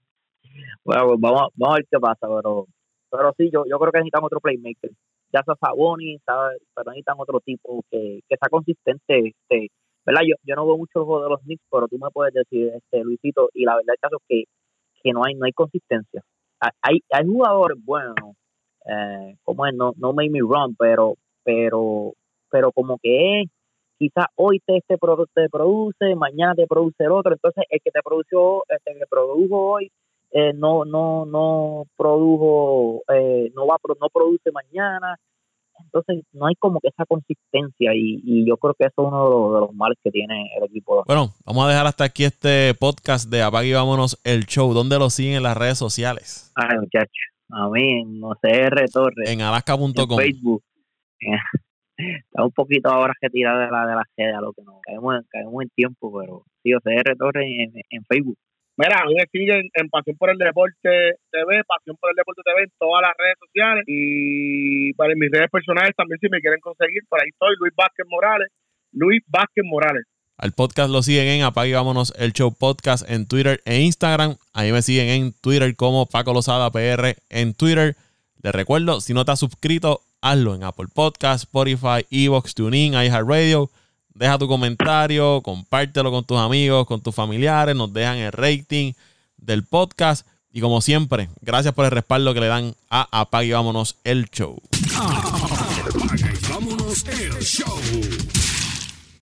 bueno, 0.84 1.08
pues 1.08 1.20
vamos, 1.20 1.50
vamos 1.56 1.76
a 1.76 1.78
ver 1.78 1.88
qué 1.90 2.00
pasa, 2.00 2.28
pero, 2.28 2.66
pero 3.10 3.34
sí, 3.38 3.50
yo, 3.52 3.64
yo 3.70 3.80
creo 3.80 3.92
que 3.92 4.00
necesitan 4.00 4.24
otro 4.24 4.40
playmaker. 4.40 4.92
Ya 5.32 5.44
sea 5.44 5.56
Saboni, 5.60 6.18
pero 6.26 6.92
necesitan 6.92 7.16
otro 7.20 7.40
tipo 7.40 7.84
que, 7.92 8.22
que 8.28 8.36
sea 8.36 8.50
consistente. 8.50 9.30
Este, 9.30 9.70
¿verdad? 10.06 10.22
Yo, 10.28 10.36
yo 10.44 10.56
no 10.56 10.66
veo 10.66 10.78
mucho 10.78 11.06
juego 11.06 11.24
de 11.24 11.30
los 11.30 11.42
Knicks, 11.42 11.64
pero 11.72 11.88
tú 11.88 11.98
me 12.00 12.10
puedes 12.12 12.34
decir, 12.34 12.72
este 12.76 13.04
Luisito, 13.04 13.50
y 13.54 13.64
la 13.66 13.76
verdad 13.76 13.96
es 14.02 14.18
que, 14.28 14.44
que 15.04 15.12
no 15.12 15.24
hay 15.24 15.36
no 15.36 15.46
hay 15.46 15.54
consistencia. 15.54 16.24
Hay, 16.60 17.00
hay 17.12 17.26
jugadores 17.26 17.78
buenos, 17.84 18.16
eh, 18.86 19.36
como 19.44 19.66
es, 19.66 19.74
no, 19.74 19.94
no 19.98 20.14
make 20.14 20.30
me 20.30 20.40
run, 20.40 20.76
pero, 20.78 21.16
pero, 21.44 22.14
pero 22.50 22.72
como 22.72 22.98
que 23.02 23.46
quizás 23.98 24.26
hoy 24.36 24.60
te, 24.66 24.78
este 24.78 24.98
te 24.98 25.50
produce, 25.50 26.16
mañana 26.16 26.56
te 26.56 26.68
produce 26.68 27.04
el 27.04 27.12
otro, 27.12 27.34
entonces 27.34 27.66
el 27.70 27.80
que 27.84 27.92
te 27.92 28.02
produjo, 28.02 28.64
este 28.70 28.96
que 28.96 29.06
produjo 29.10 29.74
hoy, 29.74 29.92
eh, 30.32 30.54
no 30.54 30.86
no 30.86 31.26
no 31.26 31.86
produjo 31.98 33.02
eh, 33.14 33.52
no 33.56 33.66
va 33.68 33.78
no 34.00 34.10
produce 34.10 34.52
mañana 34.52 35.18
entonces 35.84 36.24
no 36.34 36.48
hay 36.48 36.56
como 36.56 36.80
que 36.80 36.90
esa 36.90 37.06
consistencia 37.06 37.92
y, 37.96 38.46
yo 38.46 38.58
creo 38.58 38.74
que 38.74 38.86
eso 38.86 39.02
es 39.02 39.08
uno 39.08 39.54
de 39.54 39.60
los, 39.62 39.74
males 39.74 39.98
que 40.04 40.12
tiene 40.12 40.50
el 40.58 40.66
equipo. 40.66 41.04
Bueno, 41.06 41.30
vamos 41.46 41.66
a 41.66 41.70
dejar 41.70 41.88
hasta 41.88 42.04
aquí 42.04 42.24
este 42.26 42.74
podcast 42.74 43.30
de 43.30 43.42
Apague 43.42 43.70
y 43.70 43.74
Vámonos 43.74 44.20
el 44.24 44.46
Show. 44.46 44.74
¿Dónde 44.74 45.00
lo 45.00 45.10
siguen 45.10 45.36
en 45.36 45.44
las 45.44 45.58
redes 45.58 45.78
sociales? 45.78 46.52
Ay, 46.56 46.78
muchachos, 46.80 47.12
a 47.50 47.70
mí 47.70 48.02
en 48.02 48.24
OCR 48.24 48.90
Torres. 48.92 49.30
En 49.30 49.42
alaska.com. 49.42 50.18
Facebook. 50.18 50.64
Está 51.98 52.44
un 52.44 52.52
poquito 52.52 52.90
ahora 52.90 53.14
que 53.20 53.30
tirar 53.30 53.60
de 53.60 53.72
la 53.72 53.86
de 53.86 53.96
la 53.96 54.04
sede 54.16 54.34
a 54.34 54.42
lo 54.42 54.54
que 54.54 54.64
nos 54.64 54.80
caemos, 54.82 55.16
caemos 55.30 55.64
en 55.64 55.70
tiempo, 55.70 56.18
pero 56.18 56.44
sí, 56.64 56.74
OCR 56.74 57.16
Torres 57.18 57.46
en 57.90 58.06
Facebook. 58.06 58.38
Mira, 58.80 59.04
me 59.14 59.26
siguen 59.30 59.70
en 59.74 59.90
Pasión 59.90 60.16
por 60.16 60.30
el 60.30 60.38
Deporte 60.38 61.20
TV, 61.32 61.64
Pasión 61.68 61.98
por 62.00 62.12
el 62.12 62.16
Deporte 62.16 62.42
TV 62.46 62.64
en 62.64 62.72
todas 62.80 63.02
las 63.02 63.12
redes 63.18 63.36
sociales 63.38 63.84
y 63.88 64.94
para 64.94 65.14
mis 65.16 65.30
redes 65.30 65.52
personales 65.52 65.92
también 65.98 66.18
si 66.22 66.30
me 66.30 66.40
quieren 66.40 66.62
conseguir, 66.62 67.04
por 67.10 67.20
ahí 67.22 67.28
estoy, 67.28 67.56
Luis 67.60 67.74
Vázquez 67.76 68.06
Morales, 68.08 68.48
Luis 68.94 69.22
Vázquez 69.28 69.66
Morales. 69.66 70.06
Al 70.38 70.54
podcast 70.54 70.90
lo 70.90 71.04
siguen 71.04 71.28
en 71.28 71.44
Apague 71.44 71.74
Vámonos 71.74 72.14
el 72.18 72.32
Show 72.32 72.56
Podcast 72.58 73.04
en 73.12 73.28
Twitter 73.28 73.60
e 73.66 73.82
Instagram. 73.82 74.38
Ahí 74.54 74.72
me 74.72 74.82
siguen 74.82 75.10
en 75.10 75.34
Twitter 75.34 75.76
como 75.76 76.06
Paco 76.06 76.32
Lozada 76.32 76.72
PR 76.72 77.18
en 77.30 77.54
Twitter. 77.56 77.98
Les 78.42 78.56
recuerdo, 78.56 79.02
si 79.02 79.14
no 79.14 79.26
te 79.26 79.34
has 79.34 79.42
suscrito, 79.42 80.00
hazlo 80.22 80.56
en 80.56 80.64
Apple 80.64 80.88
Podcast, 80.96 81.44
Spotify, 81.44 82.06
Evox, 82.10 82.56
TuneIn, 82.56 82.94
iHeartRadio. 82.94 83.70
Deja 84.20 84.38
tu 84.38 84.50
comentario, 84.50 85.42
compártelo 85.42 86.12
con 86.12 86.26
tus 86.26 86.38
amigos, 86.38 86.86
con 86.86 87.00
tus 87.00 87.16
familiares, 87.16 87.74
nos 87.74 87.94
dejan 87.94 88.18
el 88.18 88.34
rating 88.34 88.92
del 89.38 89.64
podcast. 89.64 90.28
Y 90.52 90.60
como 90.60 90.82
siempre, 90.82 91.30
gracias 91.40 91.74
por 91.74 91.86
el 91.86 91.92
respaldo 91.92 92.34
que 92.34 92.42
le 92.42 92.48
dan 92.48 92.76
a 92.90 93.08
Apague 93.18 93.54
Vámonos 93.54 93.96
el 94.04 94.30
Show. 94.30 94.62
Apague 94.98 96.34
y 96.34 96.52
Vámonos 96.52 97.06
el 97.06 97.40
Show. 97.40 98.39